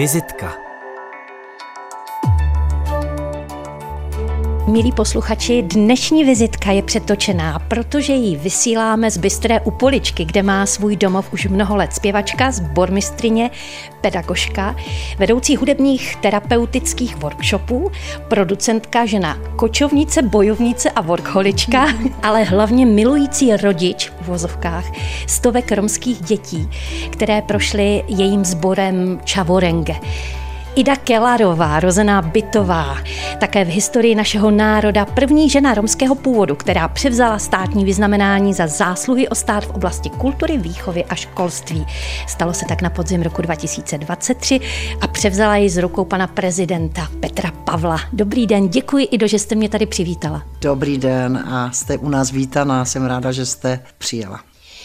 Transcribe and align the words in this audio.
Vizitka 0.00 0.69
Milí 4.70 4.92
posluchači, 4.92 5.62
dnešní 5.62 6.24
vizitka 6.24 6.70
je 6.70 6.82
přetočená, 6.82 7.58
protože 7.58 8.12
ji 8.12 8.36
vysíláme 8.36 9.10
z 9.10 9.16
Bystré 9.16 9.60
u 9.60 9.70
Poličky, 9.70 10.24
kde 10.24 10.42
má 10.42 10.66
svůj 10.66 10.96
domov 10.96 11.32
už 11.32 11.46
mnoho 11.46 11.76
let 11.76 11.92
zpěvačka, 11.92 12.50
zbormistrině, 12.50 13.50
pedagožka, 14.00 14.76
vedoucí 15.18 15.56
hudebních 15.56 16.16
terapeutických 16.16 17.16
workshopů, 17.16 17.90
producentka, 18.28 19.06
žena 19.06 19.38
kočovnice, 19.56 20.22
bojovnice 20.22 20.90
a 20.90 21.00
workholička, 21.00 21.86
ale 22.22 22.42
hlavně 22.42 22.86
milující 22.86 23.56
rodič 23.56 24.12
v 24.20 24.26
vozovkách 24.26 24.84
stovek 25.26 25.72
romských 25.72 26.20
dětí, 26.20 26.68
které 27.10 27.42
prošly 27.42 28.04
jejím 28.08 28.44
sborem 28.44 29.20
Čavorenge. 29.24 29.94
Ida 30.74 30.96
Kelarová, 30.96 31.80
rozená 31.80 32.22
Bytová, 32.22 32.96
také 33.40 33.64
v 33.64 33.68
historii 33.68 34.14
našeho 34.14 34.50
národa 34.50 35.04
první 35.04 35.50
žena 35.50 35.74
romského 35.74 36.14
původu, 36.14 36.56
která 36.56 36.88
převzala 36.88 37.38
státní 37.38 37.84
vyznamenání 37.84 38.54
za 38.54 38.66
zásluhy 38.66 39.28
o 39.28 39.34
stát 39.34 39.64
v 39.64 39.70
oblasti 39.70 40.10
kultury, 40.10 40.58
výchovy 40.58 41.04
a 41.04 41.14
školství. 41.14 41.86
Stalo 42.28 42.54
se 42.54 42.64
tak 42.68 42.82
na 42.82 42.90
podzim 42.90 43.22
roku 43.22 43.42
2023 43.42 44.60
a 45.00 45.06
převzala 45.06 45.56
ji 45.56 45.70
z 45.70 45.76
rukou 45.76 46.04
pana 46.04 46.26
prezidenta 46.26 47.08
Petra 47.20 47.50
Pavla. 47.50 47.98
Dobrý 48.12 48.46
den, 48.46 48.68
děkuji 48.68 49.04
Ido, 49.04 49.26
že 49.26 49.38
jste 49.38 49.54
mě 49.54 49.68
tady 49.68 49.86
přivítala. 49.86 50.42
Dobrý 50.60 50.98
den 50.98 51.44
a 51.48 51.70
jste 51.72 51.98
u 51.98 52.08
nás 52.08 52.30
vítaná, 52.30 52.84
jsem 52.84 53.06
ráda, 53.06 53.32
že 53.32 53.46
jste 53.46 53.80
přijela. 53.98 54.40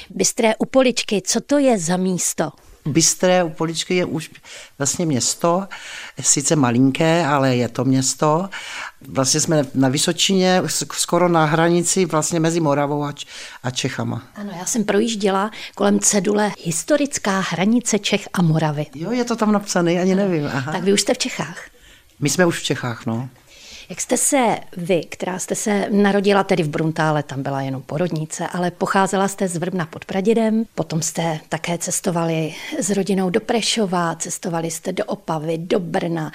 Bystré 0.10 0.56
u 0.56 0.66
Poličky, 0.66 1.22
co 1.26 1.42
to 1.42 1.58
je 1.58 1.80
za 1.80 1.98
místo? 1.98 2.52
Bystré 2.86 3.44
u 3.44 3.50
Poličky 3.50 3.96
je 3.96 4.06
už 4.06 4.30
vlastně 4.78 5.06
město, 5.06 5.68
sice 6.22 6.56
malinké, 6.56 7.26
ale 7.26 7.56
je 7.56 7.70
to 7.70 7.86
město. 7.86 8.50
Vlastně 9.08 9.40
jsme 9.40 9.66
na 9.74 9.90
Vysočině, 9.90 10.62
skoro 10.94 11.30
na 11.30 11.46
hranici 11.46 12.06
vlastně 12.06 12.40
mezi 12.40 12.60
Moravou 12.60 13.04
a 13.64 13.72
Čechama. 13.72 14.24
Ano, 14.36 14.52
já 14.60 14.66
jsem 14.66 14.84
projížděla 14.84 15.52
kolem 15.76 16.00
cedule 16.00 16.52
historická 16.64 17.40
hranice 17.40 18.00
Čech 18.00 18.30
a 18.34 18.42
Moravy. 18.42 18.86
Jo, 18.96 19.12
je 19.12 19.26
to 19.26 19.36
tam 19.36 19.52
napsané, 19.52 19.92
ani 20.02 20.16
nevím. 20.16 20.50
Aha. 20.54 20.72
Tak 20.72 20.84
vy 20.84 20.94
už 20.94 21.02
jste 21.02 21.14
v 21.14 21.18
Čechách. 21.18 21.70
My 22.20 22.30
jsme 22.30 22.46
už 22.46 22.60
v 22.60 22.64
Čechách, 22.64 23.06
no. 23.06 23.30
Jak 23.90 24.02
jste 24.02 24.18
se 24.18 24.58
vy, 24.78 25.04
která 25.10 25.40
jste 25.40 25.56
se 25.56 25.88
narodila 25.90 26.44
tedy 26.44 26.64
v 26.64 26.70
Bruntále, 26.70 27.24
tam 27.24 27.44
byla 27.44 27.62
jenom 27.62 27.82
porodnice, 27.82 28.48
ale 28.48 28.72
pocházela 28.72 29.28
jste 29.28 29.48
z 29.48 29.58
Vrbna 29.58 29.86
pod 29.86 30.06
Pradědem, 30.06 30.66
potom 30.76 31.02
jste 31.02 31.40
také 31.50 31.78
cestovali 31.78 32.56
s 32.80 32.90
rodinou 32.90 33.30
do 33.30 33.42
Prešova, 33.42 34.16
cestovali 34.16 34.72
jste 34.72 34.94
do 34.94 35.06
Opavy, 35.06 35.58
do 35.58 35.80
Brna. 35.80 36.32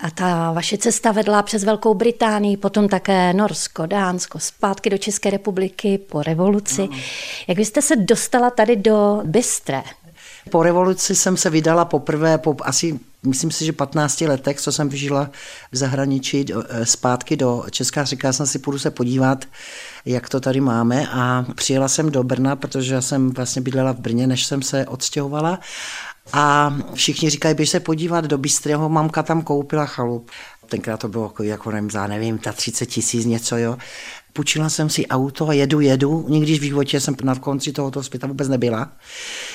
A 0.00 0.10
ta 0.10 0.52
vaše 0.52 0.78
cesta 0.78 1.12
vedla 1.12 1.42
přes 1.42 1.64
Velkou 1.64 1.94
Británii, 1.94 2.56
potom 2.56 2.88
také 2.88 3.32
Norsko, 3.32 3.86
Dánsko, 3.86 4.38
zpátky 4.38 4.90
do 4.90 4.98
České 4.98 5.30
republiky 5.30 5.98
po 5.98 6.22
revoluci. 6.22 6.88
No. 6.90 6.98
Jak 7.48 7.58
vy 7.58 7.64
jste 7.64 7.82
se 7.82 7.96
dostala 7.96 8.50
tady 8.50 8.76
do 8.76 9.20
Bystre? 9.24 9.82
Po 10.50 10.62
revoluci 10.62 11.16
jsem 11.16 11.36
se 11.36 11.50
vydala 11.50 11.84
poprvé 11.84 12.38
po 12.38 12.56
asi 12.62 13.00
myslím 13.26 13.50
si, 13.50 13.64
že 13.64 13.72
15 13.72 14.20
letech, 14.20 14.60
co 14.60 14.72
jsem 14.72 14.90
žila 14.90 15.30
v 15.72 15.76
zahraničí 15.76 16.44
eh, 16.52 16.86
zpátky 16.86 17.36
do 17.36 17.64
Česká, 17.70 18.04
říkala 18.04 18.32
jsem 18.32 18.46
si, 18.46 18.58
půjdu 18.58 18.78
se 18.78 18.90
podívat, 18.90 19.44
jak 20.04 20.28
to 20.28 20.40
tady 20.40 20.60
máme. 20.60 21.08
A 21.08 21.44
přijela 21.54 21.88
jsem 21.88 22.10
do 22.10 22.24
Brna, 22.24 22.56
protože 22.56 22.94
já 22.94 23.00
jsem 23.00 23.30
vlastně 23.30 23.62
bydlela 23.62 23.92
v 23.92 23.98
Brně, 23.98 24.26
než 24.26 24.46
jsem 24.46 24.62
se 24.62 24.86
odstěhovala. 24.86 25.60
A 26.32 26.76
všichni 26.94 27.30
říkají, 27.30 27.54
běž 27.54 27.70
se 27.70 27.80
podívat 27.80 28.24
do 28.24 28.38
Bystrého, 28.38 28.88
mamka 28.88 29.22
tam 29.22 29.42
koupila 29.42 29.86
chalup. 29.86 30.30
Tenkrát 30.66 31.00
to 31.00 31.08
bylo 31.08 31.24
jako, 31.24 31.42
jako 31.42 31.70
nevím, 31.70 31.90
za 31.90 32.06
nevím, 32.06 32.38
ta 32.38 32.52
30 32.52 32.86
tisíc 32.86 33.24
něco, 33.24 33.56
jo 33.56 33.76
půjčila 34.36 34.70
jsem 34.70 34.90
si 34.90 35.06
auto 35.06 35.48
a 35.48 35.52
jedu, 35.52 35.80
jedu. 35.80 36.26
Nikdy 36.28 36.58
v 36.58 36.62
životě 36.62 37.00
jsem 37.00 37.16
na 37.22 37.34
konci 37.34 37.72
tohoto 37.72 38.02
světa 38.02 38.26
vůbec 38.26 38.48
nebyla. 38.48 38.92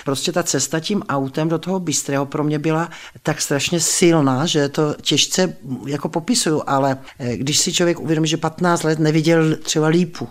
Prostě 0.05 0.31
ta 0.31 0.43
cesta 0.43 0.79
tím 0.79 1.01
autem 1.09 1.49
do 1.49 1.59
toho 1.59 1.79
Bystrého 1.79 2.25
pro 2.25 2.43
mě 2.43 2.59
byla 2.59 2.89
tak 3.23 3.41
strašně 3.41 3.79
silná, 3.79 4.45
že 4.45 4.69
to 4.69 4.95
těžce 5.01 5.57
jako 5.85 6.09
popisuju, 6.09 6.63
ale 6.67 6.97
eh, 7.19 7.37
když 7.37 7.57
si 7.57 7.73
člověk 7.73 7.99
uvědomí, 7.99 8.27
že 8.27 8.37
15 8.37 8.83
let 8.83 8.99
neviděl 8.99 9.55
třeba 9.55 9.87
lípu, 9.87 10.27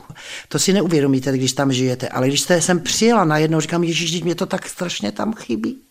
to 0.49 0.59
si 0.59 0.73
neuvědomíte, 0.73 1.33
když 1.33 1.53
tam 1.53 1.73
žijete, 1.73 2.09
ale 2.09 2.29
když 2.29 2.41
jste 2.41 2.61
sem 2.61 2.81
přijela 2.81 3.25
najednou, 3.25 3.61
říkám, 3.61 3.85
ježíš, 3.85 4.23
mě 4.23 4.35
to 4.35 4.47
tak 4.47 4.69
strašně 4.69 5.13
tam 5.13 5.35
chybí. 5.35 5.90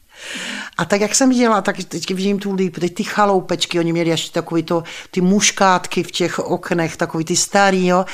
A 0.77 0.85
tak, 0.85 1.01
jak 1.01 1.15
jsem 1.15 1.29
viděla, 1.29 1.61
tak 1.61 1.83
teď 1.83 2.13
vidím 2.13 2.39
tu 2.39 2.53
líp, 2.53 2.79
teď 2.79 2.93
ty 2.93 3.03
chaloupečky, 3.03 3.79
oni 3.79 3.93
měli 3.93 4.09
ještě 4.09 4.31
takový 4.31 4.63
to, 4.63 4.83
ty 5.11 5.21
muškátky 5.21 6.03
v 6.03 6.11
těch 6.11 6.39
oknech, 6.39 6.97
takový 6.97 7.25
ty 7.25 7.35
starý, 7.35 7.87
jo 7.87 8.05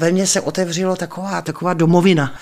ve 0.00 0.12
mně 0.12 0.26
se 0.26 0.40
otevřelo 0.40 0.96
taková, 0.96 1.42
taková 1.42 1.74
domovina. 1.74 2.34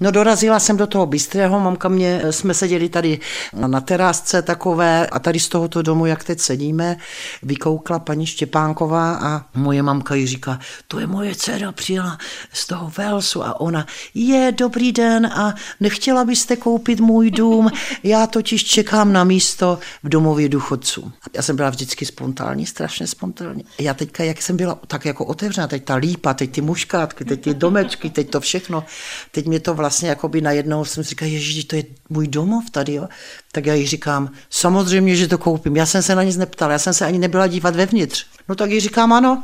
No 0.00 0.10
dorazila 0.10 0.60
jsem 0.60 0.76
do 0.76 0.86
toho 0.86 1.06
bystrého, 1.06 1.60
mamka 1.60 1.88
mě, 1.88 2.22
jsme 2.30 2.54
seděli 2.54 2.88
tady 2.88 3.20
na 3.66 3.80
terásce 3.80 4.42
takové 4.42 5.06
a 5.06 5.18
tady 5.18 5.40
z 5.40 5.48
tohoto 5.48 5.82
domu, 5.82 6.06
jak 6.06 6.24
teď 6.24 6.40
sedíme, 6.40 6.96
vykoukla 7.42 7.98
paní 7.98 8.26
Štěpánková 8.26 9.18
a 9.22 9.44
moje 9.54 9.82
mamka 9.82 10.14
jí 10.14 10.26
říká, 10.26 10.58
to 10.88 10.98
je 11.00 11.06
moje 11.06 11.34
dcera, 11.34 11.72
přijela 11.72 12.18
z 12.52 12.66
toho 12.66 12.92
Velsu 12.98 13.44
a 13.44 13.60
ona, 13.60 13.86
je, 14.14 14.52
dobrý 14.52 14.92
den 14.92 15.26
a 15.26 15.54
nechtěla 15.80 16.24
byste 16.24 16.56
koupit 16.56 17.00
můj 17.00 17.30
dům, 17.30 17.70
já 18.02 18.26
totiž 18.26 18.64
čekám 18.64 19.12
na 19.12 19.24
místo 19.24 19.78
v 20.02 20.08
domově 20.08 20.48
důchodců. 20.48 21.12
Já 21.34 21.42
jsem 21.42 21.56
byla 21.56 21.70
vždycky 21.70 22.06
spontánní, 22.06 22.66
strašně 22.66 23.06
spontánní. 23.06 23.64
Já 23.78 23.94
teďka, 23.94 24.24
jak 24.24 24.42
jsem 24.42 24.56
byla 24.56 24.78
tak 24.86 25.04
jako 25.04 25.24
otevřená, 25.24 25.66
teď 25.66 25.84
ta 25.84 25.94
lípa, 25.94 26.34
teď 26.34 26.50
ty 26.50 26.60
muška, 26.60 27.05
zahrádky, 27.06 27.24
teď 27.24 27.40
ty 27.40 27.54
domečky, 27.54 28.10
teď 28.10 28.30
to 28.30 28.40
všechno. 28.40 28.84
Teď 29.30 29.46
mě 29.46 29.60
to 29.60 29.74
vlastně 29.74 30.08
jakoby 30.08 30.40
najednou 30.40 30.84
jsem 30.84 31.04
si 31.04 31.10
říkal, 31.10 31.28
ježiš, 31.28 31.64
to 31.64 31.76
je 31.76 31.84
můj 32.08 32.28
domov 32.28 32.70
tady, 32.70 32.94
jo. 32.94 33.08
Tak 33.52 33.66
já 33.66 33.74
jí 33.74 33.86
říkám, 33.86 34.30
samozřejmě, 34.50 35.16
že 35.16 35.28
to 35.28 35.38
koupím. 35.38 35.76
Já 35.76 35.86
jsem 35.86 36.02
se 36.02 36.14
na 36.14 36.22
nic 36.22 36.36
neptala, 36.36 36.72
já 36.72 36.78
jsem 36.78 36.94
se 36.94 37.06
ani 37.06 37.18
nebyla 37.18 37.46
dívat 37.46 37.76
vevnitř. 37.76 38.26
No 38.48 38.54
tak 38.54 38.70
jí 38.70 38.80
říkám, 38.80 39.12
ano. 39.12 39.42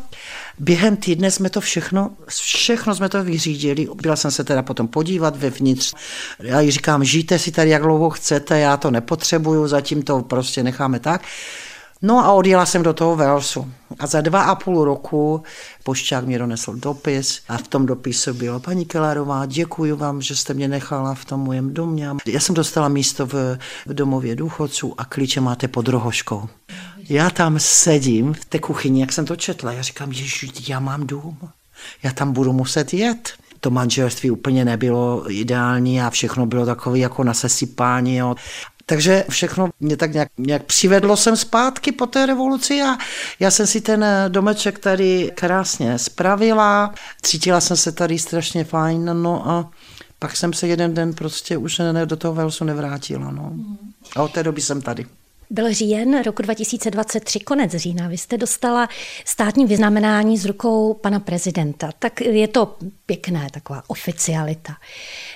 Během 0.58 0.96
týdne 0.96 1.30
jsme 1.30 1.50
to 1.50 1.60
všechno, 1.60 2.10
všechno 2.28 2.94
jsme 2.94 3.08
to 3.08 3.24
vyřídili. 3.24 3.88
Byla 4.02 4.16
jsem 4.16 4.30
se 4.30 4.44
teda 4.44 4.62
potom 4.62 4.88
podívat 4.88 5.36
vevnitř. 5.36 5.94
Já 6.40 6.60
jí 6.60 6.70
říkám, 6.70 7.04
žijte 7.04 7.38
si 7.38 7.50
tady, 7.50 7.70
jak 7.70 7.82
dlouho 7.82 8.10
chcete, 8.10 8.58
já 8.58 8.76
to 8.76 8.90
nepotřebuju, 8.90 9.68
zatím 9.68 10.02
to 10.02 10.22
prostě 10.22 10.62
necháme 10.62 11.00
tak. 11.00 11.22
No 12.02 12.24
a 12.24 12.32
odjela 12.32 12.66
jsem 12.66 12.82
do 12.82 12.92
toho 12.92 13.16
Velsu. 13.16 13.72
A 13.98 14.06
za 14.06 14.20
dva 14.20 14.42
a 14.42 14.54
půl 14.54 14.84
roku 14.84 15.42
pošťák 15.84 16.24
mě 16.24 16.38
donesl 16.38 16.74
dopis 16.74 17.40
a 17.48 17.58
v 17.58 17.68
tom 17.68 17.86
dopisu 17.86 18.34
bylo 18.34 18.60
paní 18.60 18.84
Kelárová, 18.84 19.46
děkuji 19.46 19.92
vám, 19.92 20.22
že 20.22 20.36
jste 20.36 20.54
mě 20.54 20.68
nechala 20.68 21.14
v 21.14 21.24
tom 21.24 21.40
mojem 21.40 21.74
domě. 21.74 22.08
Já 22.26 22.40
jsem 22.40 22.54
dostala 22.54 22.88
místo 22.88 23.26
v, 23.26 23.58
v 23.86 23.94
domově 23.94 24.36
důchodců 24.36 24.94
a 24.98 25.04
klíče 25.04 25.40
máte 25.40 25.68
pod 25.68 25.88
rohoškou. 25.88 26.48
Já 27.08 27.30
tam 27.30 27.58
sedím 27.58 28.34
v 28.34 28.44
té 28.44 28.58
kuchyni, 28.58 29.00
jak 29.00 29.12
jsem 29.12 29.24
to 29.26 29.36
četla, 29.36 29.72
já 29.72 29.82
říkám, 29.82 30.12
ježiš, 30.12 30.68
já 30.68 30.80
mám 30.80 31.06
dům, 31.06 31.38
já 32.02 32.12
tam 32.12 32.32
budu 32.32 32.52
muset 32.52 32.94
jet 32.94 33.32
to 33.62 33.70
manželství 33.70 34.30
úplně 34.30 34.64
nebylo 34.64 35.32
ideální 35.32 36.02
a 36.02 36.10
všechno 36.10 36.46
bylo 36.46 36.66
takové 36.66 36.98
jako 36.98 37.24
na 37.24 37.34
sesypání. 37.34 38.20
Takže 38.86 39.24
všechno 39.28 39.70
mě 39.80 39.96
tak 39.96 40.12
nějak, 40.12 40.28
nějak 40.38 40.62
přivedlo 40.62 41.16
jsem 41.16 41.36
zpátky 41.36 41.92
po 41.92 42.06
té 42.06 42.26
revoluci 42.26 42.82
a 42.82 42.96
já 43.40 43.50
jsem 43.50 43.66
si 43.66 43.80
ten 43.80 44.04
domeček 44.28 44.78
tady 44.78 45.30
krásně 45.34 45.98
spravila, 45.98 46.94
cítila 47.22 47.60
jsem 47.60 47.76
se 47.76 47.92
tady 47.92 48.18
strašně 48.18 48.64
fajn, 48.64 49.22
no 49.22 49.48
a 49.50 49.70
pak 50.18 50.36
jsem 50.36 50.52
se 50.52 50.66
jeden 50.66 50.94
den 50.94 51.14
prostě 51.14 51.56
už 51.56 51.78
ne, 51.78 52.06
do 52.06 52.16
toho 52.16 52.34
Velsu 52.34 52.64
nevrátila. 52.64 53.30
No. 53.30 53.52
A 54.16 54.22
od 54.22 54.32
té 54.32 54.42
doby 54.42 54.60
jsem 54.60 54.82
tady. 54.82 55.06
Byl 55.50 55.72
říjen 55.72 56.22
roku 56.22 56.42
2023, 56.42 57.40
konec 57.40 57.72
října. 57.72 58.08
Vy 58.08 58.18
jste 58.18 58.38
dostala 58.38 58.88
státní 59.24 59.66
vyznamenání 59.66 60.38
z 60.38 60.44
rukou 60.44 60.94
pana 60.94 61.20
prezidenta. 61.20 61.90
Tak 61.98 62.20
je 62.20 62.48
to 62.48 62.76
pěkné, 63.06 63.48
taková 63.52 63.82
oficialita, 63.86 64.76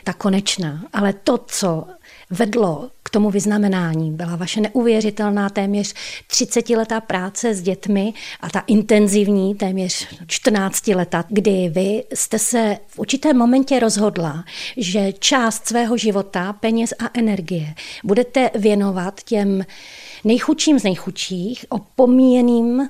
ta 0.05 0.13
konečná. 0.13 0.85
Ale 0.93 1.13
to, 1.13 1.39
co 1.39 1.87
vedlo 2.31 2.91
k 3.07 3.11
tomu 3.11 3.31
vyznamenání, 3.31 4.13
byla 4.13 4.37
vaše 4.37 4.61
neuvěřitelná 4.61 5.51
téměř 5.51 5.95
30-letá 6.31 7.01
práce 7.01 7.55
s 7.55 7.63
dětmi 7.63 8.15
a 8.41 8.51
ta 8.51 8.61
intenzivní 8.67 9.55
téměř 9.55 10.09
14 10.27 10.89
leta, 10.89 11.25
kdy 11.29 11.69
vy 11.69 12.05
jste 12.15 12.39
se 12.39 12.79
v 12.87 12.99
určitém 12.99 13.37
momentě 13.37 13.81
rozhodla, 13.81 14.45
že 14.77 15.13
část 15.13 15.69
svého 15.69 15.97
života, 15.97 16.53
peněz 16.53 16.95
a 16.99 17.11
energie 17.15 17.75
budete 18.05 18.51
věnovat 18.55 19.21
těm 19.25 19.65
nejchudším 20.25 20.79
z 20.79 20.85
nejchudších, 20.85 21.65
opomíjeným 21.69 22.89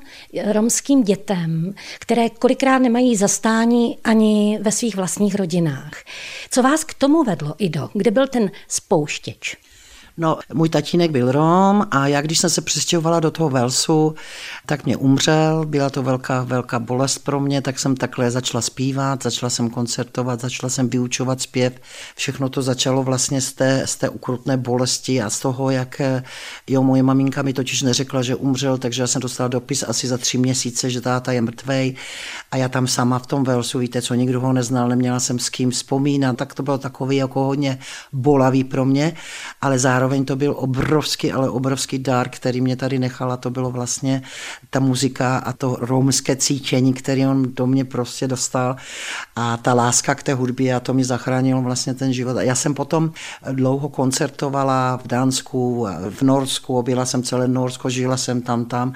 romským 0.52 1.02
dětem, 1.02 1.74
které 1.98 2.30
kolikrát 2.30 2.78
nemají 2.78 3.16
zastání 3.16 3.98
ani 4.04 4.58
ve 4.62 4.72
svých 4.72 4.96
vlastních 4.96 5.34
rodinách. 5.34 5.92
Co 6.50 6.62
vás 6.62 6.84
k 6.84 6.94
tomu 6.94 7.24
vedlo, 7.24 7.54
Ido? 7.58 7.90
Kde 7.92 8.10
byl 8.10 8.26
ten 8.26 8.50
spouštěč? 8.68 9.65
No, 10.18 10.38
můj 10.54 10.68
tatínek 10.68 11.10
byl 11.10 11.32
Rom 11.32 11.86
a 11.90 12.06
já, 12.06 12.20
když 12.20 12.38
jsem 12.38 12.50
se 12.50 12.60
přestěhovala 12.60 13.20
do 13.20 13.30
toho 13.30 13.50
Velsu, 13.50 14.14
tak 14.66 14.84
mě 14.84 14.96
umřel, 14.96 15.66
byla 15.66 15.90
to 15.90 16.02
velká, 16.02 16.42
velká 16.42 16.78
bolest 16.78 17.18
pro 17.18 17.40
mě, 17.40 17.62
tak 17.62 17.78
jsem 17.78 17.96
takhle 17.96 18.30
začala 18.30 18.62
zpívat, 18.62 19.22
začala 19.22 19.50
jsem 19.50 19.70
koncertovat, 19.70 20.40
začala 20.40 20.70
jsem 20.70 20.88
vyučovat 20.88 21.40
zpěv. 21.40 21.72
Všechno 22.16 22.48
to 22.48 22.62
začalo 22.62 23.02
vlastně 23.02 23.40
z 23.40 23.52
té, 23.52 23.82
z 23.86 23.96
té 23.96 24.08
ukrutné 24.08 24.56
bolesti 24.56 25.22
a 25.22 25.30
z 25.30 25.40
toho, 25.40 25.70
jak 25.70 26.00
jo, 26.66 26.82
moje 26.82 27.02
maminka 27.02 27.42
mi 27.42 27.52
totiž 27.52 27.82
neřekla, 27.82 28.22
že 28.22 28.34
umřel, 28.34 28.78
takže 28.78 29.02
já 29.02 29.06
jsem 29.06 29.22
dostala 29.22 29.48
dopis 29.48 29.84
asi 29.88 30.08
za 30.08 30.18
tři 30.18 30.38
měsíce, 30.38 30.90
že 30.90 31.00
táta 31.00 31.32
je 31.32 31.40
mrtvej 31.40 31.96
a 32.50 32.56
já 32.56 32.68
tam 32.68 32.86
sama 32.86 33.18
v 33.18 33.26
tom 33.26 33.44
Velsu, 33.44 33.78
víte 33.78 34.02
co, 34.02 34.14
nikdo 34.14 34.40
ho 34.40 34.52
neznal, 34.52 34.88
neměla 34.88 35.20
jsem 35.20 35.38
s 35.38 35.48
kým 35.48 35.70
vzpomínat, 35.70 36.36
tak 36.36 36.54
to 36.54 36.62
bylo 36.62 36.78
takový 36.78 37.16
jako 37.16 37.44
hodně 37.44 37.78
bolavý 38.12 38.64
pro 38.64 38.84
mě, 38.84 39.12
ale 39.60 39.78
zároveň 39.78 40.06
to 40.25 40.37
byl 40.37 40.55
obrovský, 40.58 41.32
ale 41.32 41.50
obrovský 41.50 41.99
dar, 41.99 42.29
který 42.29 42.61
mě 42.61 42.76
tady 42.76 42.99
nechala, 42.99 43.37
to 43.37 43.50
bylo 43.50 43.70
vlastně 43.70 44.23
ta 44.70 44.81
muzika 44.81 45.38
a 45.38 45.53
to 45.53 45.76
romské 45.81 46.37
cítění, 46.37 46.94
který 46.94 47.26
on 47.26 47.55
do 47.55 47.67
mě 47.67 47.85
prostě 47.85 48.29
dostal 48.29 48.76
a 49.37 49.56
ta 49.56 49.75
láska 49.75 50.14
k 50.14 50.23
té 50.23 50.35
hudbě 50.35 50.75
a 50.75 50.81
to 50.81 50.94
mi 50.94 51.05
zachránilo 51.05 51.62
vlastně 51.62 51.94
ten 51.94 52.12
život. 52.12 52.37
A 52.37 52.43
já 52.43 52.55
jsem 52.55 52.75
potom 52.75 53.12
dlouho 53.53 53.88
koncertovala 53.88 54.97
v 55.05 55.06
Dánsku, 55.06 55.87
v 56.11 56.23
Norsku, 56.23 56.79
objela 56.79 57.06
jsem 57.06 57.23
celé 57.23 57.49
Norsko, 57.49 57.91
žila 57.91 58.17
jsem 58.17 58.43
tam 58.43 58.64
tam 58.64 58.93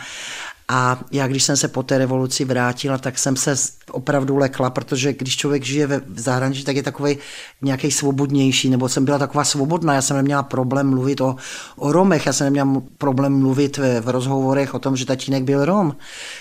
a 0.72 1.00
já, 1.12 1.26
když 1.26 1.42
jsem 1.42 1.56
se 1.56 1.68
po 1.68 1.82
té 1.82 1.98
revoluci 1.98 2.44
vrátila, 2.44 2.98
tak 2.98 3.18
jsem 3.18 3.36
se 3.36 3.54
opravdu 3.90 4.36
lekla, 4.36 4.70
protože 4.70 5.12
když 5.12 5.36
člověk 5.36 5.64
žije 5.64 5.86
ve 5.86 6.00
zahraničí, 6.16 6.64
tak 6.64 6.76
je 6.76 6.82
takový 6.82 7.18
nějaký 7.62 7.90
svobodnější, 7.90 8.70
nebo 8.70 8.88
jsem 8.88 9.04
byla 9.04 9.18
taková 9.18 9.44
svobodná, 9.44 9.94
já 9.94 10.02
jsem 10.02 10.16
neměla 10.16 10.42
problém 10.42 10.90
mluvit 10.90 11.20
o, 11.20 11.36
o 11.76 11.92
Romech, 11.92 12.26
já 12.26 12.32
jsem 12.32 12.44
neměla 12.44 12.82
problém 12.98 13.38
mluvit 13.38 13.76
v, 13.76 14.00
v 14.00 14.08
rozhovorech 14.08 14.74
o 14.74 14.78
tom, 14.78 14.96
že 14.96 15.06
tatínek 15.06 15.44
byl 15.44 15.64
Rom. 15.64 15.96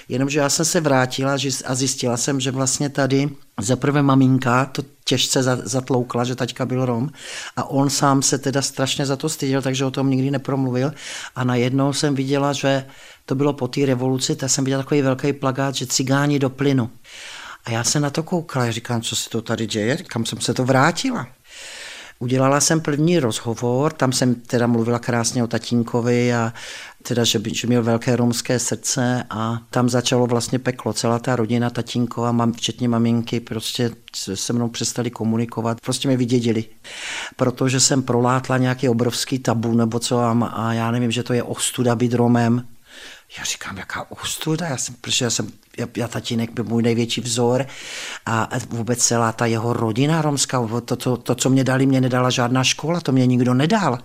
Jenomže 0.10 0.40
já 0.40 0.50
jsem 0.50 0.66
se 0.66 0.82
vrátila 0.82 1.38
a 1.66 1.76
zjistila 1.76 2.18
jsem, 2.18 2.40
že 2.40 2.52
vlastně 2.52 2.90
tady 2.90 3.30
za 3.60 3.76
prvé 3.76 4.02
maminka 4.02 4.66
to 4.66 4.84
těžce 5.04 5.44
zatloukla, 5.44 6.24
že 6.24 6.36
taťka 6.36 6.66
byl 6.66 6.86
Rom 6.86 7.10
a 7.56 7.64
on 7.64 7.90
sám 7.90 8.22
se 8.22 8.38
teda 8.38 8.62
strašně 8.62 9.06
za 9.06 9.16
to 9.16 9.30
styděl, 9.30 9.62
takže 9.62 9.86
o 9.86 9.92
tom 9.92 10.10
nikdy 10.10 10.32
nepromluvil 10.32 10.92
a 11.36 11.44
najednou 11.44 11.94
jsem 11.94 12.16
viděla, 12.16 12.54
že 12.54 12.86
to 13.26 13.36
bylo 13.36 13.54
po 13.54 13.68
té 13.68 13.86
revoluci, 13.86 14.36
tak 14.36 14.50
jsem 14.50 14.64
viděl 14.64 14.80
takový 14.80 15.02
velký 15.02 15.34
plagát, 15.34 15.76
že 15.76 15.86
cigáni 15.86 16.40
do 16.40 16.50
plynu. 16.50 16.90
A 17.66 17.72
já 17.72 17.84
se 17.84 18.00
na 18.00 18.10
to 18.10 18.24
koukala, 18.24 18.72
říkám, 18.72 19.02
co 19.02 19.16
se 19.16 19.30
to 19.30 19.42
tady 19.42 19.68
děje, 19.68 19.98
kam 19.98 20.26
jsem 20.26 20.42
se 20.42 20.54
to 20.54 20.66
vrátila. 20.66 21.28
Udělala 22.22 22.60
jsem 22.60 22.82
první 22.82 23.20
rozhovor, 23.20 23.94
tam 23.94 24.12
jsem 24.12 24.36
teda 24.36 24.68
mluvila 24.68 25.00
krásně 25.00 25.44
o 25.44 25.48
tatínkovi 25.48 26.34
a 26.34 26.54
teda, 27.04 27.24
že, 27.24 27.40
by, 27.40 27.56
že 27.56 27.68
měl 27.68 27.84
velké 27.84 28.16
romské 28.16 28.60
srdce 28.60 29.24
a 29.30 29.62
tam 29.70 29.90
začalo 29.90 30.28
vlastně 30.28 30.60
peklo. 30.60 30.94
Celá 30.94 31.20
ta 31.20 31.36
rodina, 31.36 31.70
tatínko 31.70 32.24
a 32.24 32.32
mam, 32.32 32.54
včetně 32.54 32.90
maminky, 32.90 33.40
prostě 33.40 33.92
se 34.34 34.54
mnou 34.54 34.70
přestali 34.70 35.10
komunikovat, 35.10 35.82
prostě 35.82 36.08
mě 36.08 36.18
vydědili. 36.18 36.66
Protože 37.36 37.80
jsem 37.80 38.04
prolátla 38.04 38.58
nějaký 38.58 38.90
obrovský 38.90 39.40
tabu 39.40 39.74
nebo 39.74 40.00
co 40.00 40.20
a, 40.20 40.32
a 40.54 40.74
já 40.74 40.92
nevím, 40.92 41.12
že 41.12 41.24
to 41.24 41.34
je 41.34 41.44
ostuda 41.44 41.96
být 41.96 42.14
Romem, 42.14 42.68
já 43.38 43.44
říkám, 43.44 43.78
jaká 43.78 44.12
ostuda, 44.12 44.68
já 44.68 44.78
jsem, 44.78 44.96
protože 45.02 45.26
já 45.26 45.30
jsem, 45.30 45.52
já, 45.78 45.88
já 45.98 46.08
tatínek 46.08 46.52
byl 46.52 46.64
můj 46.64 46.84
největší 46.84 47.22
vzor 47.22 47.66
a 48.26 48.50
vůbec 48.70 49.00
celá 49.00 49.32
ta 49.32 49.46
jeho 49.46 49.74
rodina 49.74 50.22
romská, 50.22 50.68
to, 50.86 50.96
to, 50.96 51.18
to, 51.18 51.36
co 51.36 51.50
mě 51.50 51.64
dali, 51.64 51.86
mě 51.86 52.02
nedala 52.02 52.30
žádná 52.30 52.64
škola, 52.64 53.02
to 53.02 53.12
mě 53.12 53.26
nikdo 53.26 53.54
nedal. 53.54 54.00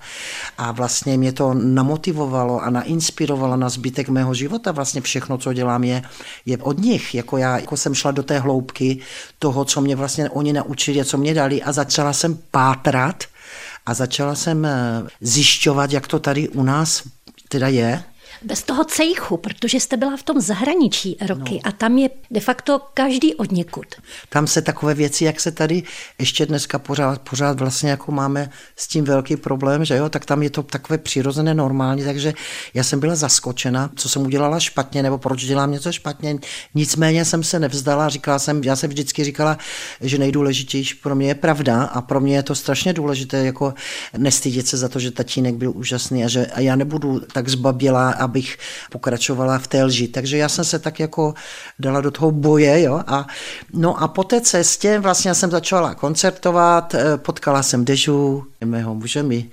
A 0.58 0.72
vlastně 0.72 1.18
mě 1.18 1.32
to 1.32 1.54
namotivovalo 1.54 2.60
a 2.60 2.70
nainspirovalo 2.70 3.56
na 3.56 3.68
zbytek 3.68 4.08
mého 4.08 4.34
života. 4.34 4.72
Vlastně 4.72 5.00
všechno, 5.00 5.38
co 5.38 5.52
dělám, 5.52 5.84
je, 5.84 6.02
je 6.46 6.58
od 6.58 6.78
nich. 6.78 7.14
Jako 7.14 7.36
já 7.36 7.58
jako 7.58 7.76
jsem 7.76 7.94
šla 7.94 8.10
do 8.10 8.22
té 8.22 8.38
hloubky 8.38 8.98
toho, 9.38 9.64
co 9.64 9.80
mě 9.80 9.96
vlastně 9.96 10.30
oni 10.30 10.52
naučili 10.52 11.04
co 11.04 11.18
mě 11.18 11.34
dali 11.34 11.62
a 11.62 11.72
začala 11.72 12.12
jsem 12.12 12.38
pátrat 12.50 13.24
a 13.86 13.94
začala 13.94 14.34
jsem 14.34 14.64
eh, 14.64 15.02
zjišťovat, 15.20 15.92
jak 15.92 16.06
to 16.06 16.18
tady 16.18 16.48
u 16.48 16.62
nás 16.62 17.02
teda 17.48 17.68
je 17.68 18.04
bez 18.44 18.62
toho 18.62 18.84
cejchu, 18.84 19.36
protože 19.36 19.80
jste 19.80 19.96
byla 19.96 20.16
v 20.16 20.22
tom 20.22 20.40
zahraničí 20.40 21.16
roky 21.28 21.54
no. 21.54 21.60
a 21.64 21.72
tam 21.72 21.98
je 21.98 22.10
de 22.30 22.40
facto 22.40 22.80
každý 22.94 23.34
od 23.34 23.52
někud. 23.52 23.86
Tam 24.28 24.46
se 24.46 24.62
takové 24.62 24.94
věci, 24.94 25.24
jak 25.24 25.40
se 25.40 25.52
tady 25.52 25.82
ještě 26.18 26.46
dneska 26.46 26.78
pořád, 26.78 27.20
pořád 27.30 27.60
vlastně 27.60 27.90
jako 27.90 28.12
máme 28.12 28.50
s 28.76 28.88
tím 28.88 29.04
velký 29.04 29.36
problém, 29.36 29.84
že 29.84 29.96
jo, 29.96 30.08
tak 30.08 30.24
tam 30.24 30.42
je 30.42 30.50
to 30.50 30.62
takové 30.62 30.98
přirozené, 30.98 31.54
normální, 31.54 32.04
takže 32.04 32.34
já 32.74 32.84
jsem 32.84 33.00
byla 33.00 33.14
zaskočena, 33.14 33.90
co 33.96 34.08
jsem 34.08 34.22
udělala 34.22 34.60
špatně, 34.60 35.02
nebo 35.02 35.18
proč 35.18 35.44
dělám 35.44 35.72
něco 35.72 35.92
špatně. 35.92 36.36
Nicméně 36.74 37.24
jsem 37.24 37.42
se 37.42 37.58
nevzdala, 37.58 38.08
říkala 38.08 38.38
jsem, 38.38 38.64
já 38.64 38.76
jsem 38.76 38.90
vždycky 38.90 39.24
říkala, 39.24 39.58
že 40.00 40.18
nejdůležitější 40.18 40.94
pro 40.94 41.14
mě 41.14 41.28
je 41.28 41.34
pravda 41.34 41.82
a 41.82 42.00
pro 42.00 42.20
mě 42.20 42.36
je 42.36 42.42
to 42.42 42.54
strašně 42.54 42.92
důležité, 42.92 43.44
jako 43.44 43.74
nestydět 44.16 44.66
se 44.66 44.76
za 44.76 44.88
to, 44.88 44.98
že 44.98 45.10
tatínek 45.10 45.54
byl 45.54 45.72
úžasný 45.74 46.24
a 46.24 46.28
že 46.28 46.46
a 46.46 46.60
já 46.60 46.76
nebudu 46.76 47.20
tak 47.32 47.48
zbabělá 47.48 48.10
a 48.10 48.26
abych 48.34 48.58
pokračovala 48.90 49.58
v 49.58 49.66
té 49.66 49.84
lži. 49.84 50.08
Takže 50.08 50.36
já 50.36 50.48
jsem 50.48 50.64
se 50.64 50.78
tak 50.78 51.00
jako 51.00 51.34
dala 51.78 52.00
do 52.00 52.10
toho 52.10 52.30
boje, 52.30 52.82
jo, 52.82 53.00
a 53.06 53.26
no 53.72 54.02
a 54.02 54.08
po 54.08 54.24
té 54.24 54.40
cestě 54.40 54.98
vlastně 54.98 55.34
jsem 55.34 55.50
začala 55.50 55.94
koncertovat, 55.94 56.94
eh, 56.94 57.16
potkala 57.16 57.62
jsem 57.62 57.84
Dežu, 57.84 58.46
mého 58.64 58.94
muže, 58.94 59.22
my 59.22 59.50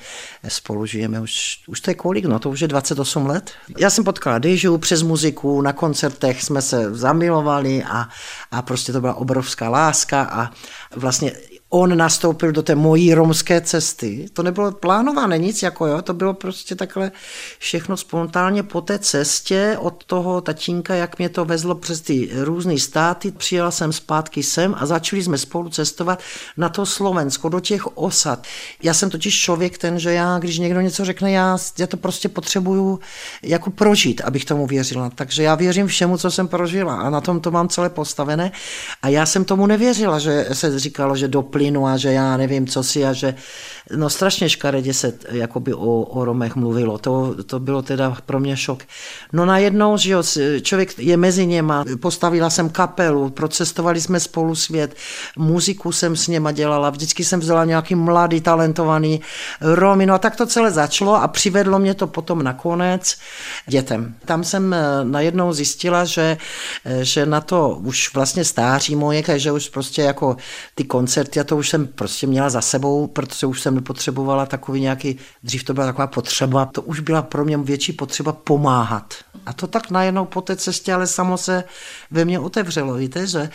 spolu 0.47 0.85
žijeme 0.85 1.21
už, 1.21 1.59
už 1.67 1.81
to 1.81 1.91
je 1.91 1.95
kolik, 1.95 2.25
no 2.25 2.39
to 2.39 2.49
už 2.49 2.59
je 2.59 2.67
28 2.67 3.25
let. 3.25 3.51
Já 3.77 3.89
jsem 3.89 4.03
potkala 4.03 4.39
Dežu 4.39 4.77
přes 4.77 5.01
muziku, 5.01 5.61
na 5.61 5.73
koncertech 5.73 6.43
jsme 6.43 6.61
se 6.61 6.95
zamilovali 6.95 7.83
a, 7.83 8.09
a 8.51 8.61
prostě 8.61 8.93
to 8.93 9.01
byla 9.01 9.13
obrovská 9.13 9.69
láska 9.69 10.21
a 10.21 10.49
vlastně 10.95 11.31
on 11.73 11.97
nastoupil 11.97 12.51
do 12.51 12.63
té 12.63 12.75
mojí 12.75 13.13
romské 13.13 13.61
cesty. 13.61 14.25
To 14.33 14.43
nebylo 14.43 14.71
plánované 14.71 15.37
nic, 15.37 15.63
jako 15.63 15.87
jo, 15.87 16.01
to 16.01 16.13
bylo 16.13 16.33
prostě 16.33 16.75
takhle 16.75 17.11
všechno 17.59 17.97
spontánně 17.97 18.63
po 18.63 18.81
té 18.81 18.99
cestě 18.99 19.77
od 19.79 20.03
toho 20.03 20.41
tatínka, 20.41 20.95
jak 20.95 21.17
mě 21.17 21.29
to 21.29 21.45
vezlo 21.45 21.75
přes 21.75 22.01
ty 22.01 22.29
různé 22.33 22.79
státy. 22.79 23.31
Přijela 23.31 23.71
jsem 23.71 23.93
zpátky 23.93 24.43
sem 24.43 24.75
a 24.77 24.85
začali 24.85 25.23
jsme 25.23 25.37
spolu 25.37 25.69
cestovat 25.69 26.19
na 26.57 26.69
to 26.69 26.85
Slovensko, 26.85 27.49
do 27.49 27.59
těch 27.59 27.97
osad. 27.97 28.43
Já 28.83 28.93
jsem 28.93 29.09
totiž 29.09 29.39
člověk 29.39 29.77
ten, 29.77 29.99
že 29.99 30.13
já, 30.13 30.39
když 30.39 30.59
někdo 30.59 30.81
něco 30.81 31.05
řekne, 31.05 31.31
já, 31.31 31.57
já 31.79 31.87
to 31.87 31.97
prostě 31.97 32.29
potřebuju 32.29 32.99
jako 33.43 33.71
prožít, 33.71 34.21
abych 34.21 34.45
tomu 34.45 34.67
věřila. 34.67 35.09
Takže 35.15 35.43
já 35.43 35.55
věřím 35.55 35.87
všemu, 35.87 36.17
co 36.17 36.31
jsem 36.31 36.47
prožila 36.47 36.95
a 36.95 37.09
na 37.09 37.21
tom 37.21 37.39
to 37.39 37.51
mám 37.51 37.69
celé 37.69 37.89
postavené. 37.89 38.51
A 39.01 39.07
já 39.07 39.25
jsem 39.25 39.45
tomu 39.45 39.67
nevěřila, 39.67 40.19
že 40.19 40.47
se 40.53 40.79
říkalo, 40.79 41.15
že 41.15 41.27
do 41.27 41.41
plynu 41.61 41.87
a 41.87 41.97
že 41.97 42.11
já 42.11 42.37
nevím, 42.37 42.67
co 42.67 42.83
si 42.83 43.05
a 43.05 43.13
že 43.13 43.35
no 43.95 44.09
strašně 44.09 44.49
škaredě 44.49 44.93
se 44.93 45.13
jakoby 45.31 45.73
o, 45.73 46.01
o 46.01 46.25
Romech 46.25 46.55
mluvilo. 46.55 46.97
To, 46.97 47.35
to 47.45 47.59
bylo 47.59 47.81
teda 47.81 48.17
pro 48.25 48.39
mě 48.39 48.57
šok. 48.57 48.83
No 49.33 49.45
najednou, 49.45 49.97
že 49.97 50.11
jo, 50.11 50.23
člověk 50.61 50.99
je 50.99 51.17
mezi 51.17 51.45
něma, 51.45 51.85
postavila 52.01 52.49
jsem 52.49 52.69
kapelu, 52.69 53.29
procestovali 53.29 54.01
jsme 54.01 54.19
spolu 54.19 54.55
svět, 54.55 54.95
muziku 55.37 55.91
jsem 55.91 56.15
s 56.15 56.27
něma 56.27 56.51
dělala, 56.51 56.89
vždycky 56.89 57.23
jsem 57.23 57.39
vzala 57.39 57.65
nějaký 57.65 57.95
mladý, 57.95 58.41
talentovaný 58.41 59.21
Romy, 59.61 60.05
no 60.05 60.13
a 60.13 60.17
tak 60.17 60.35
to 60.35 60.45
celé 60.45 60.71
začalo 60.71 61.15
a 61.15 61.27
přivedlo 61.27 61.79
mě 61.79 61.93
to 61.93 62.07
potom 62.07 62.43
nakonec 62.43 63.17
dětem. 63.67 64.15
Tam 64.25 64.43
jsem 64.43 64.73
eh, 64.73 64.79
najednou 65.03 65.53
zjistila, 65.53 66.05
že, 66.05 66.37
eh, 66.85 67.05
že 67.05 67.25
na 67.25 67.41
to 67.41 67.79
už 67.83 68.13
vlastně 68.13 68.45
stáří 68.45 68.95
moje, 68.95 69.23
že 69.35 69.51
už 69.51 69.69
prostě 69.69 70.01
jako 70.01 70.37
ty 70.75 70.83
koncerty 70.83 71.39
a 71.39 71.43
to 71.43 71.57
už 71.57 71.69
jsem 71.69 71.87
prostě 71.87 72.27
měla 72.27 72.49
za 72.49 72.61
sebou, 72.61 73.07
protože 73.07 73.47
už 73.47 73.61
jsem 73.61 73.80
nepotřebovala 73.81 74.45
takový 74.45 74.81
nějaký, 74.81 75.17
dřív 75.43 75.63
to 75.63 75.73
byla 75.73 75.85
taková 75.85 76.07
potřeba, 76.07 76.65
to 76.65 76.81
už 76.81 76.99
byla 76.99 77.21
pro 77.21 77.45
mě 77.45 77.57
větší 77.57 77.93
potřeba 77.93 78.31
pomáhat. 78.31 79.13
A 79.45 79.53
to 79.53 79.67
tak 79.67 79.89
najednou 79.89 80.25
po 80.25 80.41
té 80.41 80.55
cestě, 80.55 80.93
ale 80.93 81.07
samo 81.07 81.37
se 81.37 81.63
ve 82.11 82.25
mně 82.25 82.39
otevřelo, 82.39 82.93
víte, 82.93 83.27
že 83.27 83.49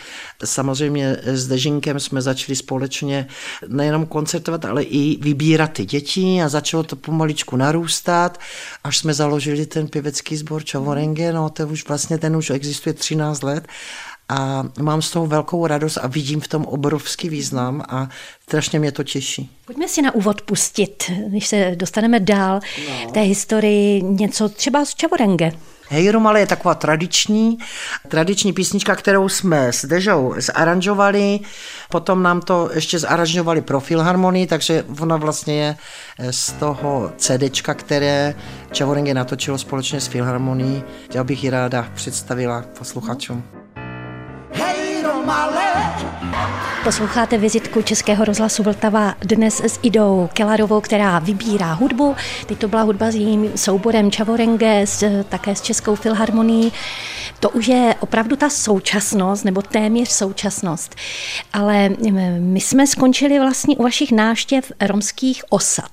samozřejmě 0.45 1.17
s 1.23 1.47
Dežinkem 1.47 1.99
jsme 1.99 2.21
začali 2.21 2.55
společně 2.55 3.27
nejenom 3.67 4.05
koncertovat, 4.05 4.65
ale 4.65 4.83
i 4.83 5.17
vybírat 5.21 5.71
ty 5.71 5.85
děti 5.85 6.41
a 6.43 6.49
začalo 6.49 6.83
to 6.83 6.95
pomaličku 6.95 7.55
narůstat, 7.55 8.39
až 8.83 8.97
jsme 8.97 9.13
založili 9.13 9.65
ten 9.65 9.87
pěvecký 9.87 10.37
sbor 10.37 10.63
Čavorenge, 10.63 11.33
no 11.33 11.49
to 11.49 11.67
už 11.67 11.87
vlastně 11.87 12.17
ten 12.17 12.35
už 12.35 12.49
existuje 12.49 12.93
13 12.93 13.43
let 13.43 13.67
a 14.29 14.63
mám 14.79 15.01
z 15.01 15.11
toho 15.11 15.27
velkou 15.27 15.67
radost 15.67 15.97
a 15.97 16.07
vidím 16.07 16.41
v 16.41 16.47
tom 16.47 16.65
obrovský 16.65 17.29
význam 17.29 17.83
a 17.89 18.09
strašně 18.43 18.79
mě 18.79 18.91
to 18.91 19.03
těší. 19.03 19.49
Pojďme 19.65 19.87
si 19.87 20.01
na 20.01 20.15
úvod 20.15 20.41
pustit, 20.41 21.11
než 21.29 21.47
se 21.47 21.71
dostaneme 21.75 22.19
dál 22.19 22.59
no. 22.89 23.09
v 23.09 23.11
té 23.11 23.21
historii 23.21 24.03
něco 24.03 24.49
třeba 24.49 24.85
z 24.85 24.95
Čavorenge. 24.95 25.51
Hej 25.89 26.11
Romale 26.11 26.39
je 26.39 26.47
taková 26.47 26.75
tradiční, 26.75 27.57
tradiční 28.07 28.53
písnička, 28.53 28.95
kterou 28.95 29.29
jsme 29.29 29.73
s 29.73 29.85
Dežou 29.85 30.33
zaranžovali, 30.37 31.39
potom 31.89 32.23
nám 32.23 32.41
to 32.41 32.69
ještě 32.73 32.99
zaranžovali 32.99 33.61
pro 33.61 33.79
Filharmonii, 33.79 34.47
takže 34.47 34.85
ona 35.01 35.17
vlastně 35.17 35.61
je 35.61 35.77
z 36.31 36.51
toho 36.51 37.11
CDčka, 37.17 37.73
které 37.73 38.35
Čavorenge 38.71 39.13
natočilo 39.13 39.57
společně 39.57 40.01
s 40.01 40.07
Filharmonií. 40.07 40.83
Já 41.13 41.23
bych 41.23 41.43
ji 41.43 41.49
ráda 41.49 41.87
představila 41.95 42.65
posluchačům. 42.77 43.66
my 45.27 45.45
life. 45.47 45.66
Posloucháte 46.87 47.37
vizitku 47.37 47.81
Českého 47.81 48.25
rozhlasu 48.25 48.63
Vltava 48.63 49.15
dnes 49.21 49.61
s 49.61 49.79
Idou 49.83 50.29
Kelarovou, 50.33 50.81
která 50.81 51.19
vybírá 51.19 51.73
hudbu. 51.73 52.15
Teď 52.45 52.57
to 52.57 52.67
byla 52.67 52.81
hudba 52.81 53.11
s 53.11 53.15
jejím 53.15 53.51
souborem 53.55 54.11
Čavorenge, 54.11 54.81
s, 54.81 55.23
také 55.29 55.55
s 55.55 55.61
Českou 55.61 55.95
filharmonií. 55.95 56.73
To 57.39 57.49
už 57.49 57.67
je 57.67 57.95
opravdu 57.99 58.35
ta 58.35 58.49
současnost, 58.49 59.45
nebo 59.45 59.61
téměř 59.61 60.09
současnost. 60.09 60.95
Ale 61.53 61.89
my 62.39 62.61
jsme 62.61 62.87
skončili 62.87 63.39
vlastně 63.39 63.77
u 63.77 63.83
vašich 63.83 64.11
náštěv 64.11 64.71
romských 64.81 65.43
osad. 65.49 65.91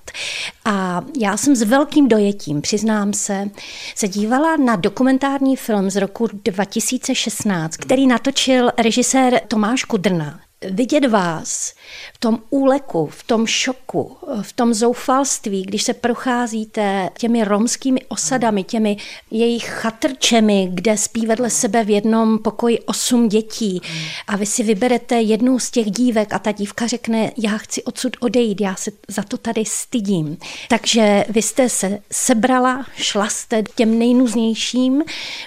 A 0.65 1.03
já 1.21 1.37
jsem 1.37 1.57
s 1.57 1.63
velkým 1.63 2.09
dojetím, 2.09 2.61
přiznám 2.61 3.13
se, 3.13 3.51
se 3.95 4.09
dívala 4.09 4.57
na 4.57 4.77
dokumentární 4.77 5.57
film 5.57 5.91
z 5.91 5.97
roku 5.97 6.29
2016, 6.45 7.77
který 7.77 8.07
natočil 8.07 8.71
režisér 8.79 9.41
Tomáš 9.49 9.85
Kudrna 9.85 10.44
vidět 10.71 11.07
vás 11.07 11.75
v 12.15 12.19
tom 12.19 12.39
úleku, 12.51 13.07
v 13.07 13.23
tom 13.23 13.47
šoku, 13.47 14.17
v 14.43 14.53
tom 14.53 14.75
zoufalství, 14.75 15.63
když 15.63 15.83
se 15.83 15.95
procházíte 15.95 17.11
těmi 17.19 17.45
romskými 17.45 18.01
osadami, 18.09 18.65
těmi 18.65 18.97
jejich 19.31 19.65
chatrčemi, 19.65 20.69
kde 20.73 20.97
spí 20.97 21.27
vedle 21.27 21.51
sebe 21.51 21.85
v 21.85 21.91
jednom 21.91 22.39
pokoji 22.39 22.79
osm 22.79 23.29
dětí 23.29 23.83
a 24.27 24.37
vy 24.37 24.47
si 24.47 24.63
vyberete 24.63 25.21
jednu 25.21 25.59
z 25.59 25.71
těch 25.71 25.91
dívek 25.91 26.33
a 26.33 26.39
ta 26.39 26.53
dívka 26.53 26.87
řekne, 26.87 27.33
já 27.37 27.59
chci 27.59 27.83
odsud 27.83 28.17
odejít, 28.21 28.61
já 28.61 28.75
se 28.75 28.91
za 29.09 29.23
to 29.23 29.37
tady 29.37 29.65
stydím. 29.65 30.37
Takže 30.69 31.25
vy 31.29 31.43
jste 31.43 31.69
se 31.69 31.99
sebrala, 32.13 32.87
šla 32.97 33.29
jste 33.29 33.63
těm 33.75 33.99
nejnuznějším. 33.99 35.03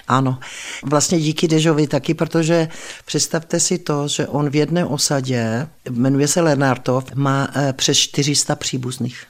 Ano, 0.08 0.38
vlastně 0.82 1.20
díky 1.20 1.48
Dežovi 1.48 1.86
taky, 1.86 2.14
protože 2.14 2.68
představte 3.04 3.60
si 3.60 3.78
to, 3.78 4.08
že 4.08 4.26
on 4.26 4.50
v 4.50 4.56
jedné 4.56 4.84
osadě, 4.84 5.68
jmenuje 5.90 6.27
se 6.28 6.40
Lenartov, 6.40 7.04
má 7.14 7.48
eh, 7.54 7.72
přes 7.72 7.98
400 7.98 8.56
příbuzných. 8.56 9.26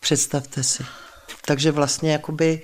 Představte 0.00 0.62
si. 0.62 0.84
Takže 1.46 1.70
vlastně 1.70 2.12
jakoby 2.12 2.62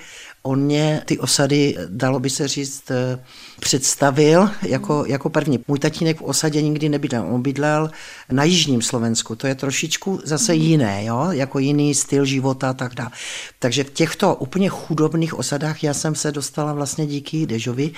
on 0.48 0.60
mě 0.60 1.02
ty 1.04 1.18
osady, 1.18 1.76
dalo 1.88 2.20
by 2.20 2.30
se 2.30 2.48
říct, 2.48 2.90
eh, 2.90 3.18
představil 3.60 4.50
jako, 4.62 5.04
jako 5.06 5.30
první. 5.30 5.58
Můj 5.68 5.78
tatínek 5.78 6.20
v 6.20 6.22
osadě 6.22 6.62
nikdy 6.62 6.88
nebydlel. 6.88 7.26
On 7.30 7.42
bydlel 7.42 7.90
na 8.32 8.44
jižním 8.44 8.82
Slovensku. 8.82 9.36
To 9.36 9.46
je 9.46 9.54
trošičku 9.54 10.20
zase 10.24 10.54
jiné, 10.54 11.04
jo? 11.04 11.28
jako 11.30 11.58
jiný 11.58 11.94
styl 11.94 12.24
života 12.24 12.70
a 12.70 12.72
tak 12.72 12.94
dále. 12.94 13.10
Takže 13.58 13.84
v 13.84 13.90
těchto 13.90 14.34
úplně 14.34 14.68
chudobných 14.68 15.38
osadách 15.38 15.84
já 15.84 15.94
jsem 15.94 16.14
se 16.14 16.32
dostala 16.32 16.72
vlastně 16.72 17.06
díky 17.06 17.46
Dežovi 17.46 17.90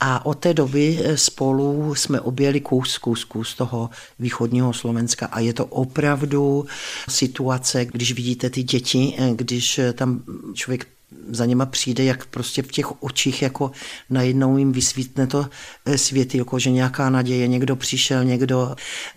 a 0.00 0.26
od 0.26 0.38
té 0.38 0.54
doby 0.54 1.00
eh, 1.02 1.16
spolu 1.16 1.94
jsme 1.94 2.20
objeli 2.20 2.60
kus, 2.60 2.98
kus, 2.98 3.24
kus 3.24 3.54
toho 3.54 3.90
východního 4.18 4.72
Slovenska 4.72 5.26
a 5.26 5.40
je 5.40 5.52
to 5.52 5.66
opravdu 5.66 6.66
situace, 7.08 7.84
když 7.84 8.12
vidíte 8.12 8.50
ty 8.50 8.62
děti, 8.62 9.14
eh, 9.18 9.30
když 9.34 9.80
tam 9.94 10.22
člověk 10.54 10.97
za 11.28 11.44
něma 11.44 11.66
přijde, 11.66 12.04
jak 12.04 12.26
prostě 12.26 12.62
v 12.62 12.66
těch 12.66 13.02
očích 13.02 13.42
jako 13.42 13.70
najednou 14.10 14.56
jim 14.56 14.72
vysvítne 14.72 15.26
to 15.26 15.46
eh, 15.86 15.98
světy, 15.98 16.38
jako 16.38 16.58
že 16.58 16.70
nějaká 16.70 17.10
naděje, 17.10 17.48
někdo 17.48 17.76
přišel, 17.76 18.24
někdo, 18.24 18.76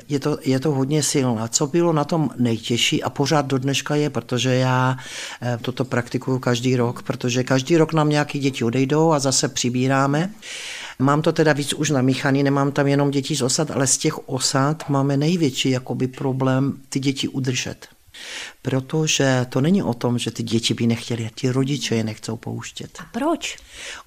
je 0.09 0.19
to, 0.19 0.37
je 0.45 0.59
to 0.59 0.71
hodně 0.71 1.03
silné. 1.03 1.41
Co 1.49 1.67
bylo 1.67 1.93
na 1.93 2.03
tom 2.03 2.29
nejtěžší 2.37 3.03
a 3.03 3.09
pořád 3.09 3.45
do 3.45 3.57
dneška 3.57 3.95
je, 3.95 4.09
protože 4.09 4.55
já 4.55 4.97
eh, 5.41 5.57
toto 5.61 5.85
praktikuju 5.85 6.39
každý 6.39 6.75
rok, 6.75 7.03
protože 7.03 7.43
každý 7.43 7.77
rok 7.77 7.93
nám 7.93 8.09
nějaký 8.09 8.39
děti 8.39 8.63
odejdou 8.63 9.11
a 9.11 9.19
zase 9.19 9.47
přibíráme. 9.47 10.33
Mám 10.99 11.21
to 11.21 11.31
teda 11.31 11.53
víc 11.53 11.73
už 11.73 11.89
namíchaný, 11.89 12.43
nemám 12.43 12.71
tam 12.71 12.87
jenom 12.87 13.11
děti 13.11 13.35
z 13.35 13.41
osad, 13.41 13.71
ale 13.71 13.87
z 13.87 13.97
těch 13.97 14.29
osad 14.29 14.89
máme 14.89 15.17
největší 15.17 15.69
jakoby 15.69 16.07
problém 16.07 16.73
ty 16.89 16.99
děti 16.99 17.27
udržet. 17.27 17.87
Protože 18.61 19.45
to 19.49 19.61
není 19.61 19.83
o 19.83 19.93
tom, 19.93 20.17
že 20.19 20.31
ty 20.31 20.43
děti 20.43 20.73
by 20.73 20.87
nechtěli, 20.87 21.29
ti 21.35 21.49
rodiče 21.49 21.95
je 21.95 22.03
nechcou 22.03 22.35
pouštět. 22.35 22.91
A 22.99 23.05
proč? 23.11 23.57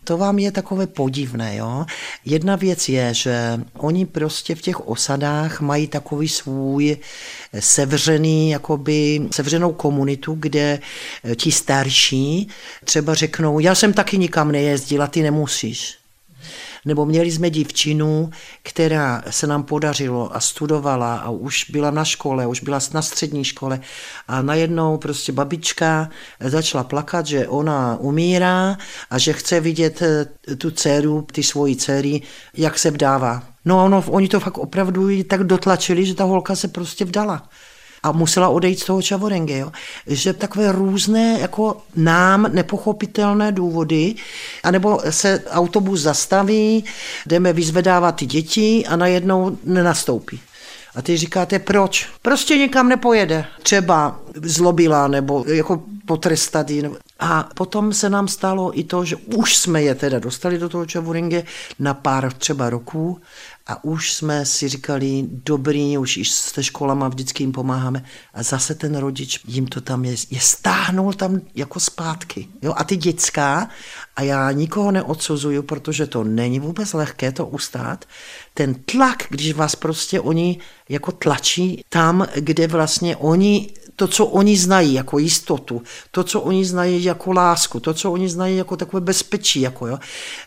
To 0.04 0.18
vám 0.18 0.38
je 0.38 0.52
takové 0.52 0.86
podivné. 0.86 1.56
Jo? 1.56 1.86
Jedna 2.24 2.56
věc 2.56 2.88
je, 2.88 3.14
že 3.14 3.60
oni 3.78 4.06
prostě 4.06 4.54
v 4.54 4.62
těch 4.62 4.88
osadách 4.88 5.60
mají 5.60 5.88
takový 5.88 6.28
svůj 6.28 6.96
sevřený, 7.58 8.50
jakoby 8.50 9.28
sevřenou 9.30 9.72
komunitu, 9.72 10.36
kde 10.40 10.80
ti 11.36 11.52
starší 11.52 12.48
třeba 12.84 13.14
řeknou, 13.14 13.58
já 13.58 13.74
jsem 13.74 13.92
taky 13.92 14.18
nikam 14.18 14.52
nejezdila, 14.52 15.06
ty 15.06 15.22
nemusíš. 15.22 15.98
Nebo 16.84 17.06
měli 17.06 17.30
jsme 17.30 17.50
dívčinu, 17.50 18.30
která 18.62 19.22
se 19.30 19.46
nám 19.46 19.62
podařilo 19.62 20.36
a 20.36 20.40
studovala 20.40 21.16
a 21.16 21.30
už 21.30 21.70
byla 21.70 21.90
na 21.90 22.04
škole, 22.04 22.46
už 22.46 22.60
byla 22.60 22.78
na 22.94 23.02
střední 23.02 23.44
škole 23.44 23.80
a 24.28 24.42
najednou 24.42 24.98
prostě 24.98 25.32
babička 25.32 26.10
začala 26.40 26.84
plakat, 26.84 27.26
že 27.26 27.48
ona 27.48 27.96
umírá 28.00 28.78
a 29.10 29.18
že 29.18 29.32
chce 29.32 29.60
vidět 29.60 30.02
eh, 30.02 30.56
tu 30.56 30.70
dceru, 30.70 31.26
ty 31.32 31.42
svoji 31.42 31.76
dcery, 31.76 32.22
jak 32.56 32.78
se 32.78 32.90
vdává. 32.90 33.42
No 33.64 33.84
ono, 33.84 34.04
oni 34.06 34.28
to 34.28 34.40
fakt 34.40 34.58
opravdu 34.58 35.22
tak 35.22 35.44
dotlačili, 35.44 36.06
že 36.06 36.14
ta 36.14 36.24
holka 36.24 36.56
se 36.56 36.68
prostě 36.68 37.04
vdala 37.04 37.48
a 38.04 38.12
musela 38.12 38.48
odejít 38.48 38.80
z 38.80 38.84
toho 38.84 39.02
Čavorenge. 39.02 39.58
Jo? 39.58 39.72
Že 40.06 40.32
takové 40.32 40.72
různé 40.72 41.38
jako 41.40 41.76
nám 41.96 42.46
nepochopitelné 42.52 43.52
důvody, 43.52 44.14
anebo 44.62 45.00
se 45.10 45.42
autobus 45.50 46.00
zastaví, 46.00 46.84
jdeme 47.26 47.52
vyzvedávat 47.52 48.16
ty 48.16 48.26
děti 48.26 48.84
a 48.88 48.96
najednou 48.96 49.58
nenastoupí. 49.64 50.40
A 50.94 51.02
ty 51.02 51.16
říkáte, 51.16 51.58
proč? 51.58 52.08
Prostě 52.22 52.56
nikam 52.56 52.88
nepojede. 52.88 53.44
Třeba 53.62 54.20
zlobila 54.42 55.08
nebo 55.08 55.44
jako 55.48 55.82
potrestat 56.06 56.66
A 57.18 57.48
potom 57.54 57.92
se 57.92 58.10
nám 58.10 58.28
stalo 58.28 58.78
i 58.78 58.84
to, 58.84 59.04
že 59.04 59.16
už 59.16 59.56
jsme 59.56 59.82
je 59.82 59.94
teda 59.94 60.18
dostali 60.18 60.58
do 60.58 60.68
toho 60.68 60.86
Čavuringe 60.86 61.44
na 61.78 61.94
pár 61.94 62.32
třeba 62.32 62.70
roků 62.70 63.20
a 63.66 63.84
už 63.84 64.12
jsme 64.12 64.46
si 64.46 64.68
říkali, 64.68 65.24
dobrý, 65.28 65.98
už 65.98 66.16
i 66.16 66.24
se 66.24 66.62
školama 66.62 67.08
vždycky 67.08 67.42
jim 67.42 67.52
pomáháme. 67.52 68.04
A 68.34 68.42
zase 68.42 68.74
ten 68.74 68.96
rodič 68.96 69.40
jim 69.46 69.66
to 69.66 69.80
tam 69.80 70.04
je, 70.04 70.14
je 70.30 70.40
stáhnul 70.40 71.12
tam 71.12 71.40
jako 71.54 71.80
zpátky. 71.80 72.48
Jo? 72.62 72.74
A 72.76 72.84
ty 72.84 72.96
dětská, 72.96 73.68
a 74.16 74.22
já 74.22 74.52
nikoho 74.52 74.90
neodsuzuju, 74.90 75.62
protože 75.62 76.06
to 76.06 76.24
není 76.24 76.60
vůbec 76.60 76.92
lehké 76.92 77.32
to 77.32 77.46
ustát, 77.46 78.04
ten 78.54 78.74
tlak, 78.74 79.26
když 79.28 79.52
vás 79.52 79.76
prostě 79.76 80.20
oni 80.20 80.58
jako 80.88 81.12
tlačí 81.12 81.84
tam, 81.88 82.26
kde 82.34 82.66
vlastně 82.66 83.16
oni 83.16 83.70
to, 83.96 84.08
co 84.08 84.26
oni 84.26 84.56
znají 84.56 84.94
jako 84.94 85.18
jistotu, 85.18 85.82
to, 86.10 86.24
co 86.24 86.40
oni 86.40 86.64
znají 86.64 87.04
jako 87.04 87.32
lásku, 87.32 87.80
to, 87.80 87.94
co 87.94 88.12
oni 88.12 88.28
znají 88.28 88.56
jako 88.56 88.76
takové 88.76 89.00
bezpečí, 89.00 89.60
jako 89.60 89.86
jo. 89.86 89.98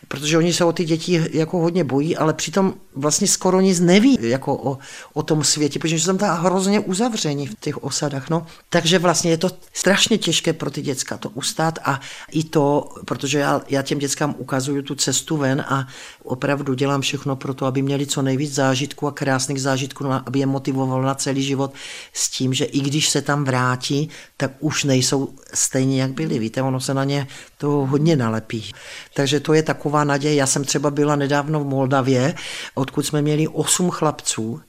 protože 0.08 0.38
oni 0.38 0.52
se 0.52 0.64
o 0.64 0.72
ty 0.72 0.84
děti 0.84 1.26
jako 1.32 1.58
hodně 1.58 1.84
bojí, 1.84 2.16
ale 2.16 2.34
přitom 2.34 2.74
vlastně 2.94 3.28
skoro 3.28 3.60
nic 3.60 3.80
neví 3.80 4.18
jako 4.20 4.54
o, 4.54 4.78
o 5.12 5.22
tom 5.22 5.44
světě, 5.44 5.78
protože 5.78 6.00
jsou 6.00 6.16
tam 6.16 6.44
hrozně 6.44 6.80
uzavření 6.80 7.46
v 7.46 7.54
těch 7.60 7.84
osadách. 7.84 8.30
No. 8.30 8.46
Takže 8.70 8.98
vlastně 8.98 9.30
je 9.30 9.38
to 9.38 9.50
strašně 9.72 10.18
těžké 10.18 10.52
pro 10.52 10.70
ty 10.70 10.82
děcka 10.82 11.16
to 11.18 11.28
ustát 11.30 11.78
a 11.84 12.00
i 12.30 12.44
to, 12.44 12.88
protože 13.04 13.38
já, 13.38 13.60
já 13.68 13.82
těm 13.82 13.98
dětskám 13.98 14.34
ukazuju 14.38 14.82
tu 14.82 14.94
cestu 14.94 15.36
ven 15.36 15.64
a 15.68 15.86
opravdu 16.24 16.74
dělám 16.74 17.00
všechno 17.00 17.36
pro 17.36 17.54
to, 17.54 17.66
aby 17.66 17.82
měli 17.82 18.06
co 18.06 18.22
nejvíc 18.22 18.54
zážitků 18.54 19.06
a 19.06 19.12
krásných 19.12 19.60
zážitků, 19.60 20.04
no, 20.04 20.22
aby 20.26 20.38
je 20.38 20.46
motivovalo 20.46 21.02
na 21.02 21.14
celý 21.14 21.42
život 21.42 21.72
s 22.12 22.30
tím, 22.30 22.54
že 22.54 22.64
i 22.64 22.80
když 22.80 23.08
se 23.08 23.22
tam 23.22 23.37
vrátí, 23.44 24.08
tak 24.36 24.50
už 24.60 24.84
nejsou 24.84 25.28
stejně, 25.54 26.02
jak 26.02 26.10
byli. 26.10 26.38
Víte, 26.38 26.62
ono 26.62 26.80
se 26.80 26.94
na 26.94 27.04
ně 27.04 27.26
to 27.58 27.70
hodně 27.70 28.16
nalepí. 28.16 28.72
Takže 29.14 29.40
to 29.40 29.54
je 29.54 29.62
taková 29.62 30.04
naděje. 30.04 30.34
Já 30.34 30.46
jsem 30.46 30.64
třeba 30.64 30.90
byla 30.90 31.16
nedávno 31.16 31.60
v 31.60 31.66
Moldavě, 31.66 32.34
odkud 32.74 33.06
jsme 33.06 33.22
měli 33.22 33.48
osm 33.48 33.90
chlapců 33.90 34.60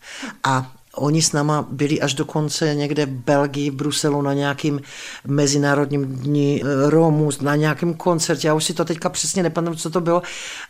a 0.43 0.71
Oni 0.95 1.21
s 1.21 1.31
náma 1.31 1.67
byli 1.69 2.01
až 2.01 2.13
dokonce 2.13 2.75
někde 2.75 3.05
v 3.05 3.09
Belgii, 3.09 3.69
v 3.69 3.75
Bruselu 3.75 4.21
na 4.21 4.33
nějakým 4.33 4.81
mezinárodním 5.27 6.05
dní 6.05 6.63
eh, 6.63 6.89
Romu, 6.89 7.29
na 7.41 7.55
nějakém 7.55 7.93
koncertě. 7.93 8.47
Já 8.47 8.53
už 8.53 8.63
si 8.63 8.73
to 8.73 8.85
teďka 8.85 9.09
přesně 9.09 9.43
nepamatuju, 9.43 9.77
co 9.77 9.89
to 9.89 10.01
bylo, 10.01 10.21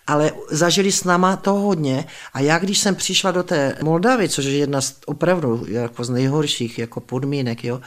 ale 0.07 0.31
zažili 0.49 0.91
s 0.91 1.03
náma 1.03 1.35
to 1.35 1.53
hodně. 1.53 2.05
A 2.33 2.39
já, 2.39 2.59
když 2.59 2.79
jsem 2.79 2.95
přišla 2.95 3.31
do 3.31 3.43
té 3.43 3.77
Moldavy, 3.83 4.29
což 4.29 4.45
je 4.45 4.57
jedna 4.57 4.81
z 4.81 4.95
opravdu 5.05 5.65
jako 5.67 6.03
z 6.03 6.09
nejhorších 6.09 6.79
jako 6.79 6.99
podmínek 6.99 7.63
jo, 7.63 7.81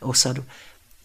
osadu, 0.00 0.44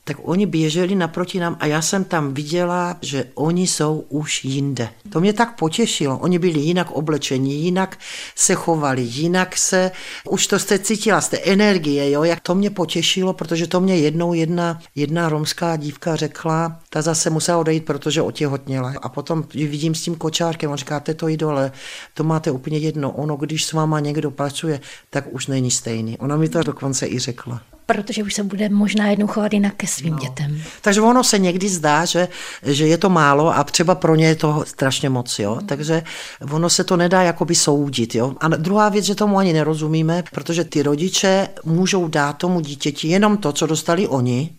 tak 0.03 0.17
oni 0.24 0.45
běželi 0.45 0.95
naproti 0.95 1.39
nám 1.39 1.57
a 1.60 1.65
já 1.65 1.81
jsem 1.81 2.03
tam 2.03 2.33
viděla, 2.33 2.98
že 3.01 3.25
oni 3.33 3.67
jsou 3.67 4.05
už 4.10 4.45
jinde. 4.45 4.89
To 5.10 5.19
mě 5.19 5.33
tak 5.33 5.55
potěšilo. 5.55 6.17
Oni 6.17 6.39
byli 6.39 6.60
jinak 6.60 6.91
oblečení, 6.91 7.63
jinak 7.63 7.98
se 8.36 8.55
chovali, 8.55 9.01
jinak 9.01 9.57
se, 9.57 9.91
už 10.29 10.48
to 10.48 10.60
jste 10.60 10.79
cítila 10.79 11.22
z 11.22 11.29
té 11.29 11.38
energie, 11.38 12.12
jo, 12.12 12.24
jak 12.24 12.39
to 12.39 12.55
mě 12.55 12.69
potěšilo, 12.69 13.33
protože 13.33 13.67
to 13.67 13.79
mě 13.79 13.98
jednou 13.98 14.33
jedna, 14.33 14.79
jedna 14.95 15.29
romská 15.29 15.75
dívka 15.75 16.15
řekla, 16.15 16.79
ta 16.89 17.01
zase 17.01 17.29
musela 17.29 17.57
odejít, 17.57 17.86
protože 17.86 18.22
otěhotněla. 18.22 18.93
A 19.01 19.10
potom 19.10 19.43
vidím 19.53 19.95
s 19.95 20.01
tím 20.01 20.15
kočárkem, 20.15 20.72
on 20.72 20.77
říká, 20.77 21.00
to 21.00 21.29
idole, 21.29 21.72
to 22.13 22.24
máte 22.24 22.51
úplně 22.51 22.77
jedno, 22.77 23.12
ono, 23.12 23.36
když 23.36 23.65
s 23.65 23.74
váma 23.74 24.00
někdo 24.00 24.31
pracuje, 24.31 24.79
tak 25.10 25.25
už 25.31 25.48
není 25.48 25.72
stejný. 25.72 26.17
Ona 26.17 26.38
mi 26.38 26.50
to 26.50 26.63
dokonce 26.63 27.07
i 27.07 27.19
řekla 27.19 27.73
protože 27.86 28.24
už 28.24 28.34
se 28.34 28.44
bude 28.44 28.70
možná 28.70 29.08
jednou 29.08 29.28
chovat 29.28 29.54
jinak 29.54 29.74
ke 29.75 29.88
svým 29.88 30.13
no. 30.13 30.20
dětem. 30.20 30.62
Takže 30.82 31.02
ono 31.02 31.24
se 31.24 31.40
někdy 31.40 31.70
zdá, 31.70 32.06
že, 32.06 32.28
že 32.63 32.88
je 32.88 32.98
to 32.98 33.10
málo 33.10 33.58
a 33.58 33.63
třeba 33.63 33.96
pro 33.96 34.16
ně 34.16 34.28
je 34.28 34.36
to 34.36 34.63
strašně 34.68 35.10
moc, 35.10 35.40
jo. 35.40 35.58
Mm. 35.62 35.68
Takže 35.68 36.04
ono 36.52 36.70
se 36.70 36.84
to 36.84 36.98
nedá 36.98 37.22
jakoby 37.22 37.56
soudit, 37.56 38.16
jo. 38.16 38.36
A 38.40 38.48
druhá 38.48 38.90
věc, 38.90 39.06
že 39.06 39.16
tomu 39.16 39.38
ani 39.38 39.54
nerozumíme, 39.54 40.24
protože 40.32 40.63
ty 40.63 40.84
rodiče 40.84 41.48
můžou 41.63 42.08
dát 42.08 42.34
tomu 42.34 42.60
dítěti 42.60 43.08
jenom 43.08 43.38
to, 43.38 43.52
co 43.52 43.68
dostali 43.68 44.08
oni, 44.08 44.50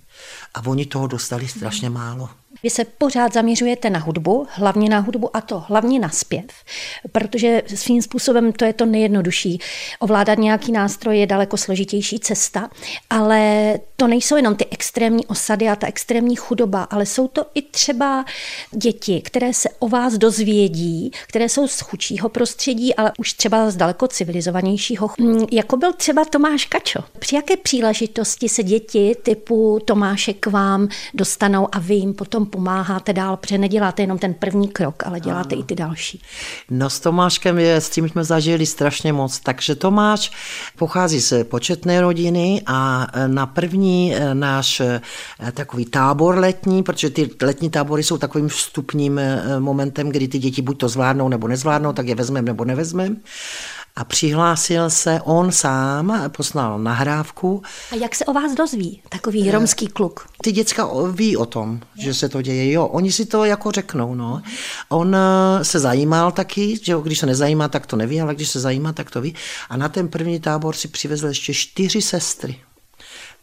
a 0.55 0.67
oni 0.67 0.87
toho 0.87 1.07
dostali 1.07 1.49
strašně 1.49 1.91
málo. 1.91 2.29
Vy 2.65 2.71
se 2.71 2.85
pořád 2.85 3.33
zaměřujete 3.33 3.91
na 3.91 3.99
hudbu, 3.99 4.47
hlavně 4.51 4.89
na 4.89 4.99
hudbu 4.99 5.37
a 5.37 5.41
to 5.41 5.61
hlavně 5.61 5.99
na 5.99 6.09
zpěv, 6.09 6.45
protože 7.13 7.63
svým 7.75 8.03
způsobem 8.03 8.53
to 8.53 8.65
je 8.65 8.73
to 8.73 8.87
nejjednodušší. 8.87 9.59
Ovládat 9.99 10.39
nějaký 10.39 10.73
nástroj 10.73 11.19
je 11.19 11.27
daleko 11.27 11.57
složitější 11.57 12.19
cesta, 12.19 12.71
ale 13.11 13.75
to 13.97 14.07
nejsou 14.07 14.37
jenom 14.37 14.57
ty 14.57 14.67
extrémní 14.71 15.27
osady 15.27 15.69
a 15.69 15.77
ta 15.77 15.87
extrémní 15.87 16.37
chudoba, 16.37 16.83
ale 16.83 17.07
jsou 17.07 17.29
to 17.29 17.47
i 17.55 17.63
třeba 17.63 18.25
děti, 18.71 19.21
které 19.21 19.55
se 19.55 19.69
o 19.79 19.89
vás 19.89 20.15
dozvědí, 20.15 21.11
které 21.27 21.49
jsou 21.49 21.69
z 21.69 21.81
chudšího 21.81 22.29
prostředí, 22.29 22.95
ale 22.95 23.13
už 23.19 23.33
třeba 23.33 23.71
z 23.71 23.77
daleko 23.77 24.09
civilizovanějšího. 24.09 25.11
Hm, 25.21 25.47
jako 25.53 25.77
byl 25.77 25.93
třeba 25.93 26.25
Tomáš 26.25 26.65
Kačo. 26.65 27.01
Při 27.19 27.37
jaké 27.37 27.57
příležitosti 27.57 28.49
se 28.49 28.63
děti 28.63 29.17
typu 29.23 29.79
Tomáše 29.85 30.33
k 30.33 30.47
vám 30.47 30.89
dostanou 31.15 31.69
a 31.73 31.79
vy 31.79 31.95
jim 31.95 32.15
potom 32.15 32.47
pomáháte 32.55 33.13
dál, 33.13 33.37
protože 33.37 33.59
neděláte 33.59 34.03
jenom 34.03 34.19
ten 34.19 34.35
první 34.35 34.69
krok, 34.69 35.03
ale 35.07 35.21
děláte 35.21 35.55
ano. 35.55 35.63
i 35.63 35.65
ty 35.65 35.75
další. 35.75 36.23
No 36.71 36.91
s 36.91 37.01
Tomáškem 37.01 37.59
je, 37.59 37.77
s 37.77 37.91
tím 37.91 38.09
jsme 38.09 38.25
zažili 38.25 38.67
strašně 38.67 39.13
moc. 39.13 39.41
Takže 39.41 39.75
Tomáš 39.75 40.31
pochází 40.79 41.21
z 41.21 41.45
početné 41.45 42.01
rodiny 42.01 42.63
a 42.67 43.07
e, 43.13 43.29
na 43.29 43.47
první 43.47 44.15
e, 44.15 44.35
náš 44.35 44.81
e, 44.81 45.01
takový 45.53 45.85
tábor 45.85 46.39
letní, 46.39 46.83
protože 46.83 47.11
ty 47.11 47.31
letní 47.43 47.71
tábory 47.71 48.03
jsou 48.03 48.19
takovým 48.19 48.49
vstupním 48.49 49.21
momentem, 49.59 50.09
kdy 50.09 50.29
ty 50.29 50.39
děti 50.39 50.63
buď 50.63 50.79
to 50.79 50.89
zvládnou 50.89 51.29
nebo 51.29 51.49
nezvládnou, 51.49 51.93
tak 51.93 52.07
je 52.07 52.15
vezmeme 52.15 52.47
nebo 52.47 52.65
nevezmeme 52.65 53.17
a 53.97 54.05
přihlásil 54.05 54.91
se 54.91 55.21
on 55.25 55.53
sám, 55.53 56.31
poslal 56.37 56.79
nahrávku. 56.79 57.63
A 57.93 57.95
jak 57.95 58.15
se 58.15 58.25
o 58.25 58.33
vás 58.33 58.55
dozví 58.55 59.03
takový 59.09 59.51
romský 59.51 59.87
kluk? 59.87 60.27
Ty 60.43 60.53
děcka 60.53 60.89
ví 61.13 61.37
o 61.37 61.47
tom, 61.47 61.81
že 61.99 62.15
se 62.15 62.29
to 62.29 62.43
děje, 62.43 62.73
jo. 62.73 62.87
Oni 62.87 63.13
si 63.13 63.27
to 63.27 63.45
jako 63.45 63.71
řeknou, 63.71 64.15
no. 64.15 64.43
On 64.89 65.17
eh, 65.17 65.65
se 65.65 65.79
zajímal 65.79 66.33
taky, 66.33 66.79
že 66.83 66.95
když 67.03 67.19
se 67.19 67.27
nezajímá, 67.27 67.69
tak 67.69 67.87
to 67.87 67.97
neví, 67.97 68.21
ale 68.21 68.35
když 68.35 68.49
se 68.49 68.61
zajímá, 68.61 68.93
tak 68.93 69.11
to 69.11 69.21
ví. 69.21 69.35
A 69.69 69.77
na 69.77 69.89
ten 69.89 70.09
první 70.09 70.41
tábor 70.41 70.75
si 70.75 70.89
přivezl 70.89 71.27
ještě 71.27 71.55
čtyři 71.55 72.03
sestry. 72.03 72.57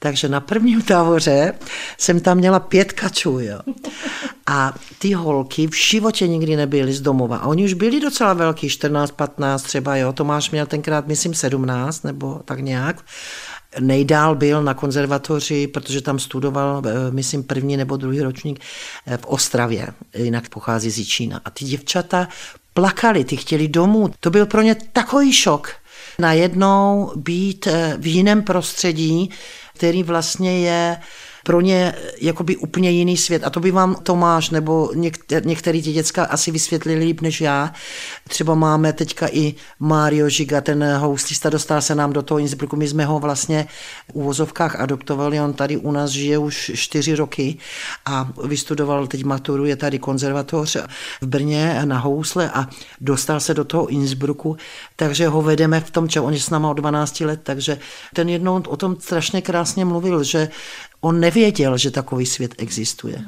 Takže 0.03 0.29
na 0.29 0.39
prvním 0.39 0.81
táboře 0.81 1.53
jsem 1.98 2.20
tam 2.20 2.38
měla 2.38 2.60
pět 2.60 2.93
kačů, 2.93 3.39
jo. 3.39 3.60
A 4.48 4.74
ty 5.00 5.13
holky 5.13 5.67
v 5.67 5.75
životě 5.75 6.27
nikdy 6.27 6.55
nebyly 6.55 6.93
z 6.93 7.01
domova. 7.01 7.38
A 7.38 7.48
oni 7.48 7.65
už 7.65 7.74
byli 7.74 8.00
docela 8.00 8.34
velký, 8.34 8.70
14, 8.70 9.12
15 9.12 9.63
třeba, 9.63 9.96
jo. 9.96 10.13
Tomáš 10.13 10.51
měl 10.51 10.65
tenkrát, 10.65 11.08
myslím, 11.08 11.34
17 11.34 12.03
nebo 12.03 12.41
tak 12.46 12.60
nějak. 12.60 13.05
Nejdál 13.79 14.36
byl 14.36 14.63
na 14.63 14.74
konzervatoři, 14.74 15.68
protože 15.68 16.01
tam 16.01 16.20
studoval, 16.20 16.81
eh, 16.85 17.11
myslím, 17.11 17.44
první 17.44 17.77
nebo 17.77 17.98
druhý 17.98 18.22
ročník 18.22 18.59
eh, 19.07 19.18
v 19.18 19.25
Ostravě, 19.25 19.87
jinak 20.14 20.50
pochází 20.50 20.90
z 20.90 21.07
Čína. 21.07 21.42
A 21.46 21.50
ty 21.50 21.66
děvčata 21.66 22.27
plakali, 22.74 23.24
ty 23.24 23.37
chtěli 23.37 23.68
domů. 23.68 24.09
To 24.20 24.29
byl 24.29 24.46
pro 24.46 24.61
ně 24.61 24.75
takový 24.94 25.33
šok. 25.33 25.70
Najednou 26.20 27.11
být 27.16 27.68
eh, 27.68 27.96
v 28.00 28.07
jiném 28.07 28.44
prostředí, 28.44 29.29
který 29.81 30.03
vlastně 30.03 30.59
je 30.59 30.98
pro 31.44 31.62
ně 31.62 31.94
jakoby 32.22 32.58
úplně 32.58 32.92
jiný 32.92 33.18
svět. 33.18 33.44
A 33.44 33.50
to 33.50 33.60
by 33.60 33.72
vám 33.72 33.96
Tomáš 34.04 34.50
nebo 34.50 34.92
některý, 34.96 35.48
některý 35.48 35.84
ty 35.84 35.92
děcka 35.92 36.24
asi 36.24 36.51
vysvětlili 36.51 37.00
líp 37.00 37.22
než 37.22 37.42
já. 37.42 37.74
Třeba 38.27 38.56
máme 38.56 38.94
teďka 38.94 39.27
i 39.32 39.56
Mario 39.80 40.30
Žiga, 40.30 40.62
ten 40.62 40.84
hostista, 40.98 41.50
dostal 41.50 41.82
se 41.82 41.96
nám 41.96 42.14
do 42.14 42.22
toho 42.22 42.38
Innsbrucku. 42.38 42.75
My 42.75 42.88
jsme 42.88 43.06
ho 43.06 43.20
vlastně 43.20 43.68
v 44.12 44.14
uvozovkách 44.14 44.80
adoptovali, 44.80 45.40
on 45.40 45.54
tady 45.54 45.77
u 45.77 45.92
nás 45.92 46.10
žije 46.10 46.38
už 46.38 46.72
čtyři 46.75 47.16
roky 47.16 47.58
a 48.06 48.30
vystudoval 48.44 49.08
teď 49.08 49.24
maturu, 49.24 49.66
je 49.66 49.75
tady 49.75 50.00
konzervatoř 50.00 50.77
v 51.22 51.27
Brně 51.27 51.82
na 51.86 52.00
housle 52.00 52.51
a 52.54 52.68
dostal 53.01 53.40
se 53.40 53.54
do 53.54 53.66
toho 53.66 53.88
Innsbrucku, 53.88 54.58
takže 54.96 55.27
ho 55.27 55.42
vedeme 55.42 55.80
v 55.80 55.92
tom, 55.92 56.10
že 56.10 56.20
on 56.20 56.34
je 56.34 56.40
s 56.40 56.50
náma 56.50 56.70
od 56.70 56.74
12 56.74 57.20
let, 57.20 57.40
takže 57.44 57.77
ten 58.14 58.30
jednou 58.30 58.64
o 58.68 58.77
tom 58.77 58.96
strašně 59.00 59.42
krásně 59.42 59.86
mluvil, 59.86 60.24
že 60.24 60.50
On 61.01 61.20
nevěděl, 61.20 61.77
že 61.77 61.92
takový 61.92 62.25
svět 62.25 62.55
existuje. 62.57 63.22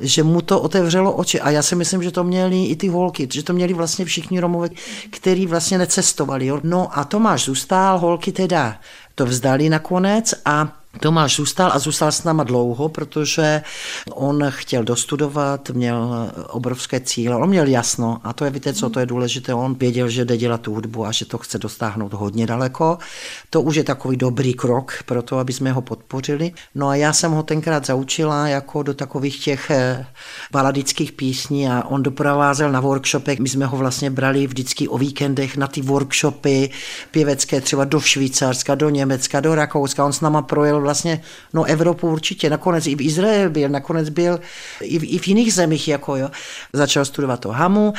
Že 0.00 0.22
mu 0.22 0.40
to 0.40 0.60
otevřelo 0.60 1.12
oči. 1.12 1.40
A 1.40 1.50
já 1.50 1.62
si 1.62 1.74
myslím, 1.76 2.02
že 2.02 2.10
to 2.10 2.24
měli 2.24 2.64
i 2.64 2.76
ty 2.76 2.88
holky, 2.88 3.28
že 3.32 3.42
to 3.42 3.52
měli 3.52 3.74
vlastně 3.74 4.04
všichni 4.04 4.40
Romové, 4.40 4.68
kteří 5.10 5.46
vlastně 5.46 5.78
necestovali. 5.78 6.46
Jo. 6.46 6.60
No 6.62 6.98
a 6.98 7.04
Tomáš 7.04 7.44
zůstal, 7.44 7.98
holky 7.98 8.32
teda 8.32 8.80
to 9.14 9.26
vzdali 9.26 9.68
nakonec 9.68 10.34
a 10.44 10.83
Tomáš 11.00 11.36
zůstal 11.36 11.70
a 11.72 11.78
zůstal 11.78 12.12
s 12.12 12.24
náma 12.24 12.44
dlouho, 12.44 12.88
protože 12.88 13.62
on 14.10 14.44
chtěl 14.48 14.84
dostudovat, 14.84 15.70
měl 15.70 16.30
obrovské 16.48 17.00
cíle, 17.00 17.36
on 17.36 17.48
měl 17.48 17.66
jasno 17.66 18.20
a 18.24 18.32
to 18.32 18.44
je, 18.44 18.50
víte 18.50 18.72
co, 18.72 18.90
to 18.90 19.00
je 19.00 19.06
důležité, 19.06 19.54
on 19.54 19.74
věděl, 19.74 20.08
že 20.08 20.24
jde 20.24 20.36
dělat 20.36 20.60
tu 20.60 20.74
hudbu 20.74 21.06
a 21.06 21.12
že 21.12 21.24
to 21.24 21.38
chce 21.38 21.58
dostáhnout 21.58 22.12
hodně 22.12 22.46
daleko. 22.46 22.98
To 23.50 23.62
už 23.62 23.76
je 23.76 23.84
takový 23.84 24.16
dobrý 24.16 24.54
krok 24.54 25.02
pro 25.06 25.22
to, 25.22 25.38
aby 25.38 25.52
jsme 25.52 25.72
ho 25.72 25.82
podpořili. 25.82 26.52
No 26.74 26.88
a 26.88 26.94
já 26.94 27.12
jsem 27.12 27.32
ho 27.32 27.42
tenkrát 27.42 27.86
zaučila 27.86 28.48
jako 28.48 28.82
do 28.82 28.94
takových 28.94 29.44
těch 29.44 29.70
eh, 29.70 30.06
baladických 30.52 31.12
písní 31.12 31.68
a 31.68 31.84
on 31.88 32.02
doprovázel 32.02 32.72
na 32.72 32.80
workshopech. 32.80 33.38
My 33.38 33.48
jsme 33.48 33.66
ho 33.66 33.76
vlastně 33.76 34.10
brali 34.10 34.46
vždycky 34.46 34.88
o 34.88 34.98
víkendech 34.98 35.56
na 35.56 35.66
ty 35.66 35.82
workshopy 35.82 36.70
pěvecké 37.10 37.60
třeba 37.60 37.84
do 37.84 38.00
Švýcarska, 38.00 38.74
do 38.74 38.88
Německa, 38.88 39.40
do 39.40 39.54
Rakouska. 39.54 40.04
On 40.04 40.12
s 40.12 40.20
náma 40.20 40.42
projel 40.42 40.80
vlastně 40.84 41.20
no 41.52 41.64
Evropu 41.64 42.08
určitě, 42.08 42.50
nakonec 42.50 42.86
i 42.86 42.94
v 42.94 43.00
Izraeli 43.00 43.50
byl, 43.50 43.68
nakonec 43.68 44.08
byl 44.08 44.40
i 44.80 44.98
v, 44.98 45.04
i 45.04 45.18
v 45.18 45.28
jiných 45.28 45.54
zemích, 45.54 45.88
jako 45.88 46.16
jo. 46.16 46.28
Začal 46.72 47.04
studovat 47.04 47.40
to 47.40 47.48
Hamu, 47.48 47.92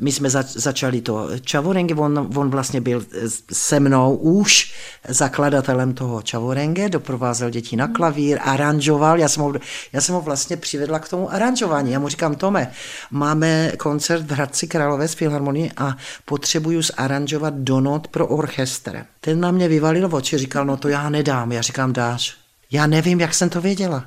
my 0.00 0.12
jsme 0.12 0.30
zač, 0.30 0.46
začali 0.46 1.00
to 1.00 1.28
Čavorenge, 1.40 1.94
on, 1.94 2.30
on 2.36 2.50
vlastně 2.50 2.80
byl 2.80 3.04
se 3.52 3.80
mnou 3.80 4.16
už 4.16 4.72
zakladatelem 5.08 5.94
toho 5.94 6.22
Čavorenge, 6.22 6.88
doprovázel 6.88 7.50
děti 7.50 7.76
na 7.76 7.88
klavír, 7.88 8.38
aranžoval, 8.42 9.18
já 9.18 9.28
jsem 9.28 9.42
ho, 9.42 9.52
já 9.92 10.00
jsem 10.00 10.14
ho 10.14 10.20
vlastně 10.20 10.56
přivedla 10.56 10.98
k 10.98 11.08
tomu 11.08 11.32
aranžování. 11.32 11.92
Já 11.92 11.98
mu 11.98 12.08
říkám, 12.08 12.34
Tome, 12.34 12.72
máme 13.10 13.72
koncert 13.78 14.22
v 14.22 14.32
Hradci 14.32 14.66
Králové 14.66 15.08
z 15.08 15.14
Filharmonie 15.14 15.70
a 15.76 15.96
potřebuju 16.24 16.82
zaranžovat 16.82 17.54
donot 17.54 18.08
pro 18.08 18.26
orchestr. 18.26 19.04
Ten 19.20 19.40
na 19.40 19.50
mě 19.50 19.68
vyvalil 19.68 20.08
oči, 20.12 20.38
říkal, 20.38 20.64
no 20.64 20.76
to 20.76 20.88
já 20.88 21.10
nedám. 21.10 21.52
Já 21.52 21.62
říkám, 21.62 21.92
dáš. 21.92 22.25
Já 22.70 22.86
nevím, 22.86 23.20
jak 23.20 23.34
jsem 23.34 23.50
to 23.50 23.60
věděla. 23.60 24.06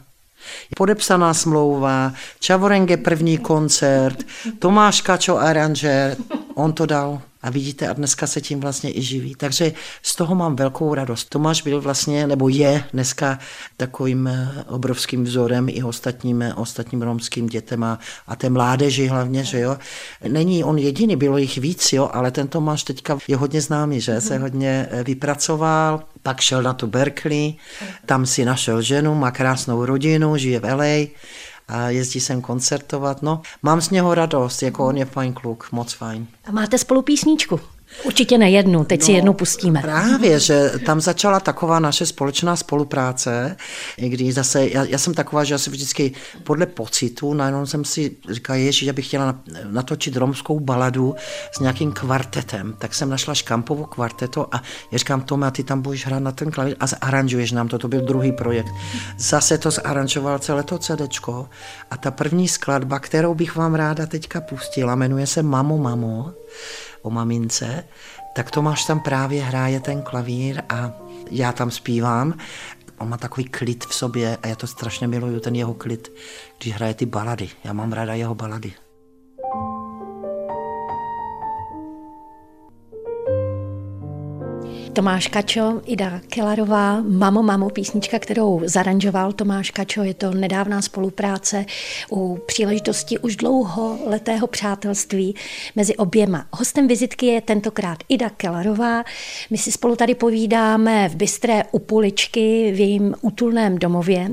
Podepsaná 0.76 1.34
smlouva, 1.34 2.14
Čavorenge 2.40 2.98
první 2.98 3.38
koncert, 3.38 4.24
Tomáš 4.60 5.02
Kačo 5.02 5.38
aranžer, 5.38 6.18
on 6.60 6.74
to 6.74 6.86
dal. 6.86 7.22
A 7.42 7.50
vidíte, 7.50 7.88
a 7.88 7.94
dneska 7.94 8.28
se 8.28 8.42
tím 8.42 8.60
vlastně 8.60 8.98
i 8.98 9.02
živí. 9.02 9.36
Takže 9.36 9.74
z 10.02 10.16
toho 10.16 10.36
mám 10.36 10.56
velkou 10.56 10.94
radost. 10.94 11.30
Tomáš 11.30 11.62
byl 11.62 11.82
vlastně, 11.82 12.28
nebo 12.28 12.50
je 12.50 12.84
dneska 12.94 13.40
takovým 13.78 14.28
eh, 14.28 14.64
obrovským 14.68 15.24
vzorem 15.24 15.70
i 15.70 15.84
ostatním, 15.84 16.42
eh, 16.42 16.54
ostatním 16.54 17.02
romským 17.02 17.48
dětem 17.48 17.84
a, 17.84 18.00
a 18.28 18.36
té 18.36 18.50
mládeži 18.50 19.08
hlavně, 19.08 19.44
že 19.44 19.60
jo. 19.60 19.78
Není 20.28 20.64
on 20.64 20.78
jediný, 20.78 21.16
bylo 21.16 21.38
jich 21.38 21.58
víc, 21.58 21.94
jo, 21.94 22.10
ale 22.14 22.32
ten 22.32 22.48
Tomáš 22.48 22.84
teďka 22.84 23.18
je 23.28 23.36
hodně 23.36 23.62
známý, 23.62 24.02
že 24.02 24.22
se 24.22 24.38
hodně 24.38 24.88
eh, 24.92 25.04
vypracoval, 25.04 26.04
pak 26.24 26.42
šel 26.42 26.64
na 26.64 26.74
tu 26.74 26.88
Berkeley, 26.88 27.54
tam 28.06 28.26
si 28.26 28.46
našel 28.46 28.82
ženu, 28.82 29.16
má 29.16 29.32
krásnou 29.32 29.86
rodinu, 29.86 30.38
žije 30.38 30.60
v 30.60 30.74
LA, 30.76 31.08
a 31.70 31.90
jezdí 31.90 32.20
sem 32.20 32.42
koncertovat. 32.42 33.22
No, 33.22 33.42
mám 33.62 33.82
z 33.82 33.90
něho 33.90 34.16
radost, 34.16 34.62
jako 34.62 34.88
on 34.88 34.98
je 34.98 35.06
fajn 35.06 35.34
kluk, 35.34 35.68
moc 35.72 35.94
fajn. 35.94 36.28
A 36.46 36.52
máte 36.52 36.78
spolu 36.78 37.02
písničku? 37.02 37.60
Určitě 38.04 38.38
nejednu, 38.38 38.84
teď 38.84 39.00
no, 39.00 39.06
si 39.06 39.12
jednu 39.12 39.34
pustíme. 39.34 39.82
Právě, 39.82 40.40
že 40.40 40.72
tam 40.86 41.02
začala 41.02 41.40
taková 41.40 41.80
naše 41.80 42.06
společná 42.06 42.56
spolupráce, 42.56 43.58
kdy 43.98 44.32
zase, 44.32 44.68
já, 44.68 44.84
já 44.84 44.98
jsem 44.98 45.14
taková, 45.14 45.44
že 45.44 45.54
já 45.54 45.58
si 45.58 45.70
vždycky 45.70 46.12
podle 46.44 46.66
pocitu, 46.66 47.34
najednou 47.34 47.66
jsem 47.66 47.86
si 47.86 48.16
říkal, 48.30 48.58
že 48.70 48.86
já 48.86 48.94
bych 48.94 49.08
chtěla 49.08 49.36
natočit 49.72 50.16
romskou 50.16 50.60
baladu 50.60 51.16
s 51.52 51.60
nějakým 51.60 51.92
kvartetem, 51.92 52.76
tak 52.78 52.94
jsem 52.94 53.10
našla 53.10 53.34
Škampovo 53.34 53.86
kvarteto 53.86 54.56
a 54.56 54.64
já 54.92 54.98
říkám, 54.98 55.22
Tome, 55.22 55.48
a 55.48 55.52
ty 55.52 55.64
tam 55.64 55.82
budeš 55.82 56.06
hrát 56.06 56.20
na 56.20 56.32
ten 56.32 56.52
klavír 56.52 56.76
a 56.80 56.88
zaranžuješ 56.88 57.52
nám 57.52 57.68
to, 57.68 57.78
to 57.78 57.88
byl 57.88 58.02
druhý 58.02 58.32
projekt. 58.32 58.70
Zase 59.18 59.58
to 59.58 59.72
zaranžoval 59.72 60.40
celé 60.40 60.64
to 60.64 60.78
CDčko 60.78 61.50
a 61.92 61.98
ta 61.98 62.12
první 62.12 62.48
skladba, 62.48 63.00
kterou 63.00 63.36
bych 63.36 63.56
vám 63.56 63.76
ráda 63.76 64.06
teďka 64.06 64.42
pustila, 64.42 64.96
jmenuje 64.96 65.28
se 65.28 65.44
Mamo, 65.44 65.78
mamo 65.78 66.34
o 67.02 67.10
mamince, 67.10 67.84
tak 68.36 68.52
Tomáš 68.52 68.86
tam 68.86 69.00
právě 69.00 69.44
hraje 69.44 69.80
ten 69.80 70.02
klavír 70.02 70.62
a 70.70 70.92
já 71.32 71.52
tam 71.52 71.72
zpívám. 71.72 72.34
On 72.98 73.10
má 73.10 73.18
takový 73.18 73.46
klid 73.46 73.86
v 73.86 73.96
sobě 73.96 74.38
a 74.44 74.48
já 74.48 74.56
to 74.56 74.68
strašně 74.68 75.08
miluju, 75.08 75.40
ten 75.40 75.56
jeho 75.56 75.74
klid, 75.74 76.12
když 76.60 76.74
hraje 76.74 76.94
ty 76.94 77.06
balady. 77.06 77.50
Já 77.64 77.74
mám 77.74 77.94
ráda 77.94 78.14
jeho 78.14 78.36
balady. 78.36 78.74
Tomáš 84.94 85.28
Kačo, 85.28 85.82
Ida 85.86 86.22
Kelarová, 86.30 87.02
Mamo, 87.02 87.44
mamo, 87.44 87.70
písnička, 87.70 88.20
kterou 88.20 88.62
zaranžoval 88.66 89.34
Tomáš 89.34 89.72
Kačo, 89.72 90.04
je 90.04 90.14
to 90.14 90.32
nedávná 90.32 90.82
spolupráce 90.82 91.66
u 92.12 92.40
příležitosti 92.46 93.18
už 93.18 93.36
dlouho 93.36 94.00
letého 94.06 94.48
přátelství 94.48 95.36
mezi 95.76 95.96
oběma. 95.96 96.46
Hostem 96.52 96.88
vizitky 96.88 97.26
je 97.26 97.42
tentokrát 97.42 97.98
Ida 98.10 98.30
Kelarová. 98.30 99.04
My 99.50 99.58
si 99.58 99.72
spolu 99.72 99.96
tady 99.96 100.16
povídáme 100.16 101.10
v 101.10 101.16
Bystré 101.16 101.64
u 101.72 101.80
Puličky 101.80 102.72
v 102.76 102.80
jejím 102.80 103.16
útulném 103.22 103.78
domově 103.78 104.32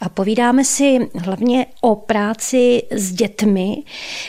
a 0.00 0.08
povídáme 0.08 0.64
si 0.64 0.98
hlavně 1.14 1.66
o 1.80 1.96
práci 1.96 2.82
s 2.90 3.12
dětmi, 3.12 3.82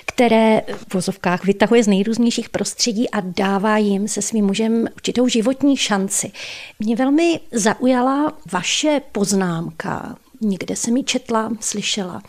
které 0.05 0.61
v 0.67 0.93
vozovkách 0.93 1.45
vytahuje 1.45 1.83
z 1.83 1.87
nejrůznějších 1.87 2.49
prostředí 2.49 3.09
a 3.09 3.21
dává 3.21 3.77
jim 3.77 4.07
se 4.07 4.21
svým 4.21 4.45
mužem 4.45 4.87
určitou 4.95 5.27
životní 5.27 5.52
životní 5.53 5.77
šanci. 5.77 6.31
Mě 6.79 6.95
velmi 6.95 7.39
zaujala 7.51 8.33
vaše 8.51 9.01
poznámka, 9.11 10.15
někde 10.43 10.75
jsem 10.75 10.97
ji 10.97 11.03
četla, 11.03 11.51
slyšela, 11.59 12.21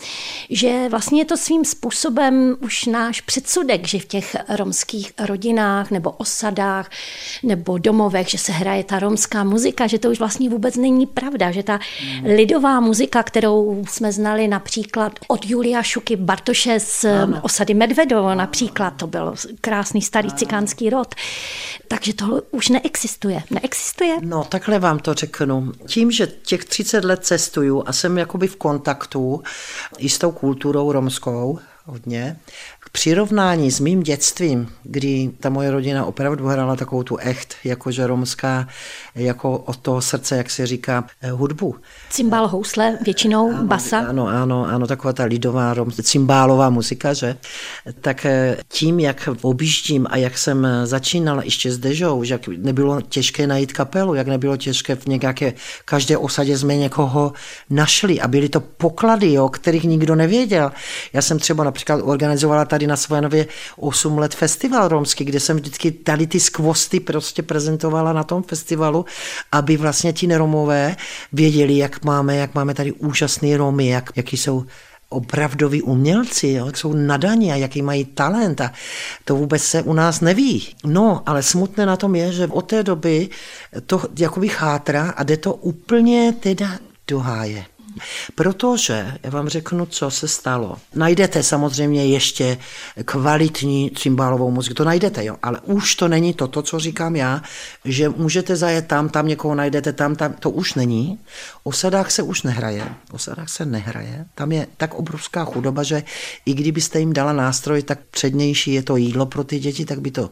že 0.50 0.88
vlastně 0.88 1.20
je 1.20 1.24
to 1.24 1.36
svým 1.36 1.64
způsobem 1.64 2.56
už 2.60 2.86
náš 2.86 3.20
předsudek, 3.20 3.86
že 3.86 3.98
v 3.98 4.04
těch 4.04 4.36
romských 4.48 5.12
rodinách 5.18 5.90
nebo 5.90 6.10
osadách 6.10 6.90
nebo 7.42 7.78
domovech, 7.78 8.28
že 8.28 8.38
se 8.38 8.52
hraje 8.52 8.84
ta 8.84 8.98
romská 8.98 9.44
muzika, 9.44 9.86
že 9.86 9.98
to 9.98 10.10
už 10.10 10.18
vlastně 10.18 10.50
vůbec 10.50 10.76
není 10.76 11.06
pravda, 11.06 11.50
že 11.50 11.62
ta 11.62 11.80
lidová 12.24 12.80
muzika, 12.80 13.22
kterou 13.22 13.84
jsme 13.88 14.12
znali 14.12 14.48
například 14.48 15.18
od 15.28 15.46
Julia 15.46 15.82
Šuky 15.82 16.16
Bartoše 16.16 16.80
z 16.80 17.04
ano. 17.04 17.40
osady 17.42 17.74
Medvedovo 17.74 18.34
například, 18.34 18.90
to 18.90 19.06
byl 19.06 19.34
krásný 19.60 20.02
starý 20.02 20.32
cikánský 20.32 20.90
rod, 20.90 21.14
takže 21.88 22.14
to 22.14 22.42
už 22.50 22.68
neexistuje. 22.68 23.42
Neexistuje? 23.50 24.16
No, 24.20 24.44
takhle 24.44 24.78
vám 24.78 24.98
to 24.98 25.14
řeknu. 25.14 25.72
Tím, 25.86 26.10
že 26.10 26.26
těch 26.26 26.64
30 26.64 27.04
let 27.04 27.24
cestuju 27.24 27.82
a 27.86 27.92
jsem 28.04 28.18
jakoby 28.18 28.48
v 28.48 28.56
kontaktu 28.56 29.42
i 29.98 30.08
s 30.08 30.18
tou 30.18 30.32
kulturou 30.32 30.92
romskou, 30.92 31.58
hodně, 31.84 32.36
přirovnání 32.94 33.70
s 33.70 33.80
mým 33.80 34.02
dětstvím, 34.02 34.68
kdy 34.82 35.30
ta 35.40 35.48
moje 35.50 35.70
rodina 35.70 36.04
opravdu 36.04 36.46
hrála 36.46 36.76
takovou 36.76 37.02
tu 37.02 37.16
echt, 37.16 37.54
jakože 37.64 38.06
romská, 38.06 38.68
jako 39.14 39.58
od 39.58 39.76
toho 39.76 40.02
srdce, 40.02 40.36
jak 40.36 40.50
se 40.50 40.66
říká, 40.66 41.04
eh, 41.22 41.30
hudbu. 41.30 41.74
Cymbál, 42.10 42.48
housle, 42.48 42.98
většinou 43.04 43.54
ano, 43.54 43.64
basa. 43.64 43.98
Ano, 43.98 44.28
ano, 44.28 44.66
ano, 44.66 44.86
taková 44.86 45.12
ta 45.12 45.24
lidová 45.24 45.74
rom, 45.74 45.90
cymbálová 45.90 46.70
muzika, 46.70 47.12
že? 47.12 47.36
Tak 48.00 48.26
eh, 48.26 48.56
tím, 48.68 49.00
jak 49.00 49.28
objíždím 49.42 50.06
a 50.10 50.16
jak 50.16 50.38
jsem 50.38 50.66
eh, 50.66 50.86
začínala 50.86 51.42
ještě 51.44 51.72
s 51.72 51.78
Dežou, 51.78 52.24
že 52.24 52.34
jak 52.34 52.48
nebylo 52.48 53.00
těžké 53.00 53.46
najít 53.46 53.72
kapelu, 53.72 54.14
jak 54.14 54.26
nebylo 54.26 54.56
těžké 54.56 54.96
v 54.96 55.06
nějaké, 55.06 55.52
každé 55.84 56.16
osadě 56.16 56.58
jsme 56.58 56.76
někoho 56.76 57.32
našli 57.70 58.20
a 58.20 58.28
byly 58.28 58.48
to 58.48 58.60
poklady, 58.60 59.38
o 59.38 59.48
kterých 59.48 59.84
nikdo 59.84 60.14
nevěděl. 60.14 60.72
Já 61.12 61.22
jsem 61.22 61.38
třeba 61.38 61.64
například 61.64 62.00
organizovala 62.04 62.64
tady 62.64 62.83
na 62.86 62.96
Svojanově 62.96 63.46
8 63.76 64.18
let 64.18 64.34
festival 64.34 64.88
romský, 64.88 65.24
kde 65.24 65.40
jsem 65.40 65.56
vždycky 65.56 65.90
tady 65.90 66.26
ty 66.26 66.40
skvosty 66.40 67.00
prostě 67.00 67.42
prezentovala 67.42 68.12
na 68.12 68.24
tom 68.24 68.42
festivalu, 68.42 69.04
aby 69.52 69.76
vlastně 69.76 70.12
ti 70.12 70.26
neromové 70.26 70.96
věděli, 71.32 71.76
jak 71.76 72.04
máme, 72.04 72.36
jak 72.36 72.54
máme 72.54 72.74
tady 72.74 72.92
úžasný 72.92 73.56
Romy, 73.56 73.86
jak, 73.86 74.10
jaký 74.16 74.36
jsou 74.36 74.64
opravdoví 75.08 75.82
umělci, 75.82 76.48
jo, 76.48 76.66
jak 76.66 76.76
jsou 76.76 76.92
nadaní 76.92 77.52
a 77.52 77.56
jaký 77.56 77.82
mají 77.82 78.04
talent 78.04 78.60
a 78.60 78.72
to 79.24 79.36
vůbec 79.36 79.62
se 79.62 79.82
u 79.82 79.92
nás 79.92 80.20
neví. 80.20 80.74
No, 80.84 81.22
ale 81.26 81.42
smutné 81.42 81.86
na 81.86 81.96
tom 81.96 82.14
je, 82.14 82.32
že 82.32 82.46
od 82.46 82.62
té 82.62 82.82
doby 82.82 83.28
to 83.86 84.02
jakoby 84.18 84.48
chátra 84.48 85.10
a 85.10 85.22
jde 85.22 85.36
to 85.36 85.54
úplně 85.54 86.34
teda 86.40 86.78
do 87.08 87.18
háje. 87.18 87.64
Protože, 88.34 89.18
já 89.22 89.30
vám 89.30 89.48
řeknu, 89.48 89.86
co 89.86 90.10
se 90.10 90.28
stalo. 90.28 90.76
Najdete 90.94 91.42
samozřejmě 91.42 92.06
ještě 92.06 92.58
kvalitní 93.04 93.90
cymbálovou 93.96 94.50
muziku, 94.50 94.74
to 94.74 94.84
najdete, 94.84 95.24
jo, 95.24 95.36
ale 95.42 95.60
už 95.60 95.94
to 95.94 96.08
není 96.08 96.34
to, 96.34 96.48
to, 96.48 96.62
co 96.62 96.78
říkám 96.78 97.16
já, 97.16 97.42
že 97.84 98.08
můžete 98.08 98.56
zajet 98.56 98.86
tam, 98.86 99.08
tam 99.08 99.26
někoho 99.26 99.54
najdete, 99.54 99.92
tam, 99.92 100.16
tam, 100.16 100.32
to 100.32 100.50
už 100.50 100.74
není. 100.74 101.18
O 101.62 101.72
sadách 101.72 102.10
se 102.10 102.22
už 102.22 102.42
nehraje, 102.42 102.88
o 103.12 103.18
sadách 103.18 103.48
se 103.48 103.66
nehraje, 103.66 104.24
tam 104.34 104.52
je 104.52 104.66
tak 104.76 104.94
obrovská 104.94 105.44
chudoba, 105.44 105.82
že 105.82 106.02
i 106.46 106.54
kdybyste 106.54 107.00
jim 107.00 107.12
dala 107.12 107.32
nástroj, 107.32 107.82
tak 107.82 107.98
přednější 108.10 108.72
je 108.72 108.82
to 108.82 108.96
jídlo 108.96 109.26
pro 109.26 109.44
ty 109.44 109.58
děti, 109.58 109.84
tak 109.84 110.00
by 110.00 110.10
to 110.10 110.30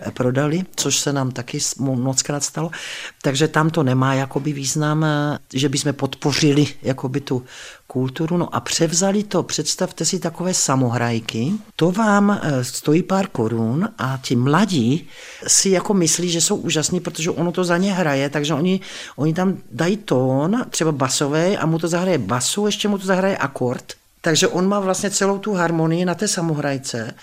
eh, 0.00 0.10
prodali, 0.10 0.64
což 0.76 0.98
se 0.98 1.12
nám 1.12 1.30
taky 1.30 1.58
mockrát 1.78 2.44
stalo. 2.44 2.70
Takže 3.22 3.48
tam 3.48 3.70
to 3.70 3.82
nemá 3.82 4.14
jakoby 4.14 4.52
význam, 4.52 5.04
eh, 5.04 5.38
že 5.54 5.68
bychom 5.68 5.92
podpořili 5.92 6.66
jako 6.82 6.99
jakoby 7.00 7.20
tu 7.20 7.44
kulturu, 7.86 8.36
no 8.36 8.54
a 8.54 8.60
převzali 8.60 9.24
to, 9.24 9.42
představte 9.42 10.04
si 10.04 10.18
takové 10.18 10.54
samohrajky, 10.54 11.52
to 11.76 11.92
vám 11.92 12.30
eh, 12.30 12.64
stojí 12.64 13.02
pár 13.02 13.26
korun 13.26 13.88
a 13.98 14.18
ti 14.22 14.36
mladí 14.36 15.08
si 15.46 15.70
jako 15.70 15.94
myslí, 15.94 16.30
že 16.30 16.40
jsou 16.40 16.56
úžasní, 16.56 17.00
protože 17.00 17.30
ono 17.30 17.52
to 17.52 17.64
za 17.64 17.76
ně 17.76 17.92
hraje, 17.92 18.28
takže 18.28 18.54
oni, 18.54 18.80
oni 19.16 19.34
tam 19.34 19.56
dají 19.72 19.96
tón, 19.96 20.66
třeba 20.70 20.92
basové 20.92 21.56
a 21.56 21.66
mu 21.66 21.78
to 21.78 21.88
zahraje 21.88 22.18
basu, 22.18 22.66
ještě 22.66 22.88
mu 22.88 22.98
to 22.98 23.06
zahraje 23.06 23.36
akord, 23.36 23.84
takže 24.20 24.48
on 24.48 24.68
má 24.68 24.80
vlastně 24.80 25.10
celou 25.10 25.38
tu 25.38 25.54
harmonii 25.54 26.04
na 26.04 26.14
té 26.14 26.28
samohrajce. 26.28 27.14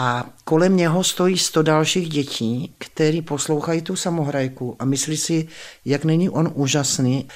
A 0.00 0.30
kolem 0.44 0.76
něho 0.76 1.04
stojí 1.04 1.38
sto 1.38 1.62
dalších 1.62 2.08
dětí, 2.08 2.74
který 2.78 3.22
poslouchají 3.22 3.82
tu 3.82 3.96
samohrajku 3.96 4.76
a 4.78 4.84
myslí 4.84 5.16
si, 5.16 5.48
jak 5.84 6.04
není 6.04 6.30
on 6.30 6.50
úžasný. 6.54 7.28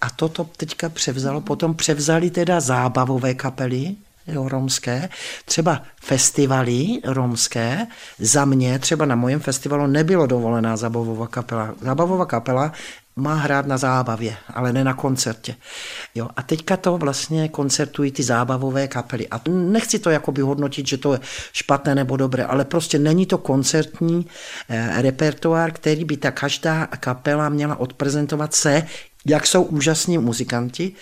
A 0.00 0.10
toto 0.10 0.44
teďka 0.56 0.88
převzalo, 0.88 1.40
potom 1.40 1.74
převzali 1.74 2.30
teda 2.30 2.60
zábavové 2.60 3.34
kapely, 3.34 3.96
jo, 4.26 4.48
romské, 4.48 5.08
třeba 5.44 5.82
festivaly 6.02 7.00
romské, 7.04 7.86
za 8.18 8.44
mě 8.44 8.78
třeba 8.78 9.04
na 9.04 9.16
mojem 9.16 9.40
festivalu 9.40 9.86
nebylo 9.86 10.26
dovolená 10.26 10.76
zábavová 10.76 11.26
kapela. 11.26 11.74
Zábavová 11.80 12.26
kapela 12.26 12.72
má 13.18 13.34
hrát 13.34 13.66
na 13.66 13.78
zábavě, 13.78 14.36
ale 14.54 14.72
ne 14.72 14.84
na 14.84 14.94
koncertě. 14.94 15.54
Jo, 16.14 16.28
a 16.36 16.42
teďka 16.42 16.76
to 16.76 16.98
vlastně 16.98 17.48
koncertují 17.48 18.12
ty 18.12 18.22
zábavové 18.22 18.88
kapely. 18.88 19.28
A 19.28 19.40
nechci 19.48 19.98
to 19.98 20.10
jakoby 20.10 20.42
hodnotit, 20.42 20.86
že 20.86 20.96
to 20.96 21.12
je 21.12 21.20
špatné 21.52 21.94
nebo 21.94 22.16
dobré, 22.16 22.44
ale 22.44 22.64
prostě 22.64 22.98
není 22.98 23.26
to 23.26 23.38
koncertní 23.38 24.26
eh, 24.68 25.02
repertoár, 25.02 25.72
který 25.72 26.04
by 26.04 26.16
ta 26.16 26.30
každá 26.30 26.86
kapela 26.86 27.48
měla 27.48 27.76
odprezentovat 27.76 28.54
se 28.54 28.86
jak 29.28 29.46
jsou 29.46 29.62
úžasní 29.62 30.18
muzikanti, 30.18 30.92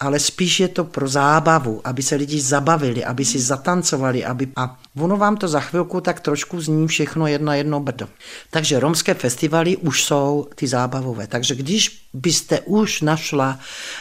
ale 0.00 0.18
spíš 0.18 0.60
je 0.60 0.68
to 0.68 0.84
pro 0.84 1.08
zábavu, 1.08 1.80
aby 1.84 2.02
se 2.02 2.14
lidi 2.14 2.40
zabavili, 2.40 3.04
aby 3.04 3.24
si 3.24 3.38
zatancovali, 3.38 4.24
aby... 4.24 4.48
a 4.56 4.78
ono 5.00 5.16
vám 5.16 5.36
to 5.36 5.48
za 5.48 5.60
chvilku 5.60 6.00
tak 6.00 6.20
trošku 6.20 6.60
zní 6.60 6.88
všechno 6.88 7.26
jedno 7.26 7.52
jedno 7.52 7.80
brdo. 7.80 8.08
Takže 8.50 8.80
romské 8.80 9.14
festivaly 9.14 9.76
už 9.76 10.04
jsou 10.04 10.48
ty 10.54 10.66
zábavové. 10.66 11.26
Takže 11.26 11.54
když 11.54 12.06
byste 12.12 12.60
už 12.60 13.00
našla 13.00 13.58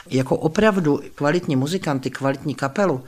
jako 0.09 0.37
opravdu 0.37 1.01
kvalitní 1.15 1.55
muzikanty, 1.55 2.09
kvalitní 2.09 2.55
kapelu, 2.55 3.03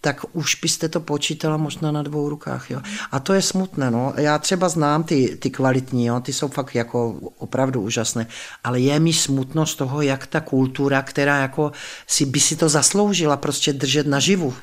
tak 0.00 0.24
už 0.32 0.54
byste 0.54 0.88
to 0.88 1.00
počítala 1.00 1.56
možná 1.56 1.92
na 1.92 2.02
dvou 2.02 2.28
rukách. 2.28 2.70
Jo. 2.70 2.80
A 3.10 3.20
to 3.20 3.32
je 3.32 3.42
smutné. 3.42 3.90
No. 3.90 4.12
Já 4.16 4.38
třeba 4.38 4.68
znám 4.68 5.04
ty, 5.04 5.36
ty 5.36 5.50
kvalitní, 5.50 6.06
jo. 6.06 6.20
ty 6.20 6.32
jsou 6.32 6.48
fakt 6.48 6.74
jako 6.74 7.10
opravdu 7.38 7.80
úžasné, 7.80 8.26
ale 8.64 8.80
je 8.80 9.00
mi 9.00 9.12
smutno 9.12 9.66
z 9.66 9.74
toho, 9.74 10.02
jak 10.02 10.26
ta 10.26 10.40
kultura, 10.40 11.02
která 11.02 11.38
jako 11.38 11.72
si 12.06 12.26
by 12.26 12.40
si 12.40 12.56
to 12.56 12.68
zasloužila 12.68 13.36
prostě 13.36 13.72
držet 13.72 14.06
naživu, 14.06 14.54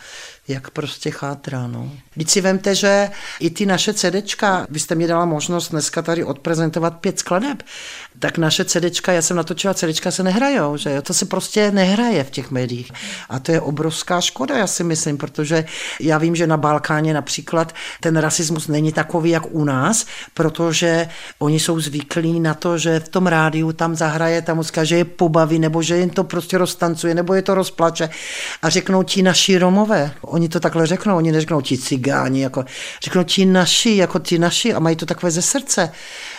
jak 0.48 0.70
prostě 0.70 1.12
chátrá. 1.12 1.68
No. 1.68 1.92
Vždyť 2.16 2.30
si 2.30 2.42
vemte, 2.42 2.76
že 2.76 3.10
i 3.40 3.50
ty 3.50 3.66
naše 3.66 3.94
CDčka, 3.94 4.68
vy 4.70 4.80
jste 4.80 4.96
mi 4.96 5.08
dala 5.08 5.26
možnost 5.26 5.70
dneska 5.70 6.02
tady 6.02 6.24
odprezentovat 6.24 6.98
pět 6.98 7.20
skladeb, 7.20 7.64
tak 8.20 8.38
naše 8.38 8.66
CDčka, 8.66 9.12
já 9.12 9.22
jsem 9.22 9.38
natočila 9.38 9.74
CDčka, 9.74 10.12
se 10.12 10.24
nehrajou, 10.24 10.78
že 10.78 10.92
jo? 10.92 11.02
to 11.02 11.14
se 11.14 11.26
prostě 11.26 11.72
nehraje 11.72 12.24
v 12.24 12.30
těch 12.30 12.52
médiích. 12.52 12.92
A 13.30 13.40
to 13.40 13.52
je 13.52 13.62
obrovská 13.62 14.22
škoda, 14.22 14.58
já 14.58 14.68
si 14.68 14.84
myslím, 14.84 15.18
protože 15.18 15.66
já 16.00 16.18
vím, 16.18 16.36
že 16.36 16.48
na 16.48 16.58
Balkáně 16.58 17.14
například 17.14 17.76
ten 18.00 18.18
rasismus 18.18 18.68
není 18.68 18.94
takový, 18.94 19.30
jak 19.30 19.44
u 19.52 19.64
nás, 19.64 20.06
protože 20.34 21.10
oni 21.40 21.60
jsou 21.60 21.80
zvyklí 21.80 22.40
na 22.40 22.54
to, 22.54 22.78
že 22.78 23.00
v 23.00 23.10
tom 23.10 23.28
rádiu 23.28 23.72
tam 23.72 23.96
zahraje 23.96 24.42
ta 24.42 24.54
muzika, 24.54 24.84
že 24.84 24.96
je 24.98 25.06
pobaví, 25.06 25.60
nebo 25.60 25.82
že 25.82 25.98
jim 25.98 26.10
to 26.10 26.24
prostě 26.24 26.58
roztancuje, 26.58 27.16
nebo 27.16 27.34
je 27.34 27.42
to 27.42 27.56
rozplače 27.56 28.10
a 28.62 28.70
řeknou 28.70 29.04
ti 29.04 29.24
naši 29.24 29.58
Romové. 29.58 30.12
Oni 30.34 30.50
to 30.50 30.60
takhle 30.60 30.88
řeknou, 30.88 31.16
oni 31.16 31.32
neřeknou 31.32 31.62
ti 31.62 31.78
cigáni, 31.78 32.42
jako, 32.42 32.66
řeknou 33.04 33.24
ti 33.24 33.46
naši, 33.46 33.96
jako 33.98 34.20
ti 34.20 34.40
naši 34.40 34.74
a 34.74 34.80
mají 34.80 34.96
to 34.96 35.06
takové 35.06 35.32
ze 35.32 35.42
srdce. 35.42 35.92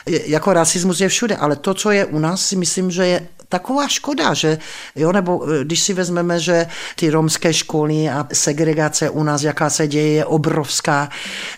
Jako 0.06 0.52
rasismus 0.52 1.00
je 1.00 1.08
všude, 1.08 1.36
ale 1.36 1.56
to, 1.56 1.74
co 1.74 1.90
je 1.90 2.04
u 2.04 2.18
nás, 2.18 2.46
si 2.46 2.56
myslím, 2.56 2.90
že 2.90 3.06
je 3.06 3.28
taková 3.48 3.88
škoda, 3.88 4.34
že 4.34 4.58
jo, 4.96 5.12
nebo 5.12 5.46
eh, 5.46 5.64
když 5.64 5.80
si 5.80 5.94
vezmeme, 5.94 6.40
že 6.40 6.66
ty 6.96 7.10
romské 7.10 7.54
školy 7.54 8.08
a 8.08 8.26
segregace 8.32 9.10
u 9.10 9.22
nás, 9.22 9.42
jaká 9.42 9.70
se 9.70 9.86
děje, 9.86 10.12
je 10.12 10.24
obrovská. 10.24 11.08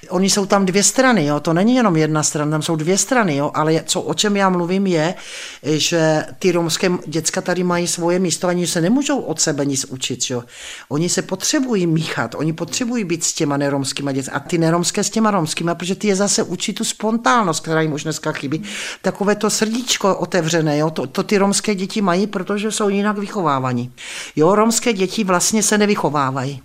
Oni 0.08 0.30
jsou 0.30 0.46
tam 0.46 0.66
dvě 0.66 0.82
strany, 0.82 1.26
jo, 1.26 1.40
to 1.40 1.52
není 1.52 1.74
jenom 1.74 1.96
jedna 1.96 2.22
strana, 2.22 2.50
tam 2.50 2.62
jsou 2.62 2.76
dvě 2.76 2.98
strany, 2.98 3.36
jo, 3.36 3.50
ale 3.54 3.82
co, 3.86 4.00
o 4.00 4.14
čem 4.14 4.36
já 4.36 4.48
mluvím 4.48 4.86
je, 4.86 5.14
že 5.62 6.24
ty 6.38 6.52
romské 6.52 6.90
děcka 7.06 7.40
tady 7.40 7.64
mají 7.64 7.86
svoje 7.86 8.18
místo, 8.18 8.48
ani 8.48 8.66
se 8.66 8.80
nemůžou 8.80 9.18
od 9.18 9.40
sebe 9.40 9.64
nic 9.64 9.84
učit, 9.84 10.20
jo. 10.30 10.44
Oni 10.88 11.08
se 11.08 11.22
potřebují 11.22 11.86
míchat, 11.86 12.34
oni 12.34 12.52
potřebují 12.52 13.04
být 13.04 13.24
s 13.24 13.32
těma 13.32 13.56
neromskými 13.56 14.12
dětmi 14.12 14.32
a 14.32 14.40
ty 14.40 14.58
neromské 14.58 15.04
s 15.04 15.10
těma 15.10 15.30
romskými, 15.30 15.70
protože 15.74 15.94
ty 15.94 16.08
je 16.08 16.16
zase 16.16 16.42
učí 16.42 16.72
tu 16.72 16.84
spontánnost, 16.84 17.60
která 17.60 17.80
jim 17.80 17.92
už 17.92 18.02
dneska 18.02 18.32
chybí. 18.38 18.62
Takové 19.02 19.34
to 19.34 19.50
srdíčko 19.50 20.16
otevřené, 20.16 20.78
jo, 20.78 20.90
to, 20.90 21.06
to 21.06 21.22
ty 21.22 21.38
romské 21.38 21.74
děti 21.74 22.00
mají, 22.00 22.26
protože 22.26 22.72
jsou 22.72 22.88
jinak 22.88 23.18
vychovávaní. 23.18 23.92
Jo, 24.36 24.54
romské 24.54 24.92
děti 24.92 25.24
vlastně 25.24 25.62
se 25.62 25.78
nevychovávají. 25.78 26.62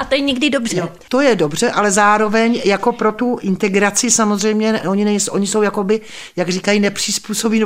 A 0.00 0.04
to 0.04 0.14
je 0.14 0.20
někdy 0.20 0.50
dobře. 0.50 0.76
Jo, 0.76 0.88
to 1.08 1.20
je 1.20 1.36
dobře, 1.36 1.70
ale 1.70 1.90
zároveň 1.90 2.62
jako 2.64 2.92
pro 2.92 3.12
tu 3.12 3.38
integraci 3.42 4.10
samozřejmě 4.10 4.82
oni, 4.88 5.04
nejsou, 5.04 5.32
oni 5.32 5.46
jsou 5.46 5.62
jakoby, 5.62 6.00
jak 6.36 6.48
říkají, 6.48 6.80
nepřizpůsobí. 6.80 7.64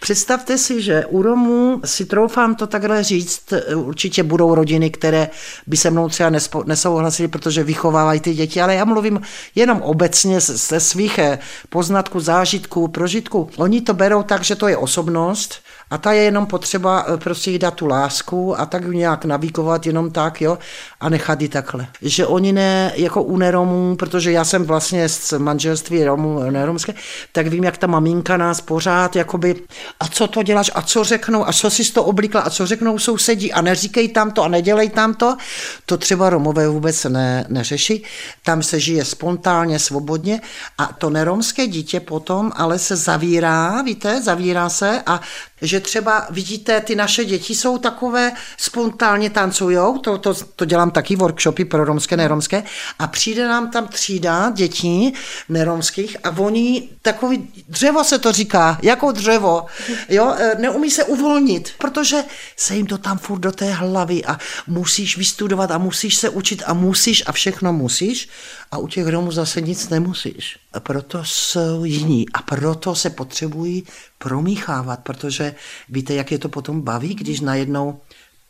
Představte 0.00 0.58
si, 0.58 0.82
že 0.82 1.06
u 1.06 1.22
Romů 1.22 1.80
si 1.84 2.04
troufám 2.04 2.54
to 2.54 2.66
takhle 2.66 3.04
říct, 3.04 3.52
určitě 3.74 4.22
budou 4.22 4.54
rodiny, 4.54 4.90
které 4.90 5.30
by 5.66 5.76
se 5.76 5.90
mnou 5.90 6.08
třeba 6.08 6.30
nesouhlasily, 6.64 7.28
protože 7.28 7.64
vychovávají 7.64 8.20
ty 8.20 8.34
děti, 8.34 8.60
ale 8.62 8.74
já 8.74 8.84
mluvím 8.84 9.20
jenom 9.54 9.82
obecně 9.82 10.40
ze 10.40 10.80
svých 10.80 11.18
eh, 11.18 11.38
poznatků, 11.68 12.20
zážitků, 12.20 12.88
prožitků. 12.88 13.50
Oni 13.56 13.80
to 13.80 13.94
berou 13.94 14.22
tak, 14.22 14.44
že 14.44 14.56
to 14.56 14.68
je 14.68 14.76
osobnost, 14.76 15.54
a 15.90 15.98
ta 15.98 16.12
je 16.12 16.22
jenom 16.22 16.46
potřeba 16.46 17.06
eh, 17.08 17.16
prostě 17.16 17.50
jí 17.50 17.58
dát 17.58 17.74
tu 17.74 17.86
lásku 17.86 18.60
a 18.60 18.66
tak 18.66 18.84
ji 18.84 18.96
nějak 18.96 19.24
navigovat 19.24 19.86
jenom 19.86 20.10
tak, 20.10 20.40
jo, 20.40 20.58
a 21.00 21.08
nechat 21.08 21.40
ji 21.40 21.48
takhle. 21.48 21.86
Že 22.02 22.26
oni 22.26 22.52
ne, 22.52 22.92
jako 22.96 23.22
u 23.22 23.36
neromů, 23.36 23.96
protože 23.96 24.32
já 24.32 24.44
jsem 24.44 24.64
vlastně 24.64 25.08
z 25.08 25.32
manželství 25.38 26.04
Romů, 26.04 26.50
neromské, 26.50 26.94
tak 27.32 27.46
vím, 27.46 27.64
jak 27.64 27.78
ta 27.78 27.86
maminka 27.86 28.36
nás 28.36 28.60
pořád, 28.60 29.16
jakoby, 29.16 29.54
a 30.00 30.08
co 30.08 30.26
to 30.26 30.42
děláš, 30.42 30.70
a 30.74 30.82
co 30.82 31.04
řeknou, 31.04 31.48
a 31.48 31.52
co 31.52 31.70
si 31.70 31.92
to 31.92 32.04
oblíkla, 32.04 32.40
a 32.40 32.50
co 32.50 32.66
řeknou 32.66 32.98
sousedí, 32.98 33.52
a 33.52 33.60
neříkej 33.60 34.08
tam 34.08 34.30
to, 34.30 34.42
a 34.42 34.48
nedělej 34.48 34.90
tam 34.90 35.14
to. 35.14 35.36
To 35.86 35.96
třeba 35.96 36.30
Romové 36.30 36.68
vůbec 36.68 37.04
ne, 37.04 37.44
neřeší. 37.48 38.04
Tam 38.44 38.62
se 38.62 38.80
žije 38.80 39.04
spontánně, 39.04 39.78
svobodně 39.78 40.40
a 40.78 40.86
to 40.86 41.10
neromské 41.10 41.66
dítě 41.66 42.00
potom 42.00 42.52
ale 42.56 42.78
se 42.78 42.96
zavírá, 42.96 43.82
víte, 43.82 44.22
zavírá 44.22 44.68
se 44.68 45.02
a 45.06 45.20
že 45.62 45.80
třeba 45.80 46.26
vidíte, 46.30 46.80
ty 46.80 46.96
naše 46.96 47.24
děti 47.24 47.54
jsou 47.54 47.78
takové, 47.78 48.32
spontánně 48.56 49.30
tancujou, 49.30 49.98
to, 49.98 50.18
to, 50.18 50.34
to 50.34 50.64
dělám 50.64 50.90
taky 50.90 51.16
workshopy 51.16 51.64
pro 51.64 51.84
romské, 51.84 52.16
neromské, 52.16 52.62
a 52.98 53.06
přijde 53.06 53.48
nám 53.48 53.70
tam 53.70 53.88
třída 53.88 54.50
dětí 54.50 55.14
neromských 55.48 56.16
a 56.24 56.38
oni 56.38 56.88
takový, 57.02 57.48
dřevo 57.68 58.04
se 58.04 58.18
to 58.18 58.32
říká, 58.32 58.78
jako 58.82 59.12
dřevo, 59.12 59.66
jo, 60.08 60.34
e, 60.38 60.54
neumí 60.58 60.90
se 60.90 61.04
uvolnit, 61.04 61.72
protože 61.78 62.24
se 62.56 62.76
jim 62.76 62.86
to 62.86 62.98
tam 62.98 63.18
furt 63.18 63.38
do 63.38 63.52
té 63.52 63.72
hlavy 63.72 64.24
a 64.24 64.38
musíš 64.66 65.16
vystudovat 65.16 65.70
a 65.70 65.78
musíš 65.78 66.16
se 66.16 66.28
učit 66.28 66.62
a 66.66 66.74
musíš 66.74 67.22
a 67.26 67.32
všechno 67.32 67.72
musíš 67.72 68.28
a 68.70 68.78
u 68.78 68.88
těch 68.88 69.06
Romů 69.06 69.32
zase 69.32 69.60
nic 69.60 69.88
nemusíš. 69.88 70.58
A 70.72 70.80
proto 70.80 71.24
jsou 71.24 71.84
jiní 71.84 72.26
a 72.34 72.42
proto 72.42 72.94
se 72.94 73.10
potřebují 73.10 73.84
promíchávat, 74.22 75.00
protože 75.00 75.54
víte, 75.88 76.14
jak 76.14 76.32
je 76.32 76.38
to 76.38 76.48
potom 76.48 76.82
baví, 76.82 77.14
když 77.14 77.40
najednou 77.40 78.00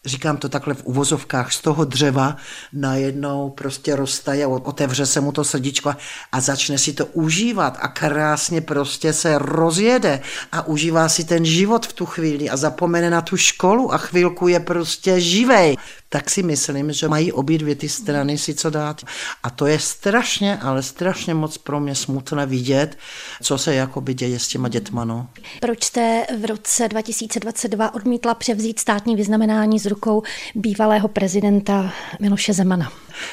říkám 0.05 0.37
to 0.37 0.49
takhle 0.49 0.75
v 0.75 0.85
uvozovkách, 0.85 1.53
z 1.53 1.61
toho 1.61 1.85
dřeva 1.85 2.37
najednou 2.73 3.51
prostě 3.51 3.97
roztaje, 3.97 4.47
otevře 4.47 5.07
se 5.07 5.21
mu 5.21 5.33
to 5.33 5.45
srdíčko 5.45 5.95
a 6.33 6.41
začne 6.41 6.79
si 6.79 6.93
to 6.93 7.07
užívat 7.07 7.79
a 7.81 7.89
krásně 7.89 8.61
prostě 8.61 9.13
se 9.13 9.39
rozjede 9.39 10.21
a 10.53 10.67
užívá 10.67 11.09
si 11.09 11.25
ten 11.25 11.45
život 11.45 11.87
v 11.87 11.93
tu 11.93 12.07
chvíli 12.07 12.51
a 12.51 12.57
zapomene 12.57 13.11
na 13.11 13.21
tu 13.21 13.37
školu 13.37 13.95
a 13.95 13.99
chvilku 13.99 14.49
je 14.49 14.61
prostě 14.61 15.21
živej 15.21 15.77
tak 16.13 16.31
si 16.31 16.43
myslím, 16.43 16.93
že 16.93 17.09
mají 17.09 17.33
obě 17.33 17.59
dvě 17.59 17.75
ty 17.75 17.89
strany 17.89 18.39
si 18.39 18.55
co 18.55 18.71
dát. 18.71 19.03
A 19.43 19.51
to 19.51 19.67
je 19.67 19.79
strašně, 19.79 20.59
ale 20.59 20.83
strašně 20.83 21.35
moc 21.35 21.59
pro 21.59 21.81
mě 21.81 21.95
smutné 21.95 22.47
vidět, 22.47 22.99
co 23.43 23.59
se 23.59 23.75
jakoby 23.75 24.15
děje 24.15 24.39
s 24.39 24.49
těma 24.49 24.69
dětma. 24.69 25.05
No. 25.05 25.29
Proč 25.61 25.85
jste 25.85 26.27
v 26.41 26.45
roce 26.45 26.89
2022 26.89 27.95
odmítla 27.95 28.35
převzít 28.35 28.79
státní 28.79 29.17
vyznamenání 29.17 29.79
z 29.79 29.87
rukou 29.91 30.23
bývalého 30.55 31.09
prezidenta 31.09 31.93
Miloše 32.21 32.53
Zemana? 32.53 32.93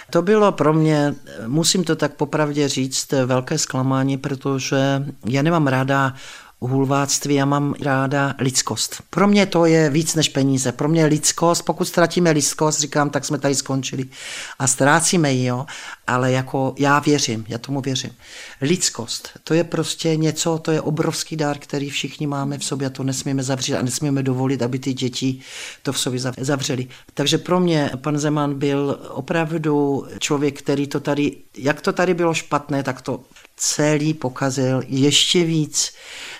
To 0.10 0.22
bylo 0.22 0.52
pro 0.52 0.74
mě, 0.74 1.16
musím 1.48 1.84
to 1.84 1.96
tak 1.96 2.14
popravdě 2.14 2.68
říct, 2.68 3.12
velké 3.26 3.58
zklamání, 3.58 4.18
protože 4.18 4.78
já 5.26 5.42
nemám 5.42 5.68
ráda 5.68 6.14
hulváctví, 6.62 7.36
já 7.36 7.46
mám 7.46 7.76
ráda 7.82 8.36
lidskost. 8.40 9.02
Pro 9.10 9.28
mě 9.28 9.46
to 9.46 9.66
je 9.66 9.90
víc 9.90 10.16
než 10.16 10.30
peníze. 10.30 10.72
Pro 10.72 10.90
mě 10.90 11.06
lidskost, 11.06 11.66
pokud 11.66 11.86
ztratíme 11.86 12.32
lidskost, 12.32 12.80
říkám, 12.80 13.10
tak 13.10 13.26
jsme 13.26 13.38
tady 13.38 13.56
skončili. 13.56 14.06
A 14.60 14.68
ztrácíme 14.68 15.34
ji, 15.34 15.46
jo, 15.46 15.66
ale 16.08 16.32
jako 16.32 16.76
já 16.80 17.00
věřím, 17.00 17.46
já 17.48 17.58
tomu 17.58 17.82
věřím. 17.82 18.12
Lidskost, 18.62 19.30
to 19.44 19.54
je 19.54 19.64
prostě 19.64 20.16
něco, 20.16 20.58
to 20.58 20.72
je 20.72 20.82
obrovský 20.82 21.36
dár, 21.36 21.58
který 21.58 21.90
všichni 21.90 22.28
máme 22.28 22.58
v 22.58 22.64
sobě 22.64 22.88
a 22.88 22.90
to 22.90 23.04
nesmíme 23.04 23.44
zavřít 23.44 23.76
a 23.76 23.82
nesmíme 23.82 24.24
dovolit, 24.24 24.62
aby 24.62 24.80
ty 24.80 24.94
děti 24.94 25.40
to 25.84 25.94
v 25.94 26.00
sobě 26.00 26.20
zavřeli. 26.38 26.88
Takže 27.14 27.38
pro 27.38 27.60
mě 27.60 27.92
pan 28.02 28.18
Zeman 28.18 28.60
byl 28.60 29.00
opravdu 29.10 30.06
člověk, 30.20 30.60
který 30.60 30.88
to 30.88 31.00
tady, 31.00 31.36
jak 31.58 31.82
to 31.82 31.94
tady 31.94 32.14
bylo 32.14 32.34
špatné, 32.34 32.84
tak 32.84 33.02
to 33.02 33.20
celý 33.58 34.14
pokazil 34.14 34.82
ještě 34.88 35.44
víc. 35.44 35.92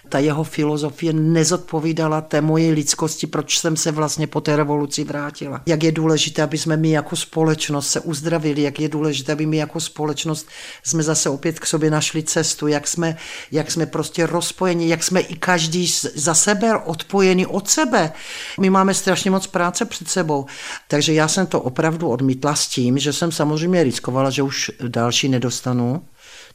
Ta 0.10 0.20
jeho 0.20 0.44
filozofie 0.44 1.14
nezodpovídala 1.14 2.22
té 2.22 2.42
moje 2.42 2.72
lidskosti, 2.72 3.28
proč 3.28 3.60
jsem 3.60 3.78
se 3.78 3.92
vlastně 3.92 4.28
po 4.28 4.42
té 4.42 4.56
revoluci 4.56 5.04
vrátila. 5.04 5.62
Jak 5.66 5.84
je 5.84 5.92
důležité, 5.92 6.44
aby 6.44 6.58
jsme 6.58 6.78
my 6.78 6.92
jako 6.92 7.16
společnost 7.16 7.88
se 7.88 8.00
uzdravili, 8.00 8.62
jak 8.62 8.80
je 8.80 8.90
důležité, 8.90 9.32
aby 9.32 9.46
my 9.46 9.58
jako 9.58 9.80
společnost 9.80 10.48
jsme 10.84 11.04
zase 11.04 11.30
opět 11.30 11.60
k 11.60 11.66
sobě 11.66 11.92
našli 11.92 12.24
cestu, 12.24 12.68
jak 12.68 12.88
jsme, 12.88 13.18
jak 13.52 13.72
jsme 13.72 13.86
prostě 13.86 14.26
rozpojeni, 14.26 14.90
jak 14.90 15.04
jsme 15.04 15.20
i 15.20 15.36
každý 15.36 15.92
za 16.16 16.34
sebe 16.34 16.78
odpojeni 16.78 17.46
od 17.46 17.70
sebe. 17.70 18.12
My 18.60 18.70
máme 18.70 18.94
strašně 18.94 19.32
moc 19.32 19.48
práce 19.48 19.86
před 19.86 20.10
sebou. 20.10 20.46
Takže 20.88 21.14
já 21.14 21.28
jsem 21.28 21.48
to 21.48 21.62
opravdu 21.62 22.10
odmítla 22.10 22.56
s 22.56 22.68
tím, 22.68 22.98
že 22.98 23.14
jsem 23.14 23.32
samozřejmě 23.32 23.84
riskovala, 23.84 24.30
že 24.30 24.44
už 24.44 24.72
další 24.88 25.30
nedostanu 25.30 26.02